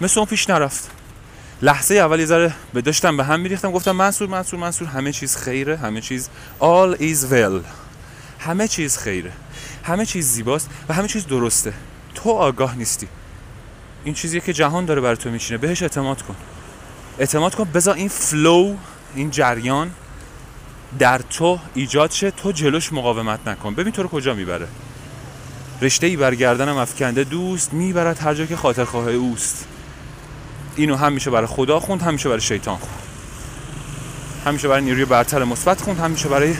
مثل 0.00 0.20
اون 0.20 0.26
پیش 0.26 0.50
نرفت. 0.50 0.90
لحظه 1.62 1.94
اول 1.94 2.20
یه 2.20 2.26
ذره 2.26 2.54
به 2.72 2.82
داشتم 2.82 3.16
به 3.16 3.24
هم 3.24 3.40
میریختم 3.40 3.72
گفتم 3.72 3.92
منصور 3.92 4.28
منصور 4.28 4.58
منصور 4.58 4.88
همه 4.88 5.12
چیز 5.12 5.36
خیره 5.36 5.76
همه 5.76 6.00
چیز 6.00 6.28
all 6.60 6.96
is 6.96 7.32
well. 7.32 7.64
همه 8.40 8.68
چیز 8.68 8.98
خیره. 8.98 9.32
همه 9.84 10.06
چیز 10.06 10.26
زیباست 10.26 10.70
و 10.88 10.94
همه 10.94 11.08
چیز 11.08 11.26
درسته. 11.26 11.72
تو 12.14 12.30
آگاه 12.30 12.74
نیستی. 12.74 13.08
این 14.04 14.14
چیزیه 14.14 14.40
که 14.40 14.52
جهان 14.52 14.84
داره 14.84 15.00
بر 15.00 15.14
تو 15.14 15.30
میشینه 15.30 15.58
بهش 15.58 15.82
اعتماد 15.82 16.22
کن. 16.22 16.36
اعتماد 17.18 17.54
کن 17.54 17.64
بذار 17.64 17.94
این 17.94 18.08
فلو 18.08 18.76
این 19.14 19.30
جریان 19.30 19.90
در 20.98 21.18
تو 21.18 21.58
ایجاد 21.74 22.10
شه. 22.10 22.30
تو 22.30 22.52
جلوش 22.52 22.92
مقاومت 22.92 23.48
نکن. 23.48 23.74
ببین 23.74 23.92
تو 23.92 24.02
رو 24.02 24.08
کجا 24.08 24.34
می‌بره. 24.34 24.68
رشته 25.82 26.06
ای 26.06 26.16
برگردنم 26.16 26.76
افکنده 26.76 27.24
دوست 27.24 27.72
می‌برد 27.72 28.18
هر 28.18 28.34
جا 28.34 28.46
که 28.46 28.56
خاطر 28.56 28.84
خواه 28.84 29.10
اوست. 29.10 29.66
اینو 30.76 30.96
هم 30.96 31.12
میشه 31.12 31.30
برای 31.30 31.46
خدا 31.46 31.80
خوند 31.80 32.02
هم 32.02 32.12
میشه 32.12 32.28
برای 32.28 32.40
شیطان 32.40 32.76
خوند. 32.76 33.02
همیشه 34.44 34.68
برای 34.68 34.82
نیروی 34.82 35.04
برتر 35.04 35.44
مثبت 35.44 35.80
خوند 35.80 35.98
همیشه 35.98 36.28
برای 36.28 36.54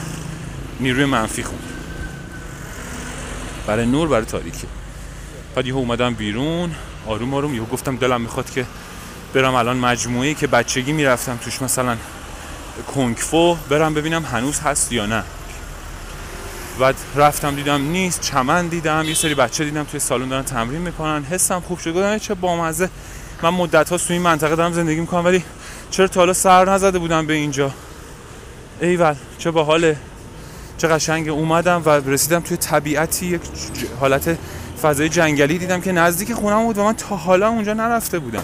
نیروی 0.79 1.05
منفی 1.05 1.43
خوند. 1.43 1.63
برای 3.67 3.85
نور 3.85 4.07
برای 4.07 4.25
تاریکی. 4.25 4.67
بعد 5.55 5.67
یهو 5.67 5.77
اومدم 5.77 6.13
بیرون 6.13 6.71
آروم 7.05 7.33
آروم 7.33 7.55
یهو 7.55 7.65
گفتم 7.65 7.95
دلم 7.95 8.21
می‌خواد 8.21 8.49
که 8.49 8.65
برم 9.33 9.53
الان 9.55 9.77
مجموعه 9.77 10.33
که 10.33 10.47
بچگی 10.47 10.93
می‌رفتم 10.93 11.37
توش 11.37 11.61
مثلا 11.61 11.97
کنگفو 12.95 13.55
برم 13.69 13.93
ببینم 13.93 14.25
هنوز 14.25 14.59
هست 14.59 14.91
یا 14.91 15.05
نه. 15.05 15.23
بعد 16.79 16.95
رفتم 17.15 17.55
دیدم 17.55 17.81
نیست 17.81 18.21
چمن 18.21 18.67
دیدم 18.67 19.03
یه 19.07 19.13
سری 19.13 19.35
بچه 19.35 19.65
دیدم 19.65 19.83
توی 19.83 19.99
سالن 19.99 20.29
دارن 20.29 20.43
تمرین 20.43 20.81
می‌کنن 20.81 21.23
حسم 21.23 21.59
خوب 21.59 21.79
شد 21.79 21.89
گفتم 21.89 22.17
چه 22.17 22.33
بامزه. 22.33 22.89
من 23.41 23.49
مدت 23.49 23.89
ها 23.89 23.97
توی 23.97 24.13
این 24.13 24.21
منطقه 24.21 24.55
دارم 24.55 24.73
زندگی 24.73 24.99
می‌کنم 24.99 25.25
ولی 25.25 25.43
چرا 25.91 26.07
تا 26.07 26.19
حالا 26.19 26.33
سر 26.33 26.69
نزده 26.69 26.99
بودم 26.99 27.27
به 27.27 27.33
اینجا؟ 27.33 27.71
ایول 28.81 29.15
چه 29.37 29.51
باحاله. 29.51 29.97
چه 30.77 30.87
قشنگ. 30.87 31.29
اومدم 31.29 31.81
و 31.85 31.89
رسیدم 31.89 32.39
توی 32.39 32.57
طبیعتی 32.57 33.25
یک 33.25 33.41
حالت 33.99 34.37
فضای 34.81 35.09
جنگلی 35.09 35.57
دیدم 35.57 35.81
که 35.81 35.91
نزدیک 35.91 36.33
خونم 36.33 36.63
بود 36.63 36.77
و 36.77 36.83
من 36.83 36.93
تا 36.93 37.15
حالا 37.15 37.49
اونجا 37.49 37.73
نرفته 37.73 38.19
بودم. 38.19 38.43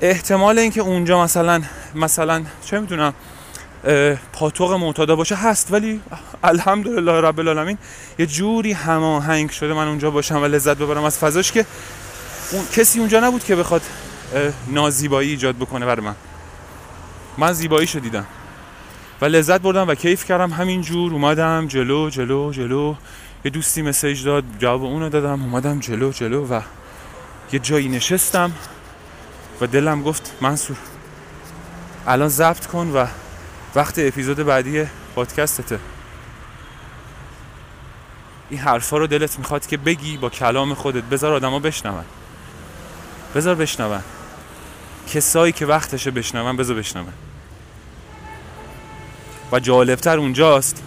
احتمال 0.00 0.58
اینکه 0.58 0.80
اونجا 0.80 1.24
مثلا 1.24 1.62
مثلا 1.94 2.44
چه 2.64 2.80
می‌دونم. 2.80 3.14
پاتوق 4.32 4.72
معتادا 4.72 5.16
باشه 5.16 5.34
هست 5.34 5.72
ولی 5.72 6.00
الحمدلله 6.44 7.12
رب 7.20 7.40
العالمین 7.40 7.78
یه 8.18 8.26
جوری 8.26 8.72
هماهنگ 8.72 9.50
شده 9.50 9.74
من 9.74 9.88
اونجا 9.88 10.10
باشم 10.10 10.42
و 10.42 10.44
لذت 10.44 10.76
ببرم 10.76 11.04
از 11.04 11.18
فضاش 11.18 11.52
که 11.52 11.66
اون 12.52 12.66
کسی 12.76 12.98
اونجا 12.98 13.20
نبود 13.20 13.44
که 13.44 13.56
بخواد 13.56 13.82
نازیبایی 14.68 15.30
ایجاد 15.30 15.56
بکنه 15.56 15.86
برای 15.86 16.06
من. 16.06 16.14
من 17.38 17.52
زیبایی 17.52 17.86
دیدم 17.86 18.26
و 19.20 19.24
لذت 19.24 19.60
بردم 19.60 19.88
و 19.88 19.94
کیف 19.94 20.24
کردم. 20.24 20.50
همینجور 20.50 21.12
اومدم 21.12 21.66
جلو 21.66 22.10
جلو 22.10 22.52
جلو. 22.52 22.94
یه 23.44 23.50
دوستی 23.50 23.82
مسیج 23.82 24.24
داد 24.24 24.44
جواب 24.58 24.84
اونو 24.84 25.08
دادم. 25.08 25.42
اومدم 25.42 25.80
جلو 25.80 26.12
جلو 26.12 26.46
و 26.46 26.60
یه 27.52 27.58
جایی 27.58 27.88
نشستم 27.88 28.52
و 29.60 29.66
دلم 29.66 30.02
گفت 30.02 30.32
منصور 30.40 30.76
الان 32.06 32.28
ضبط 32.28 32.66
کن 32.66 32.90
و 32.94 33.06
وقت 33.76 33.98
اپیزود 33.98 34.36
بعدی 34.36 34.84
پادکستته. 35.14 35.78
این 38.50 38.60
حرفا 38.60 38.98
رو 38.98 39.06
دلت 39.06 39.38
می‌خواد 39.38 39.66
که 39.66 39.76
بگی 39.76 40.16
با 40.16 40.30
کلام 40.30 40.74
خودت 40.74 41.02
بذار 41.02 41.34
آدما 41.34 41.58
بشنون. 41.58 42.04
بذار 43.34 43.54
بشنون. 43.54 44.00
کسایی 45.14 45.52
که 45.52 45.66
وقتشه 45.66 46.10
بشنون 46.10 46.56
بذار 46.56 46.76
بشنون. 46.76 47.06
و 49.52 49.60
جالبتر 49.60 50.18
اونجاست 50.18 50.82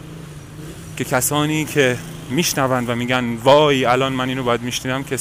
که 0.97 1.03
کسانی 1.03 1.65
که 1.65 1.97
میشنوند 2.29 2.89
و 2.89 2.95
میگن 2.95 3.35
وای 3.35 3.85
الان 3.85 4.13
من 4.13 4.29
اینو 4.29 4.43
باید 4.43 4.61
میشنیدم 4.61 5.03
که 5.03 5.17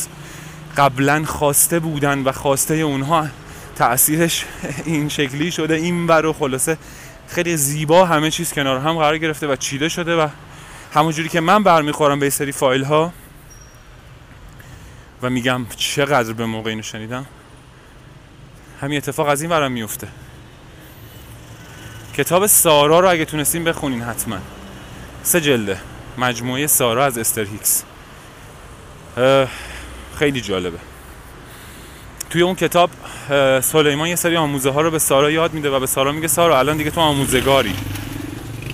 قبلا 0.77 1.25
خواسته 1.25 1.79
بودن 1.79 2.23
و 2.23 2.33
خواسته 2.33 2.75
اونها 2.75 3.29
تاثیرش 3.77 4.45
این 4.85 5.09
شکلی 5.09 5.51
شده 5.51 5.75
این 5.75 6.07
برو 6.07 6.33
خلاصه 6.33 6.79
خیلی 7.29 7.57
زیبا 7.57 8.05
همه 8.05 8.31
چیز 8.31 8.53
کنار 8.53 8.79
هم 8.79 8.95
قرار 8.95 9.19
گرفته 9.19 9.47
و 9.47 9.57
چیده 9.57 9.89
شده 9.89 10.17
و 10.17 10.29
همونجوری 10.95 11.29
که 11.29 11.41
من 11.41 11.63
برمیخورم 11.63 12.19
به 12.19 12.31
سری 12.31 12.53
فایل 12.53 12.85
ها 12.85 13.13
و 15.23 15.31
میگم 15.31 15.67
چقدر 15.77 16.33
به 16.33 16.47
موقع 16.47 16.71
اینو 16.71 16.83
شنیدم. 16.83 17.27
همین 18.81 18.97
اتفاق 18.97 19.29
از 19.29 19.41
این 19.41 19.51
برام 19.51 19.73
میفته. 19.73 20.09
کتاب 22.17 22.47
سارا 22.47 23.01
رو 23.01 23.11
اگه 23.11 23.25
تونستیم 23.25 23.65
بخونین 23.65 24.03
حتما. 24.03 24.39
سه 25.23 25.41
جلده. 25.41 25.81
مجموعه 26.19 26.67
سارا 26.67 27.05
از 27.05 27.19
استر 27.19 27.45
هیکس. 27.45 27.85
خیلی 30.19 30.41
جالبه. 30.41 30.79
توی 32.31 32.43
اون 32.43 32.55
کتاب 32.55 32.91
سلیمان 33.61 34.09
یه 34.09 34.17
سری 34.17 34.37
آموزه 34.37 34.71
ها 34.71 34.81
رو 34.81 34.91
به 34.91 34.99
سارا 34.99 35.31
یاد 35.31 35.53
میده 35.53 35.71
و 35.71 35.81
به 35.81 35.87
سارا 35.87 36.13
میگه 36.13 36.29
سارا 36.29 36.59
الان 36.59 36.77
دیگه 36.77 36.91
تو 36.91 37.01
آموزگاری. 37.01 37.75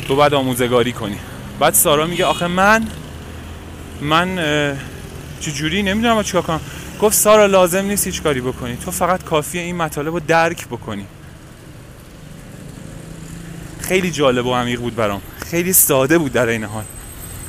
تو 0.09 0.17
باید 0.17 0.35
آموزگاری 0.35 0.93
کنی. 0.93 1.19
بعد 1.61 1.75
سارا 1.75 2.07
میگه 2.07 2.25
آخه 2.25 2.47
من 2.47 2.89
من 4.01 4.39
چجوری؟ 5.41 5.83
نمی‌دونم 5.83 6.23
چیکار 6.23 6.43
کنم. 6.43 6.61
گفت 7.01 7.15
سارا 7.15 7.47
لازم 7.47 7.85
نیست 7.85 8.07
هیچ 8.07 8.23
کاری 8.23 8.41
بکنی. 8.41 8.77
تو 8.77 8.91
فقط 8.91 9.25
کافیه 9.25 9.63
این 9.63 9.77
مطالب 9.77 10.15
رو 10.15 10.21
درک 10.21 10.67
بکنی. 10.67 11.07
خیلی 13.81 14.11
جالب 14.11 14.47
و 14.47 14.55
عمیق 14.55 14.81
بود 14.81 14.97
برام. 14.97 15.21
خیلی 15.51 15.73
ساده 15.73 16.19
بود 16.19 16.33
در 16.33 16.47
این 16.47 16.65
حال. 16.65 16.85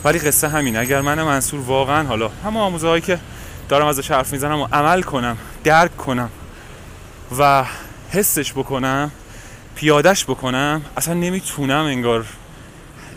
ولی 0.03 0.19
قصه 0.19 0.47
همین 0.47 0.77
اگر 0.77 1.01
من 1.01 1.23
منصور 1.23 1.59
واقعا 1.59 2.07
حالا 2.07 2.31
همه 2.45 2.59
آموزه 2.59 2.87
هایی 2.87 3.01
که 3.01 3.19
دارم 3.69 3.87
ازش 3.87 4.11
حرف 4.11 4.33
می‌زنم 4.33 4.59
و 4.59 4.67
عمل 4.73 5.01
کنم 5.01 5.37
درک 5.65 5.97
کنم 5.97 6.29
و 7.39 7.65
حسش 8.11 8.53
بکنم 8.53 9.11
پیادش 9.75 10.25
بکنم 10.25 10.81
اصلا 10.97 11.13
نمی‌تونم 11.13 11.85
انگار 11.85 12.25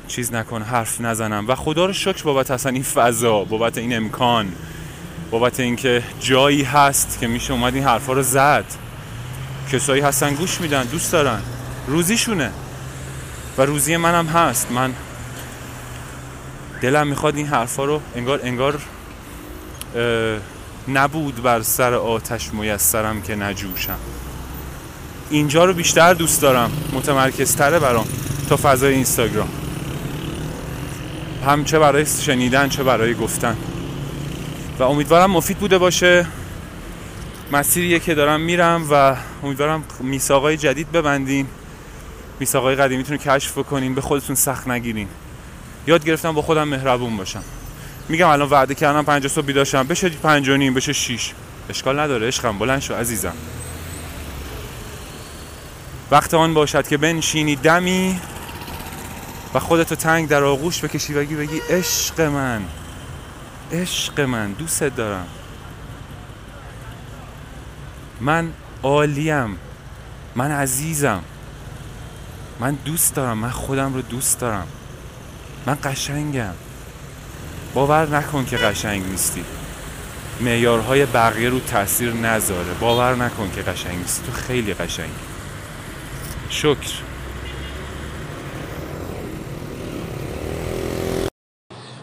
چیز 0.09 0.33
نکنم 0.33 0.65
حرف 0.65 1.01
نزنم. 1.01 1.45
و 1.49 1.55
خدا 1.55 1.87
رو 1.87 1.93
شکر 1.93 2.23
بابت 2.23 2.51
اصلا 2.51 2.73
این 2.73 2.83
فضا 2.83 3.45
بابت 3.45 3.79
این 3.79 3.97
امکان 3.97 4.53
بابت 5.31 5.61
اینکه 5.61 6.03
جایی 6.21 6.63
هست 6.63 7.19
که 7.21 7.27
میشه 7.27 7.53
اومد 7.53 7.75
این 7.75 7.85
حرفا 7.85 8.13
رو 8.13 8.23
زد. 8.23 8.65
کسایی 9.73 10.03
هستن 10.03 10.35
گوش 10.35 10.61
میدن 10.61 10.85
دوست 10.85 11.13
دارن. 11.13 11.41
روزیشونه. 11.87 12.51
و 13.59 13.63
روزی 13.63 13.97
منم 13.97 14.27
هست. 14.27 14.71
من 14.71 14.95
دلم 16.81 17.07
می‌خواد 17.07 17.37
این 17.37 17.47
حرفا 17.47 17.85
رو 17.85 18.01
انگار 18.17 18.41
انگار 18.43 18.81
نبود 20.89 21.43
بر 21.43 21.63
سر 21.63 21.95
آتش 21.95 22.55
میسرم 22.55 23.23
که 23.23 23.37
نجوشم. 23.37 23.99
اینجا 25.31 25.65
رو 25.65 25.73
بیشتر 25.73 26.15
دوست 26.15 26.43
دارم 26.43 26.71
متمرکزتره 26.93 27.79
برام 27.79 28.07
تا 28.49 28.59
فضای 28.63 28.95
اینستاگرام. 28.95 29.49
هم 31.47 31.65
چه 31.65 31.79
برای 31.79 32.07
شنیدن 32.07 32.69
چه 32.69 32.83
برای 32.83 33.15
گفتن. 33.15 33.57
و 34.79 34.83
امیدوارم 34.83 35.31
مفید 35.31 35.59
بوده 35.59 35.79
باشه. 35.79 36.27
مسیریه 37.53 37.99
که 37.99 38.15
دارم 38.15 38.41
میرم 38.41 38.87
و 38.91 39.17
امیدوارم 39.43 39.85
میساقای 40.01 40.57
جدید 40.57 40.93
ببندین 40.93 41.47
میساقای 42.41 42.75
قدیمیتون 42.75 43.17
رو 43.17 43.23
کشف 43.23 43.59
کنین 43.59 43.95
به 43.95 44.01
خودتون 44.01 44.37
سخت 44.37 44.69
نگیرین 44.69 45.09
یاد 45.87 46.05
گرفتم 46.05 46.33
با 46.33 46.43
خودم 46.43 46.69
مهربون 46.69 47.17
باشم. 47.17 47.43
میگم 48.09 48.29
الان 48.29 48.49
وعده 48.49 48.75
کردم 48.75 49.03
پنج 49.03 49.27
صبح 49.27 49.47
بیداشم 49.47 49.83
بشه 49.83 50.09
پنج 50.09 50.49
و 50.49 50.57
نیم 50.57 50.75
بشه 50.75 50.93
شیش. 50.93 51.35
اشکال 51.71 52.01
نداره. 52.01 52.27
عشقم. 52.27 52.59
بلند 52.59 52.81
شو 52.81 52.95
عزیزم. 52.95 53.35
وقت 56.11 56.35
آن 56.35 56.55
باشد 56.55 56.89
که 56.89 56.97
بنشینی 56.97 57.57
دمی 57.57 58.21
و 59.55 59.59
خودتو 59.59 59.95
تنگ 59.95 60.29
در 60.29 60.45
آغوش 60.45 60.85
بکشی 60.85 61.13
بگی 61.13 61.35
بگی 61.35 61.59
عشق 61.71 62.21
من 62.21 62.63
عشق 63.73 64.21
من 64.21 64.53
دوستت 64.53 64.97
دارم. 64.97 65.27
من 68.21 68.53
عالیم 68.83 69.59
من 70.35 70.51
عزیزم. 70.51 71.23
من 72.61 72.75
دوست 72.75 73.15
دارم. 73.15 73.39
من 73.39 73.51
خودم 73.51 73.95
رو 73.95 74.03
دوست 74.03 74.41
دارم. 74.41 74.67
من 75.67 75.79
قشنگم. 75.85 76.55
باور 77.75 78.09
نکن 78.17 78.45
که 78.45 78.57
قشنگ 78.57 79.07
نیستی. 79.07 79.45
معیارهای 80.41 81.07
بقیه 81.07 81.49
رو 81.49 81.61
تاثیر 81.61 82.13
نذاره. 82.13 82.75
باور 82.81 83.15
نکن 83.15 83.51
که 83.55 83.63
قشنگ 83.63 83.99
نیستی. 83.99 84.27
تو 84.27 84.33
خیلی 84.33 84.75
قشنگی. 84.75 85.11
شکر. 86.51 86.93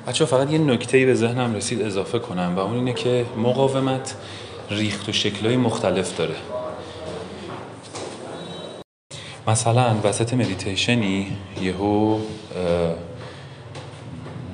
بچه 0.07 0.26
فقط 0.26 0.51
یه 0.51 0.57
نکته 0.57 1.05
به 1.05 1.13
ذهنم 1.16 1.55
رسید 1.55 1.82
اضافه 1.82 2.20
کنم 2.20 2.53
و 2.55 2.59
اون 2.59 2.76
اینه 2.76 2.93
که 2.93 3.26
مقاومت 3.38 4.16
ریخت 4.70 5.09
و 5.09 5.11
شکلهای 5.11 5.57
مختلف 5.57 6.18
داره. 6.18 6.36
مثلا 9.47 9.95
وسط 10.03 10.34
مدیتیشنی 10.34 11.38
یهو 11.61 12.20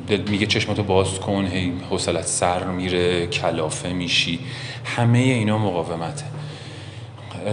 میگه 0.09 0.45
چشماتو 0.45 0.83
باز 0.83 1.19
کن 1.19 1.45
هی 1.45 1.73
حوصلت 1.89 2.25
سر 2.25 2.63
میره 2.63 3.27
کلافه 3.27 3.93
میشی. 3.93 4.39
همه 4.85 5.17
اینا 5.17 5.57
مقاومته. 5.57 6.25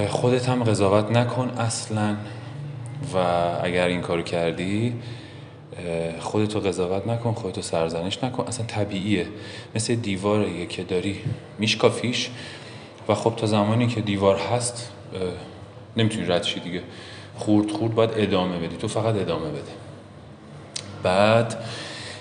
خودت 0.09 0.49
هم 0.49 0.65
قضاوت 0.65 1.11
نکن 1.11 1.49
اصلا. 1.49 2.17
و 3.15 3.19
اگر 3.63 3.87
این 3.87 4.01
کارو 4.01 4.23
کردی 4.23 4.95
خودتو 6.21 6.61
قضاوت 6.61 7.07
نکن 7.07 7.33
خودتو 7.33 7.63
سرزنش 7.63 8.25
نکن. 8.25 8.45
اصلا 8.49 8.67
طبیعیه. 8.67 9.27
مثل 9.75 9.95
دیواریه 9.95 10.67
که 10.67 10.83
داری 10.83 11.21
میشکافیش. 11.59 12.31
و 13.09 13.15
خب 13.15 13.35
تا 13.37 13.47
زمانی 13.47 13.87
که 13.87 14.01
دیوار 14.01 14.37
هست 14.37 14.93
نمی‌تونی 15.97 16.27
رد 16.27 16.43
شی 16.43 16.61
دیگه. 16.61 16.83
خورد 17.37 17.71
خورد 17.71 17.95
باید 17.95 18.11
ادامه 18.17 18.59
بدی. 18.59 18.77
تو 18.77 18.89
فقط 18.89 19.15
ادامه 19.15 19.49
بده. 19.49 19.73
بعد 21.03 21.55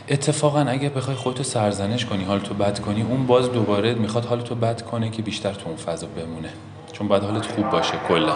اتفاقا 0.09 0.59
اگه 0.59 0.89
بخوای 0.89 1.15
خودتو 1.15 1.43
سرزنش 1.43 2.05
کنی 2.05 2.23
حالتو 2.23 2.53
بد 2.53 2.79
کنی 2.79 3.01
اون 3.01 3.27
باز 3.27 3.51
دوباره 3.51 3.93
می‌خواد 3.93 4.25
حالتو 4.25 4.55
بد 4.55 4.81
کنه 4.81 5.09
که 5.09 5.21
بیشتر 5.21 5.53
تو 5.53 5.67
اون 5.67 5.77
فضا 5.77 6.07
بمونه. 6.07 6.49
چون 6.93 7.07
باید 7.07 7.23
حالت 7.23 7.45
خوب 7.45 7.69
باشه 7.69 7.93
کلا. 8.07 8.33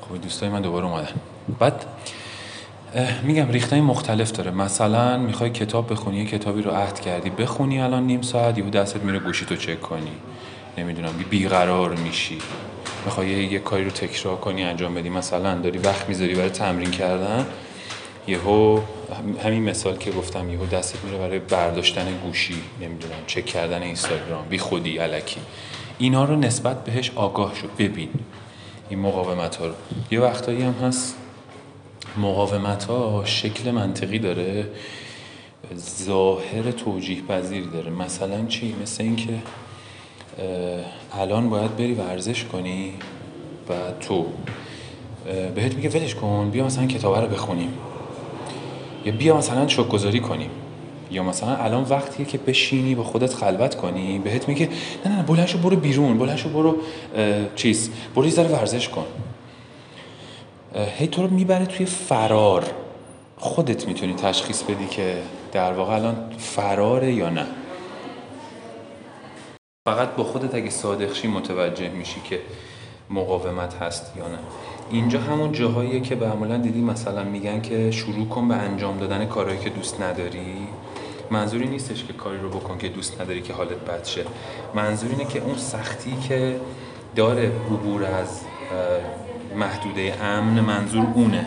خب 0.00 0.22
دوستای 0.22 0.48
من 0.48 0.62
دوباره 0.62 0.86
اومدن. 0.86 1.12
بعد 1.58 1.84
میگم 3.22 3.48
ریختای 3.48 3.80
مختلف 3.80 4.32
داره. 4.32 4.50
مثلا 4.50 5.18
می‌خوای 5.18 5.50
کتاب 5.50 5.92
بخونی 5.92 6.16
یه 6.16 6.24
کتابی 6.24 6.62
رو 6.62 6.70
عهد 6.70 7.00
کردی 7.00 7.30
بخونی 7.30 7.80
الان 7.80 8.02
نیم 8.02 8.22
ساعت 8.22 8.58
یهو 8.58 8.70
دستت 8.70 9.02
میره 9.02 9.18
گوشی 9.18 9.44
تو 9.44 9.56
چک 9.56 9.80
کنی. 9.80 10.12
نمی‌دونم 10.78 11.12
بیقرار 11.30 11.94
میشی. 11.94 12.38
می‌خوای 13.04 13.28
یه 13.28 13.58
کاری 13.58 13.84
رو 13.84 13.90
تکرار 13.90 14.36
کنی 14.36 14.64
انجام 14.64 14.94
بدی. 14.94 15.08
مثلا 15.08 15.54
داری 15.54 15.78
وقت 15.78 16.08
می‌ذاری 16.08 16.34
برای 16.34 16.50
تمرین 16.50 16.90
کردن 16.90 17.46
یهو 18.26 18.80
همین 19.44 19.62
مثال 19.62 19.96
که 19.96 20.10
گفتم 20.10 20.50
یهو 20.50 20.66
دستت 20.66 21.04
میره 21.04 21.18
برای 21.18 21.38
برداشتن 21.38 22.18
گوشی 22.24 22.54
نمی‌دونم 22.80 23.26
چک 23.26 23.46
کردن 23.46 23.82
اینستاگرام 23.82 24.46
بی 24.48 24.58
خودی 24.58 24.98
علکی. 24.98 25.40
اینا 25.98 26.24
رو 26.24 26.36
نسبت 26.36 26.84
بهش 26.84 27.12
آگاه 27.14 27.54
شو. 27.54 27.66
ببین 27.78 28.08
این 28.88 28.98
مقاومت 28.98 29.56
ها 29.56 29.66
رو. 29.66 29.74
یه 30.10 30.20
وقتایی 30.20 30.62
هم 30.62 30.72
هست 30.72 31.16
مقاومت 32.16 32.84
ها 32.84 33.22
شکل 33.24 33.70
منطقی 33.70 34.18
داره 34.18 34.66
ظاهر 36.04 36.70
توجیه 36.70 37.22
پذیر 37.22 37.64
داره. 37.64 37.90
مثلا 37.90 38.46
چی؟ 38.46 38.74
مثل 38.82 39.02
اینکه 39.02 39.38
الان 41.12 41.50
باید 41.50 41.76
بری 41.76 41.94
ورزش 41.94 42.44
کنی 42.44 42.92
و 43.68 43.72
تو 44.00 44.26
بهت 45.54 45.74
میگه 45.74 45.88
ولش 45.88 46.14
کن 46.14 46.50
بیا 46.50 46.64
مثلا 46.64 46.86
کتابه 46.86 47.20
رو 47.20 47.26
بخونیم. 47.26 47.72
یا 49.04 49.12
بیا 49.12 49.36
مثلا 49.36 49.68
شک 49.68 49.88
گذاری 49.88 50.20
کنیم. 50.20 50.50
یا 51.10 51.22
مثلا 51.22 51.56
الان 51.56 51.82
وقتیه 51.82 52.26
که 52.26 52.38
بشینی 52.38 52.94
با 52.94 53.04
خودت 53.04 53.34
خلوت 53.34 53.74
کنی. 53.74 54.18
بهت 54.18 54.48
میگه 54.48 54.68
نه 55.06 55.16
نه 55.16 55.22
بلند 55.22 55.62
برو 55.62 55.76
بیرون 55.76 56.18
بلند 56.18 56.52
برو 56.52 56.76
چیز 57.56 57.90
برو 58.14 58.26
یه 58.26 58.40
ورزش 58.40 58.88
کن. 58.88 59.06
هی 60.98 61.06
تو 61.06 61.22
رو 61.22 61.30
می‌بره 61.30 61.66
توی 61.66 61.86
فرار. 61.86 62.64
خودت 63.36 63.88
می‌تونی 63.88 64.14
تشخیص 64.14 64.62
بدی 64.62 64.86
که 64.86 65.22
در 65.52 65.72
واقع 65.72 65.94
الان 65.94 66.16
فراره 66.38 67.12
یا 67.12 67.30
نه. 67.30 67.46
فقط 69.88 70.08
با 70.16 70.24
خودت 70.24 70.54
اگه 70.54 70.70
صادقشی 70.70 71.28
متوجه 71.28 71.88
میشی 71.88 72.20
که 72.30 72.40
مقاومت 73.10 73.74
هست 73.74 74.12
یا 74.16 74.28
نه. 74.28 74.38
اینجا 74.90 75.20
همون 75.20 75.52
جاهاییه 75.52 76.00
که 76.00 76.14
معمولا 76.14 76.56
دیدی 76.56 76.80
مثلا 76.80 77.24
میگن 77.24 77.60
که 77.60 77.90
شروع 77.90 78.28
کن 78.28 78.48
به 78.48 78.54
انجام 78.54 78.98
دادن 78.98 79.24
کارهایی 79.24 79.58
که 79.58 79.70
دوست 79.70 80.00
نداری. 80.00 80.56
منظوری 81.30 81.66
نیستش 81.66 82.04
که 82.04 82.12
کاری 82.12 82.38
رو 82.38 82.48
بکن 82.48 82.78
که 82.78 82.88
دوست 82.88 83.20
نداری 83.20 83.42
که 83.42 83.52
حالت 83.52 83.76
بد 83.76 84.04
شه. 84.04 84.24
منظور 84.74 85.10
اینه 85.10 85.24
که 85.24 85.40
اون 85.40 85.56
سختی 85.56 86.12
که 86.28 86.60
داره 87.16 87.52
عبور 87.70 88.04
از 88.04 88.40
محدوده 89.56 90.14
امن 90.22 90.60
منظور 90.60 91.06
اونه. 91.14 91.46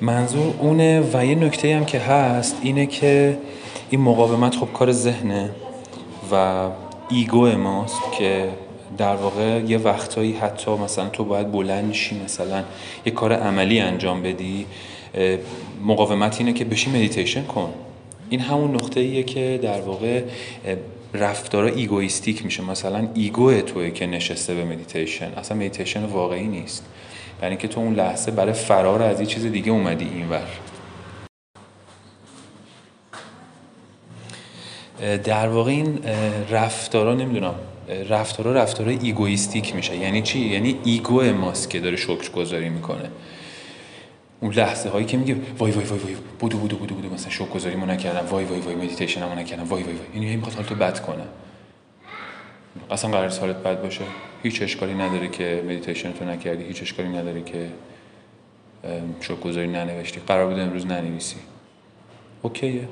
منظور 0.00 0.54
اونه 0.58 1.10
و 1.12 1.26
یه 1.26 1.34
نکته 1.34 1.76
هم 1.76 1.84
که 1.84 1.98
هست 1.98 2.56
اینه 2.62 2.86
که 2.86 3.38
این 3.90 4.00
مقاومت 4.00 4.56
خب 4.56 4.68
کار 4.72 4.92
ذهنه 4.92 5.50
و 6.32 6.68
ego 7.08 7.46
ماست 7.46 8.12
که 8.18 8.50
در 8.98 9.16
واقع 9.16 9.60
یه 9.66 9.78
وقتایی 9.78 10.32
حتی 10.32 10.70
مثلا 10.70 11.08
تو 11.08 11.24
باید 11.24 11.52
بلند 11.52 11.92
شی 11.92 12.20
مثلا 12.24 12.64
یه 13.06 13.12
کار 13.12 13.32
عملی 13.32 13.80
انجام 13.80 14.22
بدی 14.22 14.66
مقاومت 15.84 16.36
اینه 16.38 16.52
که 16.52 16.64
بشین 16.64 16.90
مدیتیشن 16.90 17.44
کن. 17.44 17.72
این 18.30 18.40
همون 18.40 18.74
نقطه 18.74 19.00
ایه 19.00 19.22
که 19.22 19.60
در 19.62 19.80
واقع 19.80 20.22
رفتارا 21.14 21.68
egoistic 21.68 22.44
میشه. 22.44 22.62
مثلا 22.62 23.08
ego 23.14 23.60
توئه 23.60 23.90
که 23.90 24.06
نشسته 24.06 24.54
به 24.54 24.64
مدیتیشن 24.64 25.32
اصلا 25.36 25.56
مدیتیشن 25.56 26.04
واقعی 26.04 26.46
نیست. 26.46 26.84
یعنی 27.42 27.56
که 27.56 27.68
تو 27.68 27.80
اون 27.80 27.94
لحظه 27.94 28.30
برای 28.30 28.52
فرار 28.52 29.02
از 29.02 29.20
یه 29.20 29.26
چیز 29.26 29.46
دیگه 29.46 29.70
اومدی 29.70 30.08
اینور. 30.14 30.46
در 35.24 35.48
واقع 35.48 35.70
این 35.70 35.98
رفتارا 36.50 37.14
نمی‌دونم 37.14 37.54
رفتارا 38.08 38.52
رفتارا 38.52 38.90
egoistic 38.90 39.76
میشه. 39.76 39.96
یعنی 39.96 40.22
چی؟ 40.22 40.38
یعنی 40.38 40.78
ego 40.84 41.22
ماست 41.22 41.70
که 41.70 41.80
داره 41.80 41.96
شکر 41.96 42.30
گذاری 42.30 42.68
می‌کنه. 42.68 43.10
اون 44.40 44.52
لحظه 44.52 44.88
هایی 44.88 45.06
که 45.06 45.16
میگه 45.16 45.36
وای 45.58 45.72
وای 45.72 45.84
وای 45.84 45.98
وای 45.98 46.16
بدو 46.38 46.58
بدو 46.58 46.76
بدو 46.76 46.94
بدو 46.94 47.14
مثلا 47.14 47.30
شکر 47.30 47.50
گذاری 47.50 47.76
نکردم. 47.76 48.26
وای 48.30 48.44
وای 48.44 48.60
وای 48.60 48.74
مدیتیشنمو 48.74 49.34
نکردم. 49.34 49.64
وای 49.64 49.82
وای 49.82 49.94
وای. 49.94 50.22
یعنی 50.22 50.36
می‌خواد 50.36 50.54
حالتو 50.54 50.74
بد 50.74 51.00
کنه. 51.00 51.24
اصلا 52.90 53.10
قراره 53.10 53.30
حالت 53.30 53.56
بد 53.56 53.82
باشه. 53.82 54.04
هیچ 54.42 54.62
اشکالی 54.62 54.94
نداره 54.94 55.28
که 55.28 55.62
مدیتیشن 55.64 56.12
تو 56.12 56.24
نکردی. 56.24 56.64
هیچ 56.64 56.82
اشکالی 56.82 57.08
نداره 57.08 57.42
که 57.42 57.66
شکر 59.20 59.40
گذاری 59.40 59.66
ننوشتی. 59.66 60.20
قرار 60.26 60.46
بوده 60.46 60.62
امروز 60.62 60.86
ننویسی. 60.86 61.36
اوکیه. 62.42 62.88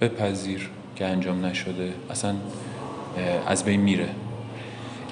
بپذیر 0.00 0.68
که 0.96 1.06
انجام 1.06 1.46
نشده. 1.46 1.92
اصلا 2.10 2.34
از 3.46 3.64
بین 3.64 3.80
میره. 3.80 4.08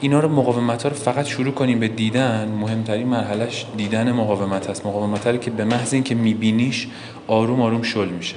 اینا 0.01 0.21
رو 0.21 0.29
مقاومت 0.29 0.83
ها 0.83 0.89
رو 0.89 0.95
فقط 0.95 1.27
شروع 1.27 1.55
کنیم 1.55 1.81
به 1.81 1.89
دیدن. 1.89 2.49
مهمترین 2.49 3.09
مرحلهش 3.09 3.67
دیدن 3.77 4.13
مقاومت 4.13 4.71
هست 4.71 4.87
مقاومت 4.87 5.27
رو 5.27 5.37
که 5.37 5.51
به 5.51 5.65
محض 5.65 5.95
اینکه 5.95 6.15
میبینیش 6.15 6.89
آروم 7.27 7.63
آروم 7.63 7.83
شل 7.83 8.09
میشه. 8.09 8.37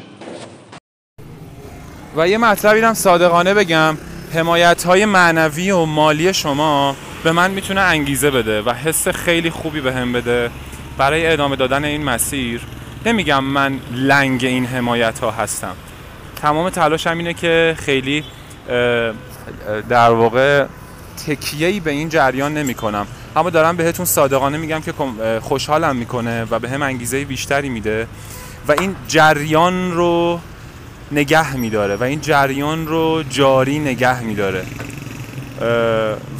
و 2.15 2.27
یه 2.27 2.37
مطلبی 2.37 2.79
هم 2.79 2.93
صادقانه 2.93 3.53
بگم. 3.53 3.97
حمایت 4.33 4.83
های 4.83 5.05
معنوی 5.05 5.71
و 5.71 5.85
مالی 5.85 6.33
شما 6.33 6.95
به 7.23 7.31
من 7.31 7.51
می‌تونه 7.51 7.81
انگیزه 7.81 8.31
بده 8.31 8.61
و 8.61 8.73
حس 8.73 9.07
خیلی 9.07 9.49
خوبی 9.49 9.81
به 9.81 9.93
هم 9.93 10.13
بده 10.13 10.49
برای 10.97 11.27
ادامه 11.27 11.55
دادن 11.55 11.85
این 11.85 12.03
مسیر. 12.03 12.61
نمیگم 13.05 13.43
من 13.43 13.79
لنگ 13.91 14.45
این 14.45 14.65
حمایت 14.65 15.19
ها 15.19 15.31
هستم. 15.31 15.75
تمام 16.41 16.69
تلاشم 16.69 17.17
اینه 17.17 17.33
که 17.33 17.75
خیلی 17.79 18.23
در 19.89 20.09
واقع 20.09 20.65
تکیه‌ای 21.27 21.79
به 21.79 21.91
این 21.91 22.09
جریان 22.09 22.53
نمی 22.53 22.73
کنم 22.73 23.07
اما 23.35 23.49
دارم 23.49 23.77
بهتون 23.77 24.05
صادقانه 24.05 24.57
میگم 24.57 24.81
که 24.81 24.93
خوشحالم 25.41 25.95
می‌کنه 25.95 26.47
و 26.51 26.59
به 26.59 26.69
هم 26.69 26.81
انگیزه 26.81 27.25
بیشتری 27.25 27.69
میده 27.69 28.07
و 28.67 28.71
این 28.71 28.95
جریان 29.07 29.91
رو 29.91 30.39
نگه 31.11 31.55
میداره 31.55 31.95
و 31.95 32.03
این 32.03 32.21
جریان 32.21 32.87
رو 32.87 33.23
جاری 33.29 33.79
نگه 33.79 34.21
میداره. 34.21 34.65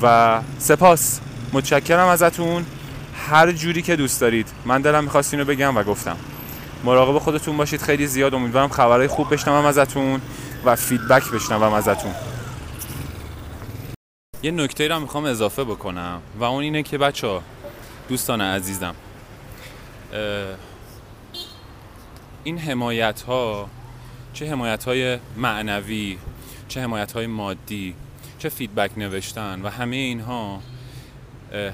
و 0.01 0.39
سپاس. 0.59 1.19
متشکرم 1.53 2.07
ازتون. 2.07 2.65
هر 3.29 3.51
جوری 3.51 3.81
که 3.81 3.95
دوست 3.95 4.21
دارید. 4.21 4.47
من 4.65 4.81
دلم 4.81 5.03
می‌خواست 5.03 5.33
اینو 5.33 5.45
بگم 5.45 5.77
و 5.77 5.83
گفتم. 5.83 6.17
مراقب 6.83 7.19
خودتون 7.19 7.57
باشید. 7.57 7.81
خیلی 7.81 8.07
زیاد 8.07 8.33
امیدوارم 8.33 8.69
خبرهای 8.69 9.07
خوب 9.07 9.33
بشنوم 9.33 9.65
ازتون 9.65 10.21
و 10.65 10.75
فیدبک 10.75 11.31
بشنوم 11.31 11.73
ازتون. 11.73 12.11
یه 14.43 14.51
نکته 14.51 14.87
رو 14.87 14.99
می‌خوام 14.99 15.25
اضافه 15.25 15.63
بکنم 15.63 16.21
و 16.39 16.43
اون 16.43 16.63
اینه 16.63 16.83
که 16.83 16.97
بچه 16.97 17.39
دوستان 18.09 18.41
عزیزم 18.41 18.95
این 22.43 22.57
حمایت 22.57 23.21
ها 23.21 23.69
چه 24.33 24.51
حمایت 24.51 24.83
های 24.83 25.17
معنوی 25.37 26.17
چه 26.67 26.81
حمایت 26.81 27.11
های 27.11 27.27
مادی 27.27 27.95
چه 28.39 28.49
فیدبک 28.49 28.91
نوشتن 28.97 29.61
و 29.61 29.69
همه 29.69 29.95
اینها 29.95 30.61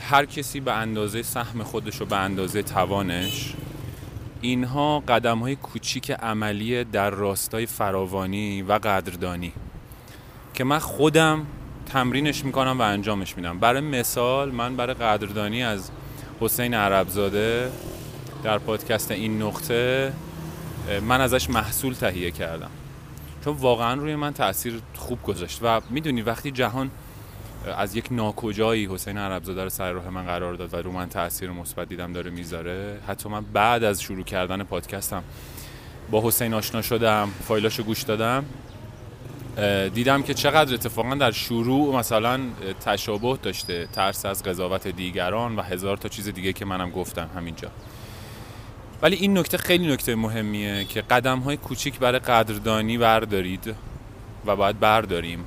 هر 0.09 0.25
کسی 0.25 0.59
به 0.59 0.73
اندازه 0.73 1.23
سهم 1.23 1.63
خودش 1.63 2.01
و 2.01 2.05
به 2.05 2.15
اندازه 2.15 2.63
توانش 2.63 3.53
اینها 4.45 4.99
قدم 4.99 5.39
های 5.39 5.55
کوچیک 5.55 6.11
عملی 6.11 6.83
در 6.83 7.09
راستای 7.09 7.65
فراوانی 7.65 8.61
و 8.61 8.73
قدردانی 8.73 9.53
که 10.53 10.63
من 10.63 10.79
خودم 10.79 11.45
تمرینش 11.85 12.45
می‌کنم 12.45 12.79
و 12.79 12.81
انجامش 12.81 13.37
میدم. 13.37 13.59
برای 13.59 13.81
مثال 13.81 14.51
من 14.51 14.75
برای 14.75 14.93
قدردانی 14.93 15.63
از 15.63 15.91
حسین 16.39 16.73
عربزاده 16.73 17.71
در 18.43 18.57
پادکست 18.57 19.11
این 19.11 19.41
نقطه 19.41 20.13
من 21.01 21.21
ازش 21.21 21.49
محصول 21.49 21.93
تهیه 21.93 22.31
کردم. 22.31 22.71
چون 23.45 23.53
واقعا 23.53 23.93
روی 23.93 24.15
من 24.15 24.33
تاثیر 24.33 24.81
خوب 24.95 25.23
گذاشت 25.23 25.59
و 25.61 25.81
می‌دونی 25.89 26.21
وقتی 26.21 26.51
جهان 26.51 26.91
از 27.77 27.95
یک 27.95 28.07
ناکجایی 28.11 28.85
حسین 28.85 29.17
عربزاده 29.17 29.63
رو 29.63 29.69
سر 29.69 29.91
راه 29.91 30.09
من 30.09 30.25
قرار 30.25 30.53
داد 30.53 30.73
و 30.73 30.77
رو 30.77 30.91
من 30.91 31.09
تاثیر 31.09 31.51
مثبت 31.51 31.89
دیدم 31.89 32.13
داره 32.13 32.31
می‌ذاره 32.31 32.99
حتی 33.07 33.29
من 33.29 33.45
بعد 33.53 33.83
از 33.83 34.01
شروع 34.01 34.23
کردن 34.23 34.63
پادکستم 34.63 35.23
با 36.11 36.27
حسین 36.27 36.53
آشنا 36.53 36.81
شدم 36.81 37.29
فایلاشو 37.47 37.83
گوش 37.83 38.01
دادم 38.01 38.45
دیدم 39.93 40.23
که 40.23 40.33
چقدر 40.33 40.73
اتفاقا 40.73 41.15
در 41.15 41.31
شروع 41.31 41.95
مثلا 41.95 42.39
تشابه 42.85 43.37
داشته 43.43 43.87
ترس 43.93 44.25
از 44.25 44.43
قضاوت 44.43 44.87
دیگران 44.87 45.55
و 45.55 45.61
هزار 45.61 45.97
تا 45.97 46.09
چیز 46.09 46.29
دیگه 46.29 46.53
که 46.53 46.65
منم 46.65 46.91
گفتم 46.91 47.29
همینجا. 47.35 47.71
ولی 49.01 49.15
این 49.15 49.37
نکته 49.37 49.57
خیلی 49.57 49.93
نکته 49.93 50.15
مهمیه 50.15 50.85
که 50.85 51.01
قدم 51.01 51.39
های 51.39 51.57
کوچیک 51.57 51.99
برای 51.99 52.19
قدردانی 52.19 52.97
بردارید 52.97 53.75
و 54.45 54.55
باید 54.55 54.79
برداریم. 54.79 55.45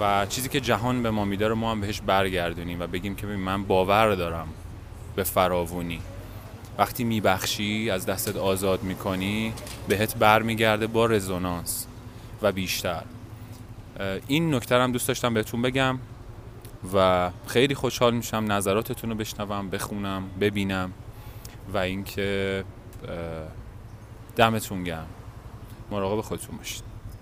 و 0.00 0.26
چیزی 0.26 0.48
که 0.48 0.60
جهان 0.60 1.02
به 1.02 1.10
ما 1.10 1.24
میده 1.24 1.48
رو 1.48 1.54
ما 1.54 1.70
هم 1.70 1.80
بهش 1.80 2.00
برگردونیم 2.00 2.80
و 2.80 2.86
بگیم 2.86 3.14
که 3.14 3.26
من 3.26 3.64
باور 3.64 4.14
دارم 4.14 4.48
به 5.16 5.22
فراوونی. 5.22 6.00
وقتی 6.78 7.04
میبخشی 7.04 7.90
از 7.90 8.06
دستت 8.06 8.36
آزاد 8.36 8.82
می‌کنی 8.82 9.52
بهت 9.88 10.16
برمیگرده 10.16 10.86
با 10.86 11.06
رزونانس 11.06 11.86
و 12.42 12.52
بیشتر. 12.52 13.02
این 14.26 14.54
نکته 14.54 14.74
هم 14.74 14.92
دوست 14.92 15.08
داشتم 15.08 15.34
بهتون 15.34 15.62
بگم 15.62 15.98
و 16.94 17.30
خیلی 17.46 17.74
خوشحال 17.74 18.14
میشم 18.14 18.44
نظراتتون 18.48 19.10
رو 19.10 19.16
بشنوم 19.16 19.70
بخونم 19.70 20.22
ببینم 20.40 20.92
و 21.74 21.78
اینکه 21.78 22.64
دمتون 24.36 24.84
گرم. 24.84 25.06
مراقب 25.90 26.20
خودتون 26.20 26.56
باشید. 26.56 26.87